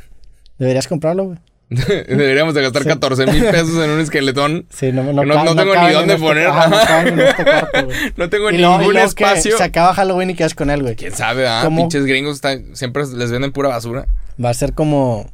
Deberías 0.59 0.89
comprarlo, 0.89 1.25
güey. 1.25 1.39
Deberíamos 2.09 2.55
de 2.55 2.62
gastar 2.62 2.85
14 2.85 3.27
mil 3.27 3.45
pesos 3.51 3.83
en 3.85 3.91
un 3.91 4.01
esqueletón. 4.01 4.66
Sí, 4.70 4.93
no, 4.93 5.03
no, 5.03 5.22
Que 5.22 5.27
no- 5.29 5.55
tengo 5.57 5.75
ni 5.75 5.93
dónde 5.93 6.14
este- 6.14 6.27
poner. 6.27 6.47
ajá, 6.47 7.05
este 7.05 7.45
cuarto. 7.45 7.89
No 8.16 8.29
tengo 8.31 8.51
Y 8.51 8.59
luego- 8.59 8.75
y 8.75 8.79
ningún 8.79 8.95
luego 8.95 9.14
que 9.14 9.25
espacio. 9.25 9.57
Se 9.59 9.62
acaba 9.64 9.95
Halloween 9.95 10.31
y 10.31 10.35
quedas 10.35 10.55
con 10.55 10.70
él, 10.70 10.83
güey. 10.83 10.97
¿Quién 10.97 11.12
sabe, 11.12 11.47
ah? 11.49 11.68
Pinches 11.75 12.05
gringos 12.07 12.37
están- 12.37 12.75
siempre 12.77 13.03
les 13.14 13.31
venden 13.31 13.53
pura 13.53 13.68
basura. 13.68 14.07
Va 14.43 14.51
a 14.51 14.55
ser 14.55 14.72
como. 14.75 15.31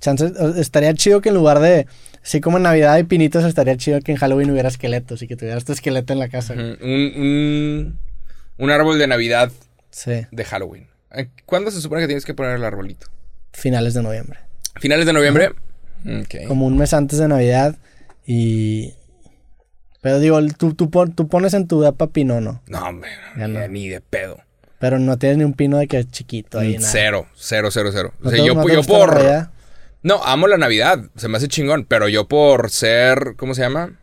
Chances, 0.00 0.32
estaría 0.56 0.92
chido 0.94 1.20
que 1.20 1.28
en 1.28 1.36
lugar 1.36 1.60
de. 1.60 1.86
Así 2.24 2.40
como 2.40 2.56
en 2.56 2.62
Navidad 2.64 2.92
hay 2.94 3.02
pinitos, 3.04 3.44
estaría 3.44 3.76
chido 3.76 4.00
que 4.00 4.12
en 4.12 4.18
Halloween 4.18 4.50
hubiera 4.50 4.68
esqueletos 4.68 5.22
y 5.22 5.28
que 5.28 5.36
tuvieras 5.36 5.64
tu 5.64 5.72
esqueleto 5.72 6.12
en 6.12 6.18
la 6.20 6.28
casa. 6.28 6.54
Un, 6.54 6.76
un, 6.82 7.98
un 8.58 8.70
árbol 8.70 8.98
de 8.98 9.06
Navidad 9.08 9.50
Sí. 9.90 10.26
de 10.30 10.44
Halloween. 10.44 10.86
Eh, 11.14 11.28
¿Cuándo 11.46 11.70
se 11.70 11.80
supone 11.80 12.00
que 12.00 12.06
tienes 12.06 12.24
que 12.24 12.32
poner 12.34 12.54
el 12.56 12.64
arbolito? 12.64 13.06
Finales 13.52 13.94
de 13.94 14.02
noviembre. 14.02 14.38
¿Finales 14.80 15.04
de 15.06 15.12
noviembre? 15.12 15.50
Ok. 16.06 16.46
Como 16.48 16.66
un 16.66 16.76
mes 16.76 16.92
antes 16.94 17.18
de 17.18 17.28
Navidad. 17.28 17.76
Y. 18.26 18.94
Pero 20.00 20.18
digo, 20.18 20.40
tú, 20.58 20.74
tú, 20.74 20.90
pon- 20.90 21.12
tú 21.14 21.28
pones 21.28 21.54
en 21.54 21.68
tu 21.68 21.80
depa 21.80 22.08
pino, 22.08 22.40
¿no? 22.40 22.60
No, 22.66 22.84
hombre, 22.88 23.10
ni, 23.36 23.46
no. 23.52 23.68
ni 23.68 23.88
de 23.88 24.00
pedo. 24.00 24.40
Pero 24.80 24.98
no 24.98 25.16
tienes 25.16 25.38
ni 25.38 25.44
un 25.44 25.52
pino 25.54 25.78
de 25.78 25.86
que 25.86 26.00
es 26.00 26.10
chiquito 26.10 26.58
ahí. 26.58 26.74
nada. 26.76 26.88
Cero, 26.90 27.26
cero, 27.36 27.68
cero, 27.70 27.90
cero. 27.92 28.12
O 28.20 28.24
¿No 28.24 28.30
sea, 28.30 28.40
te- 28.40 28.46
yo, 28.46 28.54
no 28.54 28.68
yo 28.68 28.82
por... 28.82 29.14
Navidad? 29.14 29.50
No, 30.02 30.24
amo 30.24 30.48
la 30.48 30.56
Navidad. 30.58 31.04
Se 31.14 31.28
me 31.28 31.36
hace 31.36 31.46
chingón. 31.46 31.84
Pero 31.84 32.08
yo 32.08 32.26
por 32.26 32.70
ser... 32.70 33.34
¿Cómo 33.36 33.54
se 33.54 33.62
llama? 33.62 33.96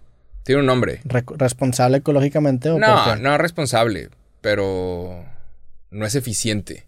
Tiene 0.43 0.61
un 0.61 0.67
nombre. 0.67 1.01
Re- 1.03 1.25
¿Responsable 1.35 1.97
ecológicamente 1.97 2.69
o 2.69 2.79
No, 2.79 3.17
no 3.17 3.33
es 3.33 3.41
responsable. 3.41 4.07
Pero... 4.39 5.25
No 5.91 6.05
es 6.05 6.15
eficiente. 6.15 6.85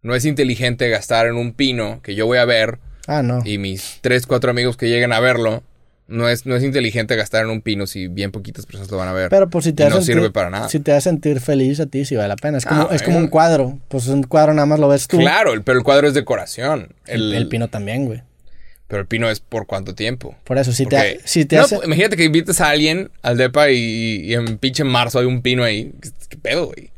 No 0.00 0.14
es 0.14 0.24
inteligente 0.24 0.88
gastar 0.88 1.26
en 1.26 1.34
un 1.36 1.52
pino 1.52 2.00
que 2.02 2.14
yo 2.14 2.24
voy 2.24 2.38
a 2.38 2.46
ver 2.46 2.78
Ah, 3.06 3.22
no. 3.22 3.42
y 3.44 3.58
mis 3.58 3.98
tres, 4.00 4.26
cuatro 4.26 4.50
amigos 4.50 4.76
que 4.76 4.88
lleguen 4.88 5.12
a 5.12 5.20
verlo. 5.20 5.62
No 6.06 6.28
es, 6.28 6.44
no 6.44 6.54
es 6.54 6.62
inteligente 6.62 7.16
gastar 7.16 7.44
en 7.44 7.50
un 7.50 7.62
pino 7.62 7.86
si 7.86 8.08
bien 8.08 8.30
poquitas 8.30 8.66
personas 8.66 8.90
lo 8.90 8.98
van 8.98 9.08
a 9.08 9.14
ver. 9.14 9.30
Pero 9.30 9.48
pues 9.48 9.64
si 9.64 9.72
te 9.72 9.84
Y 9.84 9.86
no 9.86 9.92
sentir, 9.96 10.16
sirve 10.16 10.30
para 10.30 10.50
nada. 10.50 10.68
Si 10.68 10.78
te 10.78 10.92
hace 10.92 11.08
sentir 11.08 11.40
feliz 11.40 11.80
a 11.80 11.86
ti, 11.86 12.04
sí 12.04 12.14
vale 12.14 12.28
la 12.28 12.36
pena. 12.36 12.58
Es 12.58 12.66
como, 12.66 12.82
Ah, 12.82 12.94
es 12.94 13.02
como 13.02 13.16
un 13.16 13.28
cuadro. 13.28 13.78
Pues 13.88 14.06
un 14.08 14.22
cuadro 14.22 14.52
nada 14.52 14.66
más 14.66 14.78
lo 14.78 14.88
ves 14.88 15.08
tú. 15.08 15.16
Claro, 15.18 15.54
el- 15.54 15.62
pero 15.62 15.78
el 15.78 15.84
cuadro 15.84 16.06
es 16.06 16.12
decoración. 16.12 16.88
El, 17.06 17.32
El, 17.32 17.34
el 17.34 17.48
pino 17.48 17.68
también, 17.68 18.04
güey. 18.04 18.22
Pero 18.86 19.00
el 19.00 19.08
pino 19.08 19.30
es 19.30 19.40
por 19.40 19.66
cuánto 19.66 19.94
tiempo. 19.94 20.36
Por 20.44 20.58
eso, 20.58 20.72
si 20.72 20.84
Porque- 20.84 21.20
te, 21.22 21.26
si 21.26 21.46
te 21.46 21.56
No, 21.56 21.62
hace... 21.62 21.78
imagínate 21.82 22.18
que 22.18 22.24
invites 22.24 22.60
a 22.60 22.68
alguien 22.68 23.10
al 23.22 23.38
depa 23.38 23.70
y, 23.70 24.20
y 24.26 24.34
en 24.34 24.58
pinche 24.58 24.84
marzo 24.84 25.20
hay 25.20 25.24
un 25.24 25.40
pino 25.40 25.64
ahí. 25.64 25.94
¿Qué, 26.02 26.10
qué 26.28 26.36
pedo, 26.36 26.66
güey? 26.66 26.90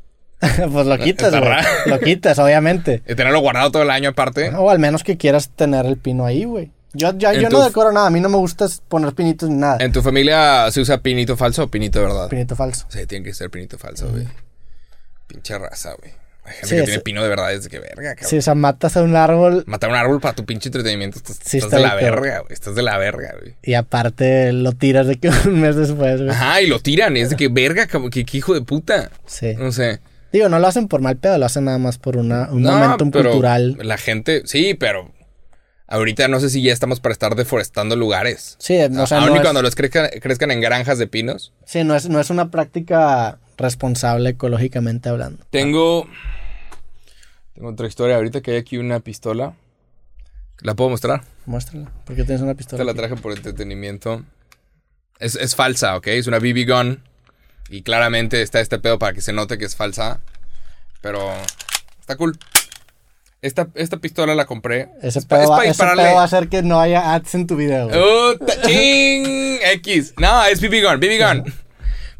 pues 0.72 0.86
lo 0.86 0.98
quitas, 0.98 1.30
güey. 1.30 1.52
Lo 1.86 2.00
quitas, 2.00 2.38
obviamente. 2.38 3.02
Y 3.06 3.14
tenerlo 3.14 3.40
guardado 3.40 3.70
todo 3.70 3.82
el 3.82 3.90
año 3.90 4.10
aparte. 4.10 4.50
O 4.56 4.70
al 4.70 4.78
menos 4.78 5.02
que 5.04 5.16
quieras 5.16 5.50
tener 5.50 5.86
el 5.86 5.96
pino 5.96 6.26
ahí, 6.26 6.44
güey. 6.44 6.70
Yo, 6.92 7.12
yo 7.18 7.30
tu- 7.48 7.56
no 7.58 7.64
decoro 7.64 7.92
nada. 7.92 8.06
A 8.06 8.10
mí 8.10 8.20
no 8.20 8.28
me 8.30 8.38
gusta 8.38 8.66
poner 8.88 9.12
pinitos 9.14 9.48
ni 9.50 9.56
nada. 9.56 9.76
¿En 9.80 9.92
tu 9.92 10.00
familia 10.02 10.70
se 10.70 10.80
usa 10.80 10.98
pinito 10.98 11.36
falso 11.36 11.64
o 11.64 11.68
pinito 11.68 11.98
de 11.98 12.06
verdad? 12.06 12.28
Pinito 12.28 12.56
falso. 12.56 12.86
Sí, 12.88 13.04
tiene 13.06 13.24
que 13.24 13.34
ser 13.34 13.50
pinito 13.50 13.76
falso, 13.76 14.08
güey. 14.08 14.26
Pinche 15.26 15.58
raza, 15.58 15.94
güey. 16.00 16.12
Hay 16.44 16.52
gente 16.52 16.66
Sí, 16.68 16.74
que 16.76 16.80
es- 16.80 16.84
tiene 16.86 17.00
pino 17.00 17.22
de 17.24 17.28
verdad 17.28 17.48
desde 17.48 17.68
que 17.68 17.80
verga, 17.80 18.14
cabrón. 18.14 18.30
Si 18.30 18.38
o 18.38 18.42
sea, 18.42 18.54
matas 18.54 18.96
a 18.96 19.02
un 19.02 19.16
árbol 19.16 19.64
Matar 19.66 19.90
un 19.90 19.96
árbol 19.96 20.20
para 20.20 20.34
tu 20.36 20.44
pinche 20.46 20.68
entretenimiento. 20.68 21.18
Estás, 21.18 21.36
Sí, 21.44 21.58
estás 21.58 21.72
está 21.72 21.76
de 21.78 21.82
la 21.82 21.94
verga, 21.96 22.38
güey. 22.40 22.52
Estás 22.52 22.74
de 22.76 22.82
la 22.82 22.96
verga, 22.98 23.34
güey. 23.40 23.54
y 23.62 23.74
aparte 23.74 24.52
lo 24.52 24.72
tiras 24.72 25.06
de 25.08 25.16
que 25.16 25.28
un 25.46 25.60
mes 25.60 25.74
después, 25.76 26.18
güey. 26.22 26.30
Ajá, 26.30 26.62
y 26.62 26.68
lo 26.68 26.78
tiran. 26.78 27.16
Es 27.16 27.30
de 27.30 27.36
que 27.36 27.48
verga, 27.48 27.88
como 27.88 28.10
que, 28.10 28.24
que 28.24 28.38
hijo 28.38 28.54
de 28.54 28.62
puta. 28.62 29.10
Sí. 29.26 29.54
No 29.58 29.72
sé. 29.72 29.98
Digo, 30.32 30.48
no 30.48 30.58
lo 30.58 30.66
hacen 30.66 30.88
por 30.88 31.00
mal 31.00 31.16
pedo, 31.16 31.38
lo 31.38 31.46
hacen 31.46 31.64
nada 31.64 31.78
más 31.78 31.98
por 31.98 32.16
una, 32.16 32.50
un 32.50 32.62
No, 32.62 32.72
momentum 32.72 33.10
pero 33.10 33.30
cultural. 33.30 33.78
La 33.82 33.96
gente, 33.96 34.42
sí, 34.46 34.74
pero 34.74 35.12
ahorita 35.86 36.28
no 36.28 36.40
sé 36.40 36.50
si 36.50 36.62
ya 36.62 36.72
estamos 36.72 37.00
para 37.00 37.12
estar 37.12 37.34
deforestando 37.36 37.96
lugares. 37.96 38.56
Sí, 38.58 38.76
o 38.82 39.06
sea, 39.06 39.18
Aún 39.18 39.28
no 39.30 39.34
y 39.34 39.38
es, 39.38 39.42
cuando 39.42 39.62
los 39.62 39.74
crezcan, 39.74 40.08
crezcan 40.20 40.50
en 40.50 40.60
granjas 40.60 40.98
de 40.98 41.06
pinos. 41.06 41.52
sí, 41.64 41.84
no 41.84 41.94
es, 41.94 42.08
no 42.08 42.20
es 42.20 42.30
una 42.30 42.50
práctica 42.50 43.38
responsable 43.56 44.30
ecológicamente 44.30 45.08
hablando. 45.08 45.44
Tengo. 45.50 46.06
Tengo 47.54 47.68
otra 47.70 47.86
historia. 47.86 48.16
Ahorita 48.16 48.40
que 48.42 48.50
hay 48.52 48.56
aquí 48.58 48.76
una 48.76 49.00
pistola. 49.00 49.54
¿La 50.60 50.74
puedo 50.74 50.90
mostrar? 50.90 51.22
Muéstrala. 51.46 51.90
¿Por 52.04 52.16
qué 52.16 52.24
tienes 52.24 52.42
una 52.42 52.54
pistola? 52.54 52.82
Esta 52.82 52.84
la 52.84 52.90
aquí? 52.92 52.98
traje 53.08 53.22
por 53.22 53.32
entretenimiento. 53.32 54.24
Es, 55.18 55.36
es 55.36 55.54
falsa, 55.54 55.96
¿ok? 55.96 56.08
Es 56.08 56.26
una 56.26 56.38
BB 56.38 56.66
gun. 56.66 57.02
Y 57.68 57.82
claramente 57.82 58.42
está 58.42 58.60
este 58.60 58.78
pedo 58.78 58.98
para 58.98 59.12
que 59.12 59.20
se 59.20 59.32
note 59.32 59.58
que 59.58 59.64
es 59.64 59.76
falsa. 59.76 60.20
Pero 61.00 61.32
está 62.00 62.16
cool. 62.16 62.38
Esta, 63.42 63.68
esta 63.74 63.98
pistola 63.98 64.34
la 64.34 64.44
compré. 64.46 64.88
Ese 65.02 65.20
Es 65.20 65.24
pedo, 65.26 65.42
es 65.42 65.50
va, 65.50 65.64
ese 65.64 65.84
pedo 65.84 66.14
va 66.14 66.22
a 66.22 66.24
hacer 66.24 66.48
que 66.48 66.62
no 66.62 66.80
haya 66.80 67.14
ads 67.14 67.34
en 67.34 67.46
tu 67.46 67.56
video. 67.56 67.86
¡Uta, 67.88 68.60
ching! 68.66 69.58
X. 69.74 70.14
No, 70.18 70.44
es 70.46 70.60
BB 70.60 70.82
gun, 70.82 71.00
BB 71.00 71.18
gun. 71.22 71.54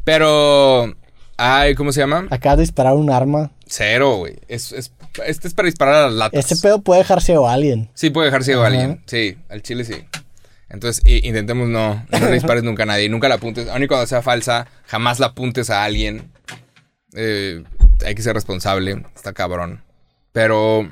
Pero. 0.03 0.95
Ay, 1.37 1.75
¿cómo 1.75 1.91
se 1.91 1.99
llama? 1.99 2.27
Acabas 2.31 2.57
de 2.57 2.63
disparar 2.63 2.93
un 2.93 3.11
arma. 3.11 3.51
Cero, 3.67 4.17
güey. 4.17 4.37
Es, 4.47 4.71
es- 4.71 4.91
este 5.25 5.47
es 5.47 5.53
para 5.53 5.65
disparar 5.67 5.95
a 5.95 6.01
las 6.07 6.13
latas. 6.13 6.45
Ese 6.51 6.61
pedo 6.61 6.81
puede 6.81 6.99
dejar 7.01 7.21
ciego 7.21 7.47
a 7.49 7.53
alguien. 7.53 7.89
Sí, 7.95 8.09
puede 8.11 8.27
dejar 8.27 8.43
ciego 8.43 8.61
a 8.61 8.67
Ajá. 8.67 8.73
alguien. 8.75 9.03
Sí, 9.07 9.37
al 9.49 9.61
chile 9.63 9.83
sí. 9.83 9.95
Entonces, 10.69 11.01
intentemos 11.05 11.67
no, 11.69 12.05
no 12.11 12.19
le 12.19 12.33
dispares 12.33 12.63
nunca 12.63 12.83
a 12.83 12.87
nadie. 12.87 13.09
Nunca 13.09 13.29
la 13.29 13.35
apuntes. 13.35 13.67
Aun 13.69 13.83
y 13.83 13.87
cuando 13.87 14.07
sea 14.07 14.21
falsa, 14.21 14.67
jamás 14.85 15.19
la 15.19 15.27
apuntes 15.27 15.69
a 15.69 15.83
alguien. 15.83 16.31
Eh, 17.13 17.63
hay 18.05 18.15
que 18.15 18.21
ser 18.21 18.33
responsable. 18.33 19.05
Está 19.15 19.33
cabrón. 19.33 19.83
Pero. 20.31 20.91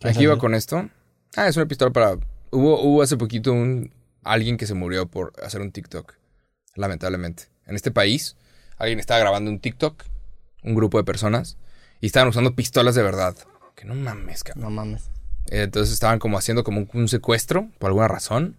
¿Qué 0.00 0.08
Aquí 0.08 0.24
iba 0.24 0.38
con 0.38 0.54
esto. 0.54 0.88
Ah, 1.36 1.48
es 1.48 1.56
una 1.56 1.66
pistola 1.66 1.92
para. 1.92 2.18
Hubo, 2.50 2.80
hubo 2.82 3.02
hace 3.02 3.16
poquito 3.16 3.52
un. 3.52 3.94
Alguien 4.24 4.56
que 4.56 4.66
se 4.66 4.74
murió 4.74 5.06
por 5.06 5.32
hacer 5.42 5.60
un 5.60 5.72
TikTok. 5.72 6.14
Lamentablemente. 6.76 7.44
En 7.66 7.74
este 7.74 7.90
país, 7.90 8.36
alguien 8.76 9.00
estaba 9.00 9.20
grabando 9.20 9.50
un 9.50 9.58
TikTok. 9.58 10.04
Un 10.62 10.74
grupo 10.74 10.98
de 10.98 11.04
personas. 11.04 11.56
Y 12.00 12.06
estaban 12.06 12.28
usando 12.28 12.54
pistolas 12.54 12.94
de 12.94 13.02
verdad. 13.02 13.34
Que 13.74 13.84
no 13.84 13.94
mames, 13.94 14.44
cabrón. 14.44 14.64
No 14.64 14.70
mames. 14.70 15.10
Entonces 15.50 15.92
estaban 15.92 16.18
como 16.18 16.38
haciendo 16.38 16.64
como 16.64 16.80
un, 16.80 16.88
un 16.94 17.08
secuestro 17.08 17.68
por 17.78 17.88
alguna 17.88 18.08
razón. 18.08 18.56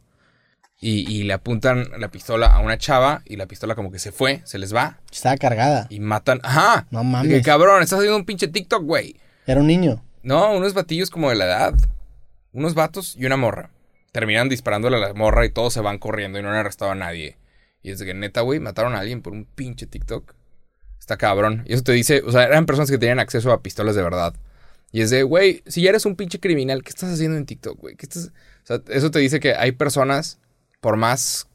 Y, 0.79 1.09
y 1.09 1.23
le 1.23 1.31
apuntan 1.31 1.87
la 1.97 2.09
pistola 2.09 2.47
a 2.47 2.59
una 2.59 2.77
chava 2.77 3.21
y 3.25 3.37
la 3.37 3.45
pistola 3.45 3.73
como 3.73 3.89
que 3.89 3.99
se 3.99 4.11
fue, 4.11 4.41
se 4.43 4.57
les 4.57 4.75
va 4.75 4.99
Estaba 5.11 5.37
cargada. 5.37 5.87
y 5.89 6.01
matan. 6.01 6.41
¡Ajá! 6.43 6.87
No 6.91 7.05
mames. 7.05 7.31
que, 7.31 7.41
cabrón, 7.41 7.81
estás 7.81 7.99
haciendo 7.99 8.17
un 8.17 8.25
pinche 8.25 8.49
TikTok, 8.49 8.83
güey. 8.83 9.15
Era 9.47 9.61
un 9.61 9.67
niño. 9.67 10.03
No, 10.23 10.51
unos 10.51 10.73
batillos 10.73 11.09
como 11.09 11.29
de 11.29 11.37
la 11.37 11.45
edad. 11.45 11.73
Unos 12.51 12.73
vatos 12.75 13.15
y 13.17 13.25
una 13.25 13.37
morra. 13.37 13.69
Terminan 14.11 14.49
disparándole 14.49 14.97
a 14.97 14.99
la 14.99 15.13
morra 15.13 15.45
y 15.45 15.49
todos 15.51 15.73
se 15.73 15.79
van 15.79 15.99
corriendo 15.99 16.37
y 16.37 16.41
no 16.43 16.49
han 16.49 16.55
arrestado 16.55 16.91
a 16.91 16.95
nadie. 16.95 17.37
Y 17.81 17.91
es 17.91 18.03
que 18.03 18.13
neta, 18.13 18.41
güey, 18.41 18.59
mataron 18.59 18.93
a 18.93 18.99
alguien 18.99 19.21
por 19.21 19.31
un 19.31 19.45
pinche 19.45 19.87
TikTok. 19.87 20.33
Está 20.99 21.15
cabrón. 21.17 21.63
Y 21.65 21.73
eso 21.75 21.83
te 21.83 21.93
dice, 21.93 22.21
o 22.25 22.31
sea, 22.31 22.43
eran 22.43 22.65
personas 22.65 22.91
que 22.91 22.97
tenían 22.97 23.19
acceso 23.19 23.53
a 23.53 23.61
pistolas 23.61 23.95
de 23.95 24.03
verdad. 24.03 24.33
Y 24.93 25.01
es 25.01 25.09
de, 25.09 25.23
güey, 25.23 25.61
si 25.67 25.81
ya 25.81 25.89
eres 25.89 26.05
un 26.05 26.15
pinche 26.15 26.39
criminal, 26.39 26.83
¿qué 26.83 26.89
estás 26.91 27.11
haciendo 27.11 27.35
en 27.37 27.45
TikTok, 27.45 27.77
güey? 27.79 27.95
¿Qué 27.97 28.05
estás...? 28.05 28.27
O 28.63 28.65
sea, 28.65 28.81
eso 28.89 29.11
te 29.11 29.19
dice 29.19 29.41
que 29.41 29.55
hay 29.55 29.73
personas, 29.73 30.37
por 30.79 30.95
más 30.95 31.47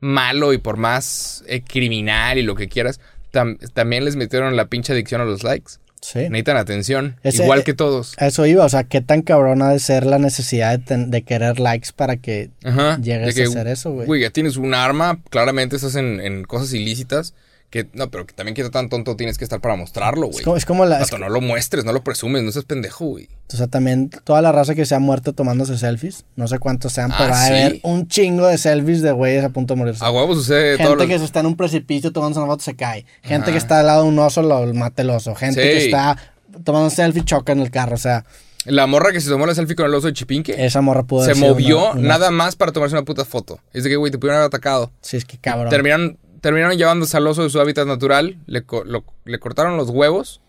malo 0.00 0.52
y 0.52 0.58
por 0.58 0.76
más 0.76 1.44
eh, 1.46 1.62
criminal 1.62 2.38
y 2.38 2.42
lo 2.42 2.54
que 2.54 2.68
quieras, 2.68 3.00
tam- 3.32 3.58
también 3.72 4.04
les 4.04 4.16
metieron 4.16 4.56
la 4.56 4.66
pinche 4.68 4.92
adicción 4.92 5.20
a 5.20 5.24
los 5.24 5.42
likes. 5.42 5.72
Sí. 6.00 6.20
Necesitan 6.20 6.56
atención, 6.56 7.16
Ese- 7.24 7.42
igual 7.42 7.64
que 7.64 7.74
todos. 7.74 8.14
Eso 8.18 8.46
iba, 8.46 8.64
o 8.64 8.68
sea, 8.68 8.84
qué 8.84 9.00
tan 9.00 9.22
cabrona 9.22 9.70
de 9.70 9.80
ser 9.80 10.06
la 10.06 10.18
necesidad 10.18 10.78
de, 10.78 11.22
querer 11.22 11.58
likes 11.58 11.88
para 11.94 12.16
que 12.16 12.50
Ajá. 12.64 12.98
llegues 13.00 13.34
que, 13.34 13.42
a 13.42 13.46
hacer 13.46 13.66
eso, 13.66 13.90
güey. 13.92 14.06
Güey, 14.06 14.22
ya 14.22 14.30
tienes 14.30 14.56
un 14.56 14.74
arma, 14.74 15.20
claramente 15.28 15.74
estás 15.76 15.96
en, 15.96 16.20
en 16.20 16.44
cosas 16.44 16.72
ilícitas. 16.72 17.34
Que, 17.70 17.86
no, 17.92 18.10
pero 18.10 18.26
que 18.26 18.32
también 18.32 18.54
qué 18.54 18.66
tan 18.70 18.88
tonto 18.88 19.14
tienes 19.14 19.36
que 19.36 19.44
estar 19.44 19.60
para 19.60 19.76
mostrarlo, 19.76 20.26
Es 20.28 20.32
güey. 20.32 20.44
como, 20.44 20.56
es 20.56 20.64
como 20.64 20.84
la... 20.86 20.96
es 21.02 21.10
Vato, 21.10 21.18
no 21.18 21.28
lo 21.28 21.42
muestres, 21.42 21.84
no 21.84 21.92
lo 21.92 22.02
presumes, 22.02 22.42
no 22.42 22.50
seas 22.50 22.64
pendejo, 22.64 23.04
güey. 23.04 23.28
O 23.52 23.56
sea, 23.56 23.66
también 23.66 24.08
toda 24.24 24.40
la 24.40 24.52
raza 24.52 24.74
que 24.74 24.86
se 24.86 24.94
ha 24.94 24.98
muerto 24.98 25.34
tomándose 25.34 25.76
selfies. 25.76 26.24
No 26.34 26.48
sé 26.48 26.58
cuántos 26.58 26.94
sean, 26.94 27.12
Ah, 27.12 27.16
pero 27.18 27.30
va 27.32 27.42
a 27.42 27.46
haber 27.46 27.80
un 27.82 28.08
chingo 28.08 28.46
de 28.46 28.56
selfies 28.56 29.02
de 29.02 29.12
güeyes 29.12 29.44
a 29.44 29.50
punto 29.50 29.74
de 29.74 29.78
morirse. 29.80 30.02
A 30.02 30.10
huevo 30.10 30.34
sucede 30.34 30.78
Gente 30.78 31.06
que 31.06 31.18
se 31.18 31.24
está 31.26 31.40
en 31.40 31.46
un 31.46 31.56
precipicio 31.56 32.10
tomándose 32.10 32.40
una 32.40 32.48
foto 32.50 32.62
se 32.64 32.74
cae. 32.74 33.04
Gente 33.22 33.44
Ajá. 33.44 33.52
que 33.52 33.58
está 33.58 33.80
al 33.80 33.86
lado 33.86 34.02
de 34.04 34.08
un 34.08 34.18
oso 34.18 34.40
lo 34.42 34.72
mata 34.72 35.02
el 35.02 35.10
oso. 35.10 35.34
Gente 35.34 35.60
Sí. 35.62 35.68
que 35.68 35.84
está 35.86 36.16
tomando 36.64 36.86
un 36.86 36.90
selfie 36.90 37.22
choca 37.24 37.52
en 37.52 37.60
el 37.60 37.70
carro. 37.70 37.96
O 37.96 37.98
sea, 37.98 38.24
La 38.64 38.86
morra 38.86 39.12
que 39.12 39.20
se 39.20 39.28
tomó 39.28 39.44
la 39.44 39.54
selfie 39.54 39.76
con 39.76 39.84
el 39.84 39.94
oso 39.94 40.06
de 40.06 40.14
Chipinque 40.14 40.64
esa 40.64 40.80
morra 40.80 41.02
pudo 41.02 41.24
se 41.26 41.34
movió 41.34 41.90
una- 41.92 42.00
una- 42.00 42.08
nada 42.08 42.30
más 42.30 42.56
para 42.56 42.72
tomarse 42.72 42.94
una 42.96 43.04
puta 43.04 43.26
foto. 43.26 43.60
Es 43.74 43.84
de 43.84 43.90
que, 43.90 43.96
güey, 43.96 44.10
te 44.10 44.16
pudieron 44.18 44.36
haber 44.38 44.46
atacado. 44.48 44.90
Sí, 45.02 45.18
es 45.18 45.24
que 45.26 45.36
cabrón. 45.38 45.68
Terminaron, 45.68 46.18
terminaron 46.40 46.76
llevándose 46.76 47.16
al 47.16 47.26
oso 47.26 47.42
de 47.42 47.50
su 47.50 47.60
hábitat 47.60 47.86
natural, 47.86 48.36
le, 48.46 48.62
co- 48.62 48.84
lo- 48.84 49.04
le 49.24 49.38
cortaron 49.38 49.76
los 49.76 49.90
huevos 49.90 50.40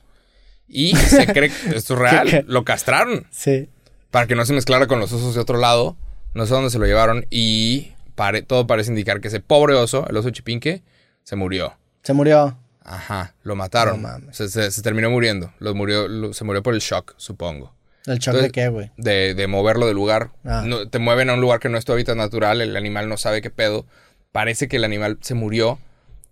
y 0.68 0.96
se 0.96 1.28
cree 1.28 1.50
que 1.50 1.70
esto 1.76 1.94
es 1.94 2.00
real, 2.00 2.46
lo 2.48 2.64
castraron. 2.64 3.26
Sí. 3.32 3.70
para 4.12 4.28
que 4.28 4.36
no 4.36 4.46
se 4.46 4.54
mezclara 4.54 4.88
con 4.88 5.00
los 5.00 5.12
osos 5.12 5.36
de 5.36 5.42
otro 5.42 5.58
lado. 5.58 5.96
No 6.34 6.46
sé 6.46 6.54
dónde 6.54 6.70
se 6.70 6.78
lo 6.80 6.86
llevaron 6.86 7.26
y 7.30 7.94
pare- 8.16 8.42
todo 8.44 8.68
parece 8.68 8.90
indicar 8.92 9.20
que 9.22 9.28
ese 9.30 9.40
pobre 9.40 9.74
oso, 9.76 10.06
el 10.10 10.18
oso 10.18 10.30
chipinque, 10.30 10.84
se 11.24 11.36
murió. 11.36 11.74
Se 12.04 12.14
murió. 12.14 12.58
Ajá, 12.84 13.36
lo 13.44 13.56
mataron. 13.56 14.02
No 14.02 14.08
mames. 14.10 14.36
se, 14.38 14.50
se- 14.50 14.72
se 14.72 14.82
terminó 14.82 15.10
muriendo. 15.10 15.52
Lo 15.60 15.74
murió, 15.76 16.08
lo- 16.08 16.34
se 16.34 16.44
murió 16.44 16.62
por 16.64 16.74
el 16.74 16.80
shock, 16.82 17.14
supongo. 17.18 17.74
¿El 18.06 18.18
shock 18.20 18.36
Entonces- 18.36 18.44
de 18.44 18.52
qué, 18.52 18.68
güey? 18.70 18.92
De, 18.98 19.34
de 19.36 19.48
moverlo 19.48 19.86
del 19.86 19.96
lugar. 19.96 20.30
Ah. 20.46 20.64
No- 20.66 20.88
te 20.88 20.98
mueven 21.00 21.30
a 21.30 21.34
un 21.34 21.42
lugar 21.42 21.60
que 21.60 21.70
no 21.70 21.78
es 21.78 21.86
tu 21.86 21.94
hábitat 21.94 22.16
natural, 22.16 22.62
el 22.62 22.76
animal 22.78 23.10
no 23.10 23.18
sabe 23.18 23.42
qué 23.42 23.50
pedo. 23.50 23.86
Parece 24.32 24.68
que 24.68 24.78
el 24.78 24.84
animal 24.84 25.18
se 25.22 25.34
murió 25.34 25.80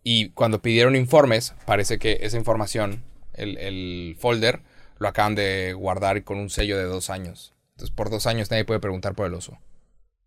y 0.04 0.30
cuando 0.30 0.62
pidieron 0.62 0.96
informes, 0.96 1.54
parece 1.66 1.98
que 2.00 2.20
esa 2.22 2.38
información, 2.38 3.04
el, 3.34 3.58
el 3.58 4.16
folder, 4.20 4.62
lo 5.00 5.08
acaban 5.08 5.36
de 5.36 5.74
guardar 5.74 6.24
con 6.24 6.38
un 6.38 6.50
sello 6.50 6.78
de 6.78 6.84
dos 6.86 7.10
años. 7.10 7.54
Entonces, 7.76 7.94
por 7.96 8.10
dos 8.10 8.26
años 8.28 8.50
nadie 8.50 8.66
puede 8.66 8.80
preguntar 8.80 9.14
por 9.16 9.28
el 9.28 9.34
oso. 9.34 9.58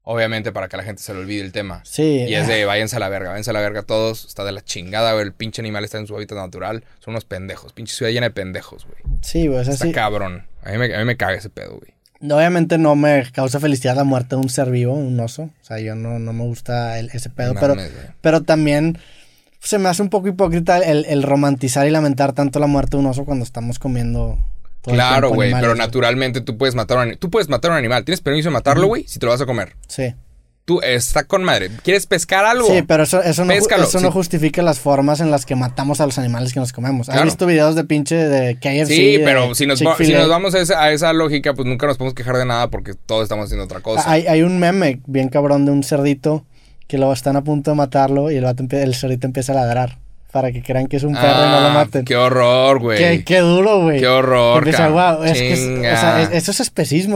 Obviamente 0.03 0.51
para 0.51 0.68
que 0.68 0.77
la 0.77 0.83
gente 0.83 1.03
se 1.03 1.12
le 1.12 1.21
olvide 1.21 1.43
el 1.43 1.53
tema. 1.53 1.83
Sí. 1.85 2.25
Y 2.27 2.35
es 2.35 2.49
de 2.49 2.64
váyanse 2.64 2.97
a 2.97 2.99
la 2.99 3.09
verga, 3.09 3.31
váyanse 3.31 3.51
a 3.51 3.53
la 3.53 3.61
verga 3.61 3.83
todos. 3.83 4.25
Está 4.25 4.45
de 4.45 4.53
la 4.53 4.62
chingada, 4.62 5.12
güey. 5.12 5.25
El 5.27 5.33
pinche 5.35 5.61
animal 5.61 5.85
está 5.85 5.99
en 5.99 6.07
su 6.07 6.16
hábitat 6.16 6.39
natural. 6.39 6.85
Son 7.01 7.12
unos 7.12 7.25
pendejos. 7.27 7.73
Pinche 7.75 7.95
ciudad 7.95 8.11
llena 8.11 8.27
de 8.29 8.31
pendejos, 8.33 8.87
güey. 8.87 8.99
Sí, 9.23 9.47
güey. 9.47 9.61
o 9.61 9.64
sea, 9.64 9.75
Está 9.75 9.87
sí. 9.87 9.93
cabrón. 9.93 10.47
A 10.62 10.73
mí, 10.73 10.79
me, 10.79 10.95
a 10.95 10.99
mí 10.99 11.05
me 11.05 11.16
caga 11.16 11.35
ese 11.35 11.51
pedo, 11.51 11.77
güey. 11.79 11.93
Obviamente 12.23 12.77
no 12.79 12.97
me 12.97 13.25
causa 13.33 13.61
felicidad 13.61 13.97
la 13.97 14.05
muerte 14.05 14.37
de 14.37 14.43
un 14.43 14.49
ser 14.51 14.71
vivo, 14.71 14.95
un 14.95 15.18
oso. 15.21 15.45
O 15.45 15.64
sea, 15.64 15.79
yo 15.81 15.95
no, 15.95 16.18
no 16.18 16.33
me 16.33 16.45
gusta 16.45 16.99
el- 16.99 17.11
ese 17.14 17.31
pedo. 17.31 17.55
No 17.55 17.61
pero, 17.61 17.75
pero 18.21 18.43
también 18.43 18.99
se 19.61 19.79
me 19.79 19.89
hace 19.89 20.03
un 20.03 20.11
poco 20.11 20.29
hipócrita 20.29 20.79
el, 20.79 21.05
el 21.07 21.23
romantizar 21.23 21.87
y 21.87 21.91
lamentar 21.91 22.33
tanto 22.33 22.59
la 22.61 22.66
muerte 22.66 22.97
de 22.97 23.03
un 23.03 23.07
oso 23.07 23.25
cuando 23.25 23.45
estamos 23.45 23.79
comiendo. 23.79 24.39
todo 24.83 24.95
Claro, 24.95 25.31
güey, 25.31 25.51
pero 25.53 25.75
naturalmente 25.75 26.41
tú 26.41 26.57
puedes 26.59 26.75
matar 26.75 26.99
a 26.99 27.03
un, 27.03 27.16
tú 27.16 27.31
puedes 27.31 27.49
matar 27.49 27.71
a 27.71 27.75
un 27.75 27.79
animal. 27.79 28.05
Tienes 28.05 28.21
permiso 28.21 28.49
de 28.51 28.53
matarlo, 28.55 28.87
güey, 28.87 29.05
si 29.07 29.18
te 29.18 29.27
lo 29.27 29.33
vas 29.33 29.41
a 29.41 29.47
comer. 29.47 29.75
Sí. 29.89 30.14
Tú 30.71 30.81
está 30.83 31.25
con 31.25 31.43
madre. 31.43 31.68
¿Quieres 31.83 32.07
pescar 32.07 32.45
algo? 32.45 32.68
Sí, 32.68 32.83
pero 32.87 33.03
eso, 33.03 33.21
eso, 33.21 33.45
no, 33.45 33.53
Péscalo, 33.53 33.83
eso 33.83 33.99
no 33.99 34.12
justifica 34.12 34.62
las 34.62 34.79
formas 34.79 35.18
en 35.18 35.33
las 35.33 35.45
que 35.45 35.57
matamos 35.57 36.01
a 36.01 36.07
los 36.07 36.16
animales 36.16 36.53
que 36.53 36.61
nos 36.61 36.73
comemos. 36.73 37.09
¿Has 37.09 37.14
Claro. 37.14 37.25
visto 37.25 37.45
videos 37.45 37.75
de 37.75 37.83
pinche 37.83 38.14
de 38.14 38.55
KFC? 38.55 38.87
Sí, 38.95 39.18
pero 39.25 39.53
si 39.57 39.66
nos, 39.66 39.81
si 39.81 40.12
nos 40.12 40.29
vamos 40.29 40.55
a 40.55 40.61
esa, 40.61 40.81
a 40.81 40.93
esa 40.93 41.12
lógica, 41.12 41.55
pues 41.55 41.66
nunca 41.66 41.89
nos 41.89 41.97
podemos 41.99 42.14
quejar 42.14 42.37
de 42.37 42.47
nada 42.47 42.71
porque 42.71 42.95
todos 42.95 43.25
estamos 43.25 43.47
haciendo 43.47 43.64
otra 43.64 43.81
cosa. 43.81 44.09
Hay, 44.09 44.29
hay 44.29 44.43
un 44.43 44.61
meme 44.61 45.01
bien 45.07 45.29
cabrón 45.29 45.64
de 45.66 45.73
un 45.73 45.83
cerdito 45.83 46.45
que 46.87 46.99
lo 46.99 47.12
están 47.12 47.35
a 47.35 47.43
punto 47.43 47.73
de 47.73 47.77
matarlo 47.77 48.31
y 48.31 48.37
el, 48.37 48.45
vato 48.45 48.64
el 48.71 48.95
cerdito 48.95 49.27
empieza 49.27 49.51
a 49.51 49.57
ladrar 49.57 49.99
para 50.33 50.53
que 50.53 50.62
crean 50.62 50.87
que 50.87 50.97
es 50.97 51.03
un 51.03 51.14
perro 51.14 51.28
y 51.45 51.49
no 51.51 51.61
lo 51.61 51.66
Ah, 51.68 51.74
maten. 51.74 52.05
Qué 52.05 52.16
horror, 52.16 52.78
güey. 52.78 52.99
Qué, 52.99 53.24
qué 53.24 53.39
duro, 53.41 53.83
güey. 53.83 54.01
Qué 54.01 54.07
horror, 54.07 54.55
Porque, 54.55 54.70
guau, 54.89 55.24
es 55.24 55.33
que 55.39 55.53
es- 55.53 55.61
o 55.61 55.81
sea, 55.83 56.22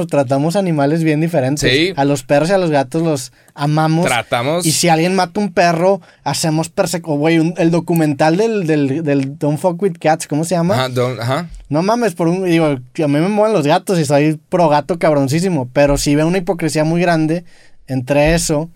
tratamos 0.07 0.57
animales 0.57 1.05
bien 1.05 1.21
diferentes. 1.21 1.71
Sí. 1.71 1.93
A 1.97 2.05
los 2.05 2.23
perros 2.25 2.51
y 2.51 2.53
a 2.53 2.59
los 2.59 2.71
gatos 2.71 3.03
los 3.03 3.33
amamos. 3.55 4.05
Tratamos. 4.07 4.67
Y 4.67 4.73
si 4.73 4.89
alguien 4.89 5.15
mata 5.15 5.39
un 5.41 5.53
perro, 5.53 6.01
hacemos 6.25 6.69
persecución. 6.69 7.19
Güey, 7.19 7.55
el 7.59 7.71
documental 7.71 8.37
del, 8.37 8.67
del, 8.67 9.03
del 9.05 9.39
Don't 9.39 9.59
Fuck 9.59 9.81
With 9.83 9.95
Cats, 10.01 10.27
¿cómo 10.27 10.45
se 10.45 10.55
llama? 10.57 10.75
Ajá, 10.75 10.89
don't- 10.89 11.21
ajá. 11.21 11.49
No 11.69 11.83
mames, 11.83 12.15
por 12.15 12.29
un. 12.29 12.45
Digo, 12.45 12.67
a 12.67 13.09
mí 13.09 13.19
me 13.19 13.29
mueven 13.29 13.53
los 13.53 13.67
gatos 13.67 13.99
y 13.99 14.05
soy 14.05 14.41
pro 14.49 14.69
gato 14.69 14.99
cabroncísimo. 14.99 15.69
Pero 15.73 15.97
sí 15.99 16.15
veo 16.15 16.27
una 16.27 16.39
hipocresía 16.39 16.85
muy 16.85 17.01
grande 17.01 17.45
entre 17.87 18.35
eso. 18.35 18.71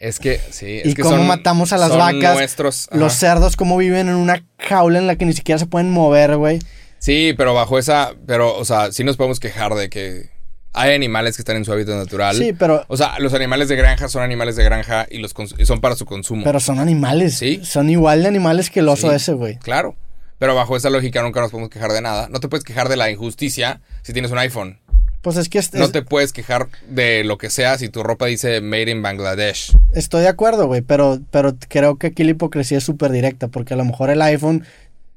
Es 0.00 0.18
que, 0.20 0.40
sí. 0.50 0.80
Es 0.84 0.92
y 0.92 0.94
que 0.94 1.02
cómo 1.02 1.16
son- 1.16 1.26
matamos 1.26 1.72
a 1.72 1.76
las 1.78 1.88
son 1.88 1.98
vacas. 1.98 2.36
Nuestros. 2.36 2.88
Los 2.92 3.14
cerdos, 3.14 3.56
cómo 3.56 3.76
viven 3.76 4.08
en 4.08 4.14
una 4.14 4.44
jaula 4.58 4.98
en 4.98 5.06
la 5.06 5.16
que 5.16 5.24
ni 5.24 5.32
siquiera 5.32 5.58
se 5.58 5.66
pueden 5.66 5.90
mover, 5.90 6.36
güey. 6.36 6.60
Sí, 6.98 7.34
pero 7.36 7.54
bajo 7.54 7.78
esa. 7.78 8.12
Pero, 8.26 8.56
o 8.56 8.64
sea, 8.64 8.92
sí 8.92 9.02
nos 9.04 9.16
podemos 9.16 9.40
quejar 9.40 9.74
de 9.74 9.88
que 9.90 10.30
hay 10.72 10.94
animales 10.94 11.36
que 11.36 11.42
están 11.42 11.56
en 11.56 11.64
su 11.64 11.72
hábitat 11.72 11.96
natural. 11.96 12.36
Sí, 12.36 12.52
pero, 12.52 12.84
O 12.88 12.96
sea, 12.96 13.18
los 13.18 13.34
animales 13.34 13.68
de 13.68 13.74
granja 13.76 14.08
son 14.08 14.22
animales 14.22 14.54
de 14.56 14.62
granja 14.64 15.06
y 15.10 15.18
los 15.18 15.34
y 15.58 15.66
son 15.66 15.80
para 15.80 15.96
su 15.96 16.04
consumo. 16.06 16.42
pero 16.44 16.60
son 16.60 16.78
animales. 16.78 17.34
Sí. 17.36 17.60
Son 17.64 17.90
igual 17.90 18.22
de 18.22 18.28
animales 18.28 18.70
que 18.70 18.80
el 18.80 18.88
oso 18.88 19.10
Sí. 19.10 19.16
ese, 19.16 19.32
güey. 19.32 19.58
Claro. 19.58 19.96
Pero 20.38 20.54
bajo 20.54 20.76
esa 20.76 20.90
lógica 20.90 21.20
nunca 21.22 21.40
nos 21.40 21.50
podemos 21.50 21.70
quejar 21.70 21.90
de 21.90 22.00
nada. 22.00 22.28
No 22.28 22.38
te 22.38 22.46
puedes 22.48 22.62
quejar 22.62 22.88
de 22.88 22.94
la 22.96 23.10
injusticia 23.10 23.80
si 24.02 24.12
tienes 24.12 24.30
un 24.30 24.38
iPhone. 24.38 24.78
Pues 25.22 25.36
es 25.36 25.48
que 25.48 25.58
es- 25.58 25.74
No 25.74 25.90
te 25.90 26.02
puedes 26.02 26.32
quejar 26.32 26.68
de 26.88 27.24
lo 27.24 27.38
que 27.38 27.50
sea 27.50 27.76
si 27.78 27.88
tu 27.88 28.02
ropa 28.02 28.26
dice 28.26 28.60
Made 28.60 28.90
in 28.90 29.02
Bangladesh. 29.02 29.76
estoy 29.92 30.22
de 30.22 30.28
acuerdo, 30.28 30.66
güey. 30.66 30.80
Pero, 30.82 31.18
pero 31.30 31.56
creo 31.68 31.96
que 31.96 32.08
aquí 32.08 32.24
la 32.24 32.30
hipocresía 32.30 32.78
es 32.78 32.84
súper 32.84 33.10
directa. 33.10 33.48
Porque 33.48 33.74
a 33.74 33.76
lo 33.76 33.84
mejor 33.84 34.10
el 34.10 34.22
iPhone 34.22 34.64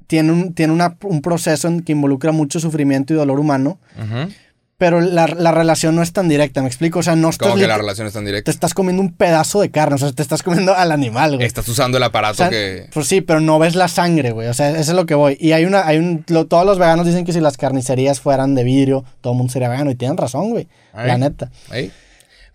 tiene 0.08 0.32
un, 0.32 0.54
tiene 0.54 0.72
una- 0.72 0.96
un 1.04 1.22
proceso 1.22 1.68
en 1.68 1.80
que 1.82 1.92
involucra 1.92 2.32
mucho 2.32 2.60
sufrimiento 2.60 3.14
y 3.14 3.16
dolor 3.16 3.38
humano. 3.40 3.78
Ujú. 3.96 4.30
Pero 4.82 5.00
la, 5.00 5.28
la 5.28 5.52
relación 5.52 5.94
no 5.94 6.02
es 6.02 6.12
tan 6.12 6.28
directa, 6.28 6.60
¿me 6.60 6.66
explico? 6.66 6.98
O 6.98 7.02
sea, 7.04 7.14
no 7.14 7.30
estás... 7.30 7.46
Como 7.50 7.60
que 7.60 7.68
la 7.68 7.78
relación 7.78 8.08
es 8.08 8.12
tan 8.14 8.24
Te 8.24 8.30
directa. 8.30 8.50
estás 8.50 8.74
comiendo 8.74 9.00
un 9.00 9.12
pedazo 9.12 9.60
de 9.60 9.70
carne, 9.70 9.94
o 9.94 9.98
sea, 9.98 10.10
te 10.10 10.22
estás 10.22 10.42
comiendo 10.42 10.74
al 10.74 10.90
animal, 10.90 11.36
güey. 11.36 11.46
Estás 11.46 11.68
usando 11.68 11.98
el 11.98 12.02
O 12.02 12.06
aparato 12.06 12.34
sea, 12.38 12.50
que... 12.50 12.88
Pues 12.92 13.06
sí, 13.06 13.20
pero 13.20 13.38
no 13.38 13.60
ves 13.60 13.76
la 13.76 13.86
sangre, 13.86 14.32
güey. 14.32 14.48
O 14.48 14.54
sea, 14.54 14.70
eso 14.70 14.80
es 14.80 14.96
lo 14.96 15.06
que 15.06 15.14
voy. 15.14 15.36
Y 15.38 15.52
hay 15.52 15.66
una, 15.66 15.86
hay 15.86 15.98
un, 15.98 16.24
lo- 16.26 16.46
todos 16.48 16.66
los 16.66 16.80
veganos 16.80 17.06
dicen 17.06 17.24
que 17.24 17.32
si 17.32 17.38
las 17.38 17.56
carnicerías 17.56 18.18
fueran 18.18 18.56
de 18.56 18.64
vidrio, 18.64 19.04
todo 19.20 19.34
el 19.34 19.36
mundo 19.36 19.52
sería 19.52 19.68
vegano. 19.68 19.92
Y 19.92 19.94
tienen 19.94 20.16
razón, 20.16 20.50
güey. 20.50 20.66
Ay. 20.92 21.06
La 21.06 21.16
neta. 21.16 21.52
A- 21.70 21.76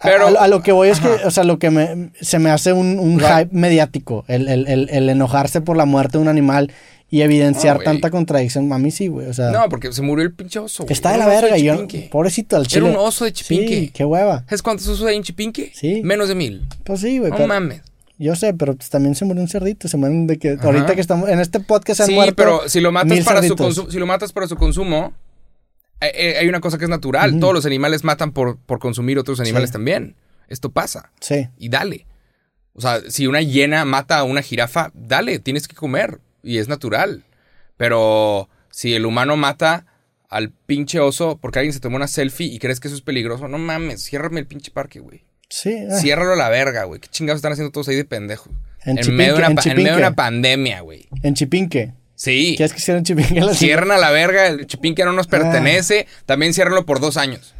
Pero... 0.04 0.38
a, 0.38 0.44
a 0.44 0.48
lo 0.50 0.62
que 0.62 0.74
voy 0.74 0.90
es 0.90 1.00
que, 1.00 1.08
o 1.08 1.32
sea, 1.32 1.46
lo 1.46 1.60
que 1.60 1.70
me, 1.72 2.10
se 2.20 2.40
me 2.40 2.50
hace 2.50 2.74
un, 2.74 3.20
hype 3.20 3.50
mediático, 3.52 4.26
el, 4.28 4.50
el, 4.50 4.68
el, 4.68 4.90
el 4.92 5.10
enojarse 5.10 5.62
por 5.62 5.78
la 5.78 5.86
muerte 5.86 6.18
de 6.18 6.24
un 6.24 6.28
animal 6.28 6.72
y 7.10 7.22
evidenciar 7.22 7.76
No, 7.78 7.84
güey. 7.84 7.86
tanta 7.86 8.12
contradicción. 8.12 8.72
A 8.74 8.78
mí 8.78 8.91
sí, 8.91 9.08
güey. 9.08 9.28
O 9.28 9.34
sea, 9.34 9.51
No, 9.51 9.70
porque 9.70 9.91
se 9.93 10.01
murió 10.01 10.26
el 10.26 10.34
pinche 10.34 10.60
oso. 10.60 10.84
güey. 10.84 10.93
está 10.93 11.10
de 11.10 11.16
Era 11.16 11.26
la 11.28 11.32
verga. 11.41 11.58
y 11.58 11.64
yo, 11.64 11.88
pobrecito 12.12 12.55
al 12.55 12.64
Era 12.64 12.70
chile. 12.70 12.89
un 12.89 12.95
oso 12.97 13.26
de 13.26 13.34
Chipinque. 13.34 13.68
Sí, 13.80 13.89
qué 13.93 14.03
hueva. 14.05 14.43
¿Sabes 14.45 14.62
cuántos 14.62 14.88
osos 14.88 15.08
hay 15.08 15.16
en 15.16 15.24
Chipinque? 15.24 15.72
Sí. 15.74 16.01
Menos 16.03 16.28
de 16.28 16.36
mil. 16.36 16.66
Pues 16.84 16.99
sí, 17.01 17.20
güey. 17.20 17.32
No 17.32 17.38
pero- 17.38 17.47
mames. 17.47 17.82
Yo 18.20 18.36
sé, 18.36 18.53
pero 18.55 18.76
pues 18.76 18.89
también 18.89 19.14
se 19.14 19.26
murió 19.26 19.43
un 19.43 19.47
cerdito. 19.47 19.88
Se 19.88 19.95
mueren 19.95 20.26
de 20.26 20.38
que. 20.39 20.53
Ajá. 20.53 20.66
Ahorita 20.66 20.95
que 20.95 21.01
estamos. 21.01 21.30
En 21.30 21.39
este 21.39 21.60
podcast 21.60 21.97
se 21.97 22.03
han 22.03 22.08
Sí, 22.10 22.16
muerto. 22.16 22.36
pero 22.36 22.68
si 22.68 22.82
lo 22.82 22.91
matas 22.91 23.20
para 23.24 23.41
su 23.41 23.43
cerditos. 23.49 23.66
consumo, 23.68 23.91
si 23.91 23.99
lo 23.99 24.08
matas 24.08 24.34
para 24.34 24.47
su 24.47 24.55
consumo, 24.55 25.14
eh, 26.01 26.12
eh, 26.16 26.36
hay 26.39 26.47
una 26.49 26.60
cosa 26.60 26.78
que 26.80 26.86
es 26.86 26.89
natural. 26.89 27.39
Todos 27.39 27.53
los 27.53 27.66
animales 27.68 28.03
matan 28.03 28.32
por, 28.32 28.58
por 28.58 28.80
consumir 28.80 29.20
otros 29.20 29.39
animales 29.39 29.70
Sí. 29.70 29.74
también. 29.74 30.16
Esto 30.49 30.72
pasa. 30.72 31.12
Sí. 31.20 31.47
Y 31.60 31.70
dale. 31.70 32.08
O 32.74 32.82
sea, 32.82 33.01
si 33.08 33.28
una 33.28 33.41
hiena 33.41 33.86
mata 33.86 34.18
a 34.18 34.24
una 34.24 34.41
jirafa, 34.41 34.91
dale, 34.95 35.38
tienes 35.39 35.68
que 35.68 35.76
comer. 35.76 36.20
Y 36.44 36.58
es 36.60 36.68
natural. 36.68 37.24
Pero 37.78 38.50
si 38.72 38.94
el 38.96 39.06
humano 39.06 39.38
mata 39.38 39.86
al 40.30 40.52
pinche 40.52 41.00
oso 41.00 41.38
porque 41.42 41.60
alguien 41.60 41.74
se 41.74 41.80
tomó 41.80 41.96
una 41.96 42.08
selfie 42.08 42.48
y 42.48 42.60
crees 42.60 42.80
que 42.80 42.88
eso 42.88 42.96
es 42.96 43.02
peligroso, 43.02 43.48
no 43.48 43.58
mames, 43.58 44.04
ciérrame 44.04 44.40
el 44.40 44.48
pinche 44.48 44.72
parque, 44.72 45.00
güey. 45.00 45.24
Sí. 45.50 45.78
ah. 45.90 45.96
Ciérralo 45.98 46.34
a 46.34 46.36
la 46.36 46.50
verga, 46.50 46.84
güey. 46.84 47.00
¿Qué 47.00 47.08
chingados 47.10 47.38
están 47.38 47.54
haciendo 47.54 47.72
todos 47.72 47.88
ahí 47.88 47.96
de 47.96 48.06
pendejos? 48.06 48.52
En 48.84 48.98
En, 48.98 49.16
medio, 49.16 49.36
de 49.36 49.42
Chipinque, 49.44 49.44
una, 49.44 49.50
en 49.50 49.56
medio 49.56 49.56
de 49.56 49.62
Chipinque. 49.84 49.98
una 49.98 50.16
pandemia, 50.16 50.82
güey. 50.82 51.08
En 51.24 51.34
Chipinque. 51.34 51.94
Sí. 52.16 52.56
¿Quieres 52.58 52.74
que 52.74 52.80
hicieran 52.80 53.04
Chipinque? 53.04 53.40
La 53.42 53.54
Cierran 53.54 53.92
a 53.92 53.98
la 53.98 54.12
verga, 54.12 54.48
el 54.48 54.66
chipinque 54.66 55.04
no 55.06 55.12
Ah. 55.12 55.14
nos 55.14 55.28
pertenece. 55.28 56.08
También 56.26 56.54
ciérralo 56.54 56.86
por 56.86 57.00
dos 57.00 57.16
años. 57.18 57.54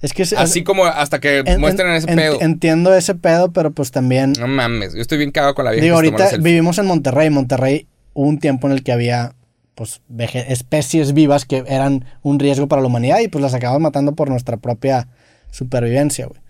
Es 0.00 0.12
que... 0.12 0.22
es- 0.22 0.32
Así 0.34 0.62
como 0.62 0.84
hasta 0.86 1.18
que 1.20 1.42
en- 1.44 1.60
muestren 1.60 1.88
en- 1.88 1.94
ese 1.96 2.10
en- 2.10 2.16
pedo. 2.16 2.38
Entiendo 2.40 2.94
ese 2.94 3.14
pedo, 3.14 3.50
pero 3.52 3.72
pues 3.72 3.90
también... 3.90 4.32
No 4.38 4.46
mames, 4.46 4.94
yo 4.94 5.00
estoy 5.02 5.18
bien 5.18 5.32
cagado 5.32 5.54
con 5.54 5.64
la 5.64 5.72
vieja. 5.72 5.82
Digo, 5.84 5.96
ahorita 5.96 6.36
vivimos 6.38 6.78
en 6.78 6.86
Monterrey. 6.86 7.30
Monterrey 7.30 7.86
hubo 8.16 8.28
un 8.28 8.38
tiempo 8.38 8.66
en 8.66 8.72
el 8.72 8.82
que 8.82 8.92
había 8.92 9.34
pues 9.74 10.00
especies 10.48 11.12
vivas 11.12 11.44
que 11.44 11.62
eran 11.66 12.06
un 12.22 12.38
riesgo 12.38 12.66
para 12.66 12.80
la 12.80 12.88
humanidad 12.88 13.20
y 13.20 13.28
pues 13.28 13.42
las 13.42 13.52
acabamos 13.52 13.82
matando 13.82 14.14
por 14.14 14.30
nuestra 14.30 14.56
propia 14.56 15.08
supervivencia, 15.50 16.26
güey. 16.26 16.40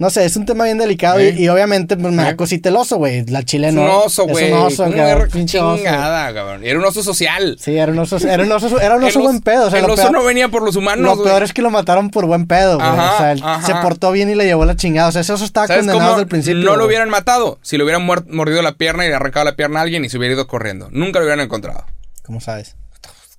No 0.00 0.08
sé, 0.08 0.24
es 0.24 0.34
un 0.36 0.46
tema 0.46 0.64
bien 0.64 0.78
delicado 0.78 1.20
y- 1.20 1.46
obviamente 1.50 1.94
pues, 1.94 2.10
me 2.14 2.22
da 2.24 2.34
cosita 2.34 2.70
el 2.70 2.76
oso, 2.76 2.96
güey. 2.96 3.26
La 3.26 3.40
Es 3.40 3.44
chilena. 3.44 3.78
un 3.82 3.86
oso, 3.86 4.24
güey. 4.26 4.46
Es 4.46 4.52
un 4.52 4.58
oso, 4.58 4.84
¿Cómo 4.84 4.96
cabrón, 4.96 5.28
oso. 5.28 5.44
chingada, 5.76 6.32
cabrón? 6.32 6.64
Era 6.64 6.78
un 6.78 6.84
oso 6.86 7.02
social. 7.02 7.56
Sí, 7.60 7.76
era 7.76 7.92
un 7.92 7.98
oso, 7.98 8.16
era 8.16 8.42
un 8.42 8.50
oso, 8.50 8.80
era 8.80 8.96
un 8.96 9.04
oso 9.04 9.18
os- 9.18 9.24
buen 9.26 9.40
pedo. 9.42 9.66
O 9.66 9.70
sea, 9.70 9.78
el 9.80 9.84
oso 9.84 9.96
peor- 10.04 10.12
no 10.12 10.24
venía 10.24 10.48
por 10.48 10.62
los 10.62 10.74
humanos, 10.76 11.04
Lo 11.04 11.16
güey. 11.16 11.28
peor 11.28 11.42
es 11.42 11.52
que 11.52 11.60
lo 11.60 11.68
mataron 11.68 12.08
por 12.08 12.24
buen 12.24 12.46
pedo, 12.46 12.78
güey. 12.78 12.88
O 12.88 12.94
sea, 13.18 13.32
él 13.32 13.42
se 13.66 13.74
portó 13.74 14.10
bien 14.10 14.30
y 14.30 14.34
le 14.36 14.46
llevó 14.46 14.64
la 14.64 14.74
chingada. 14.74 15.10
O 15.10 15.12
sea, 15.12 15.20
ese 15.20 15.34
oso 15.34 15.44
estaba 15.44 15.66
¿Sabes 15.66 15.82
condenado 15.84 16.12
desde 16.12 16.22
el 16.22 16.28
principio. 16.28 16.62
no 16.64 16.76
lo 16.76 16.86
hubieran 16.86 17.10
matado? 17.10 17.58
Si 17.60 17.76
le 17.76 17.84
hubieran 17.84 18.06
mordido 18.06 18.62
la 18.62 18.72
pierna 18.72 19.06
y 19.06 19.12
arrancado 19.12 19.44
la 19.44 19.54
pierna 19.54 19.80
a 19.80 19.82
alguien 19.82 20.02
y 20.02 20.08
se 20.08 20.16
hubiera 20.16 20.34
ido 20.34 20.46
corriendo. 20.46 20.88
Nunca 20.92 21.18
lo 21.18 21.26
hubieran 21.26 21.44
encontrado. 21.44 21.84
¿Cómo 22.24 22.40
sabes? 22.40 22.74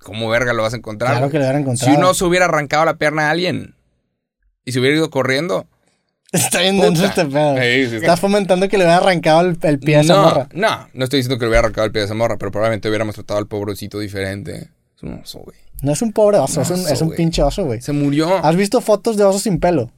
¿Cómo 0.00 0.28
verga 0.28 0.52
lo 0.52 0.62
vas 0.62 0.74
a 0.74 0.76
encontrar? 0.76 1.10
Claro 1.12 1.28
que 1.28 1.38
lo 1.38 1.44
hubieran 1.44 1.62
encontrado. 1.62 1.92
Si 1.92 1.98
un 1.98 2.04
oso 2.04 2.28
hubiera 2.28 2.44
arrancado 2.44 2.84
la 2.84 2.94
pierna 2.94 3.26
a 3.26 3.30
alguien 3.30 3.74
y 4.64 4.70
se 4.70 4.78
hubiera 4.78 4.96
ido 4.96 5.10
corriendo. 5.10 5.66
Está 6.46 6.60
bien 6.62 6.80
denso 6.80 7.04
este 7.04 7.26
pedo. 7.26 7.56
Sí, 7.56 7.88
sí. 7.90 7.96
Estás 7.96 8.18
fomentando 8.20 8.68
que 8.68 8.78
le 8.78 8.84
hubiera 8.84 8.96
arrancado 8.98 9.40
el, 9.42 9.58
el 9.62 9.78
pie 9.78 9.96
a 9.96 10.00
esa 10.00 10.14
no, 10.14 10.22
morra. 10.22 10.48
no, 10.54 10.88
no 10.94 11.04
estoy 11.04 11.18
diciendo 11.18 11.38
que 11.38 11.44
le 11.44 11.50
hubiera 11.50 11.60
arrancado 11.66 11.84
el 11.86 11.92
pie 11.92 12.00
de 12.00 12.06
esa 12.06 12.14
morra, 12.14 12.36
pero 12.38 12.50
probablemente 12.50 12.88
hubiéramos 12.88 13.14
tratado 13.14 13.38
al 13.38 13.46
pobrecito 13.46 13.98
diferente. 13.98 14.70
Es 14.96 15.02
un 15.02 15.14
oso, 15.22 15.40
güey. 15.40 15.56
No 15.82 15.92
es 15.92 16.00
un 16.00 16.12
pobre 16.12 16.38
oso, 16.38 16.62
es 16.62 16.70
un, 16.70 16.80
Oso, 16.80 16.88
es 16.92 17.02
un 17.02 17.10
pinche 17.10 17.42
oso, 17.42 17.64
güey. 17.64 17.80
Se 17.82 17.92
murió. 17.92 18.36
¿Has 18.44 18.56
visto 18.56 18.80
fotos 18.80 19.16
de 19.16 19.24
osos 19.24 19.42
sin 19.42 19.58
pelo? 19.60 19.90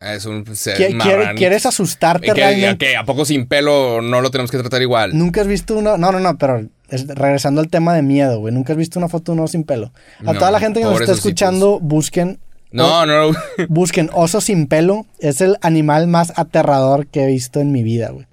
Es 0.00 0.26
un 0.26 0.44
ser 0.56 0.74
¿Qui- 0.76 0.76
quiere- 0.76 0.94
marranito. 0.94 1.34
¿Quieres 1.38 1.66
asustarte 1.66 2.26
¿Que, 2.26 2.34
realmente? 2.34 2.86
que, 2.86 2.96
¿A 2.96 3.04
poco 3.04 3.24
sin 3.24 3.46
pelo 3.46 4.00
no 4.00 4.20
lo 4.20 4.30
tenemos 4.30 4.50
que 4.50 4.58
tratar 4.58 4.80
igual? 4.80 5.16
Nunca 5.18 5.40
has 5.40 5.46
visto 5.48 5.76
una. 5.76 5.96
No, 5.98 6.12
no, 6.12 6.20
no, 6.20 6.38
pero 6.38 6.64
es- 6.88 7.06
regresando 7.08 7.60
al 7.60 7.68
tema 7.68 7.94
de 7.94 8.02
miedo, 8.02 8.38
güey. 8.38 8.54
Nunca 8.54 8.72
has 8.72 8.76
visto 8.78 8.98
una 8.98 9.08
foto 9.08 9.32
de 9.32 9.38
un 9.38 9.44
oso 9.44 9.52
sin 9.52 9.64
pelo. 9.64 9.92
A 10.20 10.32
No, 10.32 10.34
toda 10.38 10.50
la 10.52 10.60
gente 10.60 10.78
que 10.80 10.86
nos 10.86 11.00
está 11.00 11.12
escuchando, 11.12 11.80
busquen. 11.80 12.38
No, 12.70 13.06
no. 13.06 13.30
Busquen 13.68 14.10
oso 14.12 14.40
sin 14.40 14.66
pelo. 14.66 15.06
Es 15.18 15.40
el 15.40 15.56
animal 15.62 16.06
más 16.06 16.32
aterrador 16.36 17.06
que 17.06 17.24
he 17.24 17.26
visto 17.26 17.60
en 17.60 17.72
mi 17.72 17.82
vida, 17.82 18.10
güey. 18.10 18.26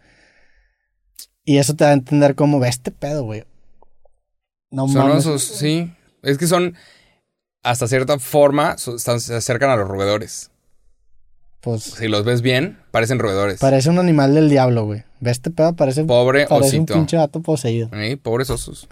Y 1.44 1.58
eso 1.58 1.76
te 1.76 1.84
da 1.84 1.92
a 1.92 1.94
entender 1.94 2.36
cómo 2.36 2.60
ve 2.60 2.68
este 2.70 2.92
pedo, 2.92 3.24
güey. 3.24 3.44
No 4.72 4.88
Son 4.88 5.08
mames. 5.08 5.26
osos, 5.26 5.44
sí. 5.44 5.92
Es 6.24 6.38
que 6.38 6.48
son, 6.48 6.76
hasta 7.64 7.88
cierta 7.88 8.18
forma, 8.20 8.78
so- 8.78 8.96
están- 8.96 9.20
se 9.22 9.36
acercan 9.36 9.70
a 9.70 9.76
los 9.76 9.88
roedores. 9.88 10.52
Pues 11.62 11.84
Si 11.84 12.08
los 12.08 12.26
ves 12.26 12.42
bien, 12.42 12.80
parecen 12.92 13.20
roedores. 13.20 13.60
parece 13.60 13.90
un 13.90 14.00
animal 14.00 14.34
del 14.36 14.50
diablo, 14.50 14.86
güey. 14.86 15.04
Ve 15.20 15.32
este 15.32 15.50
pedo, 15.50 15.76
parece, 15.76 16.04
Pobre 16.04 16.46
parece 16.48 16.78
un 16.78 16.84
osito. 16.84 16.94
pinche 16.96 17.18
gato 17.18 17.42
poseído. 17.42 17.90
¿Eh? 17.94 18.18
Pobres 18.18 18.50
osos. 18.50 18.88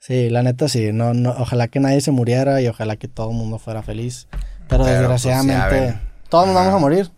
Sí, 0.00 0.30
la 0.30 0.42
neta 0.42 0.68
sí. 0.68 0.92
No, 0.92 1.14
no, 1.14 1.30
ojalá 1.30 1.68
que 1.68 1.80
nadie 1.80 2.00
se 2.00 2.10
muriera 2.12 2.60
y 2.62 2.68
ojalá 2.68 2.96
que 2.96 3.08
todo 3.08 3.30
el 3.30 3.36
mundo 3.36 3.58
fuera 3.58 3.82
feliz. 3.82 4.28
Pero, 4.68 4.84
Pero, 4.84 5.08
pues, 5.08 5.22
desgraciadamente, 5.22 5.98
todos 6.28 6.46
nos 6.46 6.54
vamos 6.54 6.74
a 6.74 6.78
morir. 6.78 7.10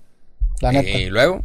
La 0.61 0.73
neta. 0.73 0.89
Y 0.99 1.11
luego. 1.11 1.43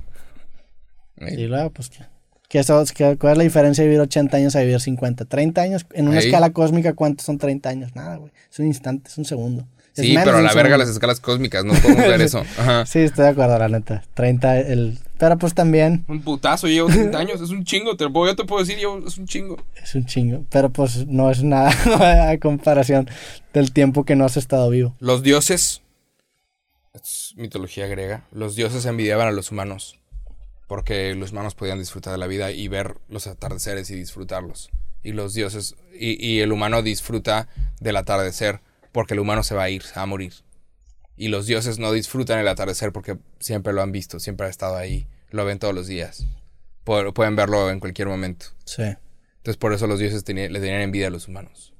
Y 1.17 1.45
luego, 1.45 1.69
pues, 1.71 1.89
¿qué? 1.89 2.05
¿Qué 2.47 2.61
qué- 2.93 3.17
¿cuál 3.17 3.31
es 3.33 3.37
la 3.37 3.43
diferencia 3.43 3.83
de 3.83 3.89
vivir 3.89 4.01
80 4.01 4.37
años 4.37 4.55
a 4.55 4.59
vivir 4.61 4.79
50? 4.79 5.25
30 5.25 5.61
años, 5.61 5.85
en 5.93 6.07
una 6.07 6.19
Ey. 6.19 6.25
escala 6.27 6.51
cósmica, 6.51 6.93
¿cuántos 6.93 7.25
son 7.25 7.37
30 7.37 7.69
años? 7.69 7.95
Nada, 7.95 8.17
güey. 8.17 8.31
Es 8.51 8.59
un 8.59 8.67
instante, 8.67 9.09
es 9.09 9.17
un 9.17 9.25
segundo. 9.25 9.67
Es 9.95 10.05
Sí, 10.05 10.15
pero 10.23 10.37
a 10.37 10.41
la 10.41 10.53
verga 10.53 10.77
las 10.77 10.89
escalas 10.89 11.19
cósmicas, 11.21 11.63
no 11.65 11.73
podemos 11.73 12.05
ver 12.07 12.21
eso. 12.21 12.43
Ajá. 12.59 12.85
Sí, 12.85 12.99
estoy 12.99 13.23
de 13.25 13.31
acuerdo, 13.31 13.57
la 13.57 13.69
neta. 13.69 14.03
30, 14.13 14.59
el... 14.59 14.99
Pero 15.17 15.37
pues 15.37 15.53
también 15.53 16.03
Un 16.09 16.21
putazo, 16.21 16.67
llevo 16.67 16.89
30 16.89 17.17
años, 17.17 17.41
es 17.41 17.49
un 17.49 17.63
chingo, 17.63 17.95
te 17.95 18.03
lo 18.03 18.11
puedo, 18.13 18.27
yo 18.31 18.35
te 18.35 18.43
puedo 18.43 18.63
decir, 18.63 18.77
yo, 18.77 18.99
es 19.07 19.17
un 19.17 19.25
chingo. 19.25 19.57
es 19.81 19.95
un 19.95 20.05
chingo. 20.05 20.45
Pero 20.49 20.69
pues 20.69 21.07
no 21.07 21.31
es 21.31 21.41
nada 21.43 21.71
a 22.29 22.37
comparación 22.39 23.09
del 23.53 23.71
tiempo 23.71 24.03
que 24.03 24.15
no 24.17 24.25
has 24.25 24.35
estado 24.37 24.69
vivo. 24.69 24.95
Los 24.99 25.23
dioses, 25.23 25.61
es 25.61 25.81
mitología 27.35 27.87
griega, 27.87 28.25
los 28.31 28.55
dioses 28.55 28.85
envidiaban 28.85 29.27
a 29.27 29.31
los 29.31 29.51
humanos 29.51 29.99
porque 30.67 31.13
los 31.13 31.31
humanos 31.31 31.53
podían 31.53 31.77
disfrutar 31.79 32.11
de 32.13 32.17
la 32.17 32.27
vida 32.27 32.51
y 32.51 32.67
ver 32.67 32.97
los 33.07 33.27
atardeceres 33.27 33.91
y 33.91 33.95
disfrutarlos. 33.95 34.71
Y 35.03 35.11
los 35.11 35.35
dioses, 35.35 35.75
y, 35.93 36.25
y 36.25 36.39
el 36.39 36.51
humano 36.51 36.81
disfruta 36.81 37.47
del 37.79 37.97
atardecer 37.97 38.61
porque 38.91 39.13
el 39.13 39.19
humano 39.19 39.43
se 39.43 39.53
va 39.53 39.63
a 39.63 39.69
ir, 39.69 39.83
se 39.83 39.93
va 39.95 40.01
a 40.01 40.07
morir. 40.07 40.33
Y 41.15 41.27
los 41.27 41.45
dioses 41.45 41.77
no 41.77 41.91
disfrutan 41.91 42.39
el 42.39 42.47
atardecer 42.47 42.91
porque 42.91 43.17
siempre 43.39 43.73
lo 43.73 43.83
han 43.83 43.91
visto, 43.91 44.19
siempre 44.19 44.47
ha 44.47 44.49
estado 44.49 44.75
ahí, 44.77 45.07
lo 45.29 45.45
ven 45.45 45.59
todos 45.59 45.75
los 45.75 45.85
días. 45.85 46.25
Pu- 46.83 47.13
Pueden 47.13 47.35
verlo 47.35 47.69
en 47.69 47.79
cualquier 47.79 48.07
momento. 48.07 48.47
Sí. 48.65 48.81
Entonces 49.37 49.57
por 49.57 49.71
eso 49.73 49.85
los 49.85 49.99
dioses 49.99 50.23
le 50.27 50.59
tenían 50.59 50.81
envidia 50.81 51.07
a 51.07 51.11
los 51.11 51.27
humanos. 51.27 51.73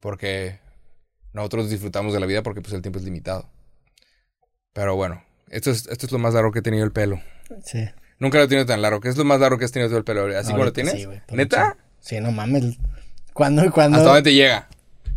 Porque 0.00 0.58
nosotros 1.32 1.70
disfrutamos 1.70 2.12
de 2.12 2.20
la 2.20 2.26
vida 2.26 2.42
porque 2.42 2.60
pues 2.60 2.74
el 2.74 2.82
tiempo 2.82 2.98
es 2.98 3.04
limitado. 3.06 3.48
Pero 4.74 4.96
bueno, 4.96 5.22
esto 5.48 5.70
es, 5.70 5.86
esto 5.86 6.06
es 6.06 6.12
lo 6.12 6.18
más 6.18 6.34
largo 6.34 6.52
que 6.52 6.58
he 6.58 6.62
tenido 6.62 6.84
el 6.84 6.92
pelo. 6.92 7.22
Sí. 7.64 7.88
Nunca 8.18 8.38
lo 8.38 8.44
he 8.44 8.48
tenido 8.48 8.66
tan 8.66 8.82
largo. 8.82 9.00
¿Qué 9.00 9.08
es 9.08 9.16
lo 9.16 9.24
más 9.24 9.40
largo 9.40 9.56
que 9.56 9.64
has 9.64 9.72
tenido 9.72 9.88
tú 9.88 9.96
el 9.96 10.04
pelo? 10.04 10.26
¿Así 10.36 10.52
como 10.52 10.64
lo 10.64 10.72
tienes? 10.72 10.94
sí, 10.94 11.04
güey, 11.04 11.20
por 11.26 11.38
¿Neta? 11.38 11.76
Sí, 12.00 12.20
no 12.20 12.32
mames. 12.32 12.76
¿Cuándo? 13.32 13.70
¿Cuándo? 13.72 13.98
¿Hasta 13.98 14.08
dónde 14.08 14.30
te 14.30 14.34
llega? 14.34 14.68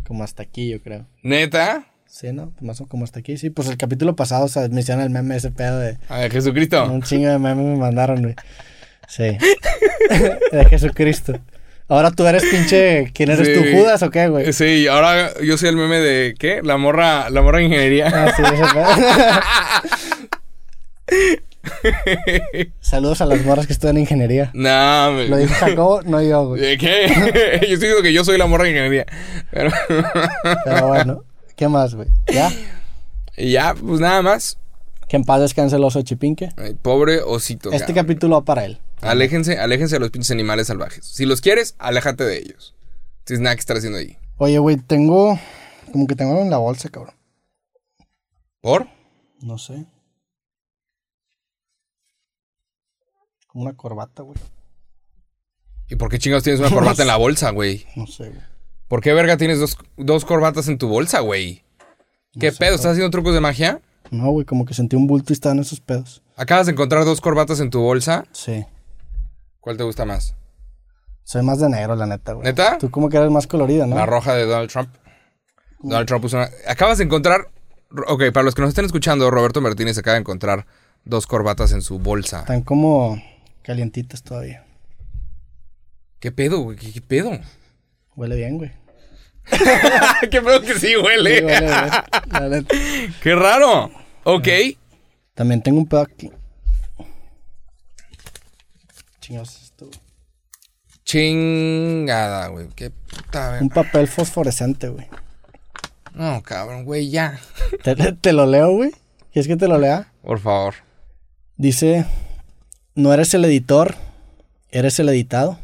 Como 0.06 0.24
hasta 0.24 0.44
aquí, 0.44 0.70
yo 0.70 0.80
creo. 0.80 1.06
¿Neta? 1.22 1.86
Sí, 2.06 2.32
¿no? 2.32 2.54
Más 2.60 2.80
como 2.88 3.04
hasta 3.04 3.18
aquí. 3.18 3.36
Sí, 3.36 3.50
pues 3.50 3.68
el 3.68 3.76
capítulo 3.76 4.16
pasado, 4.16 4.46
o 4.46 4.48
sea, 4.48 4.68
me 4.68 4.80
hicieron 4.80 5.02
el 5.02 5.10
meme 5.10 5.36
ese 5.36 5.50
pedo 5.50 5.78
de... 5.78 5.98
A 6.08 6.18
ver, 6.18 6.32
Jesucristo. 6.32 6.90
Un 6.90 7.02
chingo 7.02 7.28
de 7.28 7.38
memes 7.38 7.64
me 7.66 7.76
mandaron, 7.76 8.22
güey. 8.22 8.34
Sí. 9.08 9.24
de 10.52 10.64
Jesucristo. 10.70 11.34
Ahora 11.88 12.10
tú 12.10 12.26
eres 12.26 12.44
pinche... 12.44 13.10
¿Quién 13.14 13.30
eres 13.30 13.46
Sí. 13.48 13.54
tú, 13.54 13.64
Judas 13.78 14.02
o 14.02 14.10
qué, 14.10 14.28
güey? 14.28 14.52
Sí, 14.52 14.86
ahora 14.88 15.32
yo 15.42 15.56
soy 15.56 15.70
el 15.70 15.76
meme 15.76 15.98
de 15.98 16.34
¿qué? 16.38 16.60
La 16.62 16.76
morra, 16.76 17.30
la 17.30 17.40
morra 17.40 17.58
de 17.58 17.64
ingeniería. 17.64 18.12
Ah, 18.14 18.32
sí. 18.36 18.42
Saludos 22.80 23.20
a 23.22 23.26
las 23.26 23.44
morras 23.44 23.66
que 23.66 23.72
estudian 23.72 23.96
ingeniería. 23.98 24.50
no, 24.54 25.12
me... 25.12 25.26
Lo 25.28 25.36
dijo 25.38 25.54
Jacobo, 25.54 26.02
no 26.02 26.20
yo, 26.22 26.48
güey. 26.48 26.60
¿De 26.60 26.76
qué? 26.78 27.06
yo 27.08 27.14
estoy 27.54 27.70
diciendo 27.70 28.02
que 28.02 28.12
yo 28.12 28.24
soy 28.24 28.36
la 28.36 28.46
morra 28.46 28.64
de 28.64 28.70
ingeniería. 28.70 29.06
Pero... 29.50 29.70
Pero 30.64 30.88
bueno, 30.88 31.24
¿qué 31.56 31.68
más, 31.68 31.94
güey? 31.94 32.08
¿Ya? 32.32 32.50
y 33.36 33.52
ya, 33.52 33.74
pues 33.74 34.00
nada 34.00 34.20
más. 34.20 34.58
Que 35.08 35.16
en 35.16 35.24
paz 35.24 35.40
descanse 35.40 35.76
el 35.76 35.84
oso 35.84 36.02
chipinque. 36.02 36.50
Pobre 36.82 37.20
osito. 37.22 37.70
Este 37.72 37.94
cabrón. 37.94 38.04
capítulo 38.04 38.36
va 38.36 38.44
para 38.44 38.66
él. 38.66 38.78
Aléjense, 39.00 39.58
aléjense 39.58 39.96
de 39.96 40.00
los 40.00 40.10
pinches 40.10 40.30
animales 40.30 40.66
salvajes. 40.66 41.04
Si 41.06 41.24
los 41.24 41.40
quieres, 41.40 41.74
aléjate 41.78 42.24
de 42.24 42.38
ellos. 42.38 42.74
Tienes 43.24 43.42
nada 43.42 43.54
que 43.56 43.60
estar 43.60 43.76
haciendo 43.76 43.98
ahí. 43.98 44.16
Oye, 44.38 44.58
güey, 44.58 44.76
tengo... 44.76 45.38
Como 45.92 46.06
que 46.06 46.14
tengo 46.14 46.32
algo 46.32 46.42
en 46.42 46.50
la 46.50 46.58
bolsa, 46.58 46.88
cabrón. 46.90 47.14
¿Por? 48.60 48.86
No 49.40 49.56
sé. 49.56 49.86
Como 53.46 53.64
una 53.64 53.74
corbata, 53.76 54.22
güey. 54.22 54.38
¿Y 55.88 55.96
por 55.96 56.10
qué 56.10 56.18
chingados 56.18 56.44
tienes 56.44 56.60
una 56.60 56.70
corbata 56.70 57.02
en 57.02 57.08
la 57.08 57.16
bolsa, 57.16 57.50
güey? 57.50 57.86
No 57.96 58.06
sé, 58.06 58.28
güey. 58.28 58.42
¿Por 58.88 59.00
qué 59.02 59.12
verga 59.12 59.36
tienes 59.36 59.60
dos, 59.60 59.76
dos 59.96 60.24
corbatas 60.24 60.68
en 60.68 60.78
tu 60.78 60.88
bolsa, 60.88 61.20
güey? 61.20 61.62
¿Qué 62.38 62.52
pedo? 62.52 62.74
¿Estás 62.74 62.92
haciendo 62.92 63.10
trucos 63.10 63.34
de 63.34 63.40
magia? 63.40 63.80
No, 64.10 64.30
güey, 64.30 64.46
como 64.46 64.64
que 64.64 64.74
sentí 64.74 64.96
un 64.96 65.06
bulto 65.06 65.32
y 65.32 65.34
estaba 65.34 65.54
en 65.54 65.60
esos 65.60 65.80
pedos. 65.80 66.22
Acabas 66.36 66.66
de 66.66 66.72
encontrar 66.72 67.04
dos 67.04 67.20
corbatas 67.20 67.60
en 67.60 67.70
tu 67.70 67.80
bolsa. 67.80 68.24
Sí. 68.32 68.64
¿Cuál 69.60 69.76
te 69.76 69.84
gusta 69.84 70.04
más? 70.04 70.34
Soy 71.24 71.42
más 71.42 71.60
de 71.60 71.68
negro, 71.68 71.94
la 71.94 72.06
neta, 72.06 72.32
güey. 72.32 72.46
¿Neta? 72.46 72.78
Tú 72.78 72.90
como 72.90 73.08
que 73.08 73.18
eres 73.18 73.30
más 73.30 73.46
colorida, 73.46 73.86
¿no? 73.86 73.96
La 73.96 74.06
roja 74.06 74.34
de 74.34 74.46
Donald 74.46 74.70
Trump. 74.70 74.94
Donald 75.80 76.06
Trump 76.06 76.22
puso 76.22 76.36
una... 76.38 76.48
Acabas 76.66 76.98
de 76.98 77.04
encontrar... 77.04 77.48
Ok, 78.06 78.24
para 78.32 78.44
los 78.44 78.54
que 78.54 78.62
nos 78.62 78.70
estén 78.70 78.84
escuchando, 78.84 79.30
Roberto 79.30 79.60
Martínez 79.60 79.98
acaba 79.98 80.14
de 80.14 80.20
encontrar 80.20 80.66
dos 81.04 81.26
corbatas 81.26 81.72
en 81.72 81.82
su 81.82 81.98
bolsa. 81.98 82.40
Están 82.40 82.62
como 82.62 83.22
calientitas 83.62 84.22
todavía. 84.22 84.64
¿Qué 86.20 86.32
pedo, 86.32 86.60
güey? 86.60 86.76
¿Qué, 86.76 86.92
qué 86.92 87.00
pedo? 87.00 87.32
Huele 88.16 88.36
bien, 88.36 88.58
güey. 88.58 88.72
¿Qué 90.30 90.42
pedo 90.42 90.60
que 90.60 90.74
sí 90.74 90.96
huele? 90.96 91.38
Sí, 91.38 91.44
huele 91.44 91.60
bien, 91.60 91.70
la 92.30 92.48
neta. 92.48 92.74
¡Qué 93.22 93.34
raro! 93.34 93.90
Ok. 94.24 94.48
También 95.34 95.62
tengo 95.62 95.78
un 95.78 95.86
pedo 95.86 96.00
aquí. 96.00 96.30
Chingados 99.28 99.56
es 99.56 99.62
esto, 99.64 99.86
güey. 99.86 99.98
Chingada, 101.04 102.48
güey. 102.48 102.68
Qué 102.74 102.90
puta 102.90 103.58
Un 103.60 103.68
verga. 103.68 103.82
papel 103.82 104.08
fosforescente, 104.08 104.88
güey. 104.88 105.06
No, 106.14 106.42
cabrón, 106.42 106.84
güey, 106.86 107.10
ya. 107.10 107.38
¿Te, 107.84 107.94
te 107.94 108.32
lo 108.32 108.46
leo, 108.46 108.72
güey? 108.72 108.92
¿Quieres 109.30 109.46
que 109.46 109.56
te 109.56 109.68
lo 109.68 109.76
lea? 109.78 110.10
Por 110.22 110.40
favor. 110.40 110.74
Dice, 111.58 112.06
no 112.94 113.12
eres 113.12 113.34
el 113.34 113.44
editor, 113.44 113.96
eres 114.70 114.98
el 114.98 115.10
editado. 115.10 115.58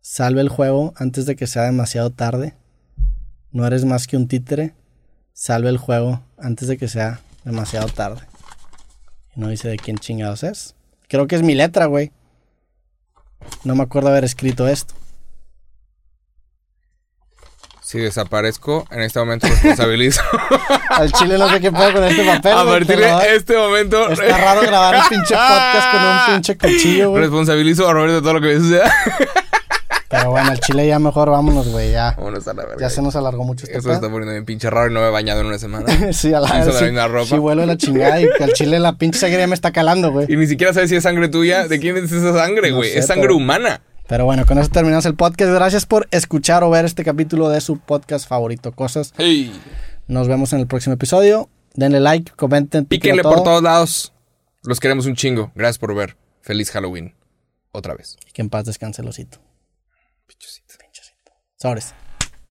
Salve 0.00 0.40
el 0.40 0.48
juego 0.48 0.94
antes 0.96 1.26
de 1.26 1.36
que 1.36 1.46
sea 1.46 1.62
demasiado 1.62 2.10
tarde. 2.10 2.54
No 3.52 3.64
eres 3.68 3.84
más 3.84 4.08
que 4.08 4.16
un 4.16 4.26
títere. 4.26 4.74
Salve 5.32 5.68
el 5.68 5.78
juego 5.78 6.22
antes 6.38 6.66
de 6.66 6.76
que 6.76 6.88
sea 6.88 7.20
demasiado 7.44 7.86
tarde. 7.86 8.22
Y 9.36 9.40
no 9.40 9.48
dice 9.48 9.68
de 9.68 9.76
quién 9.76 9.96
chingados 9.96 10.42
es. 10.42 10.74
Creo 11.08 11.28
que 11.28 11.36
es 11.36 11.42
mi 11.42 11.54
letra, 11.54 11.86
güey. 11.86 12.10
No 13.64 13.74
me 13.74 13.82
acuerdo 13.82 14.08
haber 14.08 14.24
escrito 14.24 14.68
esto. 14.68 14.94
Si 17.80 17.98
desaparezco, 17.98 18.86
en 18.90 19.02
este 19.02 19.18
momento 19.18 19.46
responsabilizo. 19.46 20.22
Al 20.88 21.12
chile 21.12 21.36
no 21.38 21.48
sé 21.50 21.60
qué 21.60 21.70
puedo 21.70 21.92
con 21.92 22.04
este 22.04 22.24
papel. 22.24 22.52
A 22.56 22.64
partir 22.64 22.98
de 22.98 23.36
este 23.36 23.56
momento, 23.56 24.08
Está 24.08 24.38
raro 24.38 24.62
grabar 24.62 24.96
un 24.96 25.08
pinche 25.10 25.34
podcast 25.34 25.90
con 25.92 26.02
un 26.02 26.18
pinche 26.32 26.58
cuchillo, 26.58 27.10
güey. 27.10 27.22
responsabilizo 27.22 27.86
a 27.88 27.92
Roberto 27.92 28.14
de 28.16 28.20
todo 28.22 28.32
lo 28.34 28.40
que 28.40 28.46
me 28.48 28.56
suceda. 28.56 28.92
Pero 30.18 30.30
bueno, 30.30 30.50
al 30.50 30.60
chile 30.60 30.86
ya 30.86 30.98
mejor 30.98 31.30
vámonos, 31.30 31.68
güey. 31.68 31.90
Ya, 31.92 32.14
Vámonos 32.16 32.46
a 32.48 32.54
la 32.54 32.62
verga. 32.64 32.76
ya 32.80 32.90
se 32.90 33.02
nos 33.02 33.16
alargó 33.16 33.44
mucho 33.44 33.64
este 33.66 33.78
Eso 33.78 33.88
se 33.88 33.94
está 33.94 34.08
poniendo 34.08 34.32
bien 34.32 34.44
pinche 34.44 34.70
raro 34.70 34.90
y 34.90 34.94
no 34.94 35.00
me 35.00 35.08
he 35.08 35.10
bañado 35.10 35.40
en 35.40 35.46
una 35.46 35.58
semana. 35.58 35.86
Sí, 36.12 36.32
a 36.32 36.40
la 36.40 36.52
vez. 36.52 36.66
la 36.66 36.72
Sí, 36.72 36.84
misma 36.84 37.08
ropa. 37.08 37.26
sí 37.26 37.36
vuelve 37.38 37.66
la 37.66 37.76
chingada 37.76 38.20
y 38.20 38.28
que 38.36 38.44
al 38.44 38.52
chile 38.52 38.78
la 38.78 38.96
pinche 38.96 39.18
sangre 39.18 39.38
ya 39.38 39.46
me 39.46 39.54
está 39.54 39.72
calando, 39.72 40.12
güey. 40.12 40.26
Y 40.32 40.36
ni 40.36 40.46
siquiera 40.46 40.72
sabes 40.72 40.90
si 40.90 40.96
es 40.96 41.02
sangre 41.02 41.28
tuya. 41.28 41.66
¿De 41.68 41.78
quién 41.80 41.96
es 41.96 42.12
esa 42.12 42.32
sangre, 42.32 42.70
güey? 42.72 42.90
es 42.96 43.06
sangre 43.06 43.24
pero- 43.28 43.36
humana. 43.36 43.80
Pero 44.06 44.26
bueno, 44.26 44.44
con 44.44 44.58
eso 44.58 44.68
terminamos 44.68 45.06
el 45.06 45.14
podcast. 45.14 45.50
Gracias 45.52 45.86
por 45.86 46.06
escuchar 46.10 46.62
o 46.62 46.68
ver 46.70 46.84
este 46.84 47.04
capítulo 47.04 47.48
de 47.48 47.60
su 47.62 47.78
podcast 47.78 48.28
favorito, 48.28 48.72
Cosas. 48.72 49.14
Hey. 49.16 49.50
Nos 50.06 50.28
vemos 50.28 50.52
en 50.52 50.60
el 50.60 50.66
próximo 50.66 50.94
episodio. 50.94 51.48
Denle 51.74 52.00
like, 52.00 52.32
comenten, 52.36 52.84
Píquenle 52.84 53.22
por 53.22 53.42
todos 53.42 53.62
lados. 53.62 54.12
Los 54.62 54.78
queremos 54.78 55.06
un 55.06 55.14
chingo. 55.16 55.50
Gracias 55.54 55.78
por 55.78 55.94
ver. 55.94 56.16
Feliz 56.42 56.70
Halloween. 56.70 57.14
Otra 57.72 57.94
vez. 57.94 58.16
Que 58.34 58.42
en 58.42 58.50
paz 58.50 58.66
descanse 58.66 59.00
el 59.00 59.08
osito. 59.08 59.38
Pichosito. 59.38 59.43
Sobres. 61.64 61.94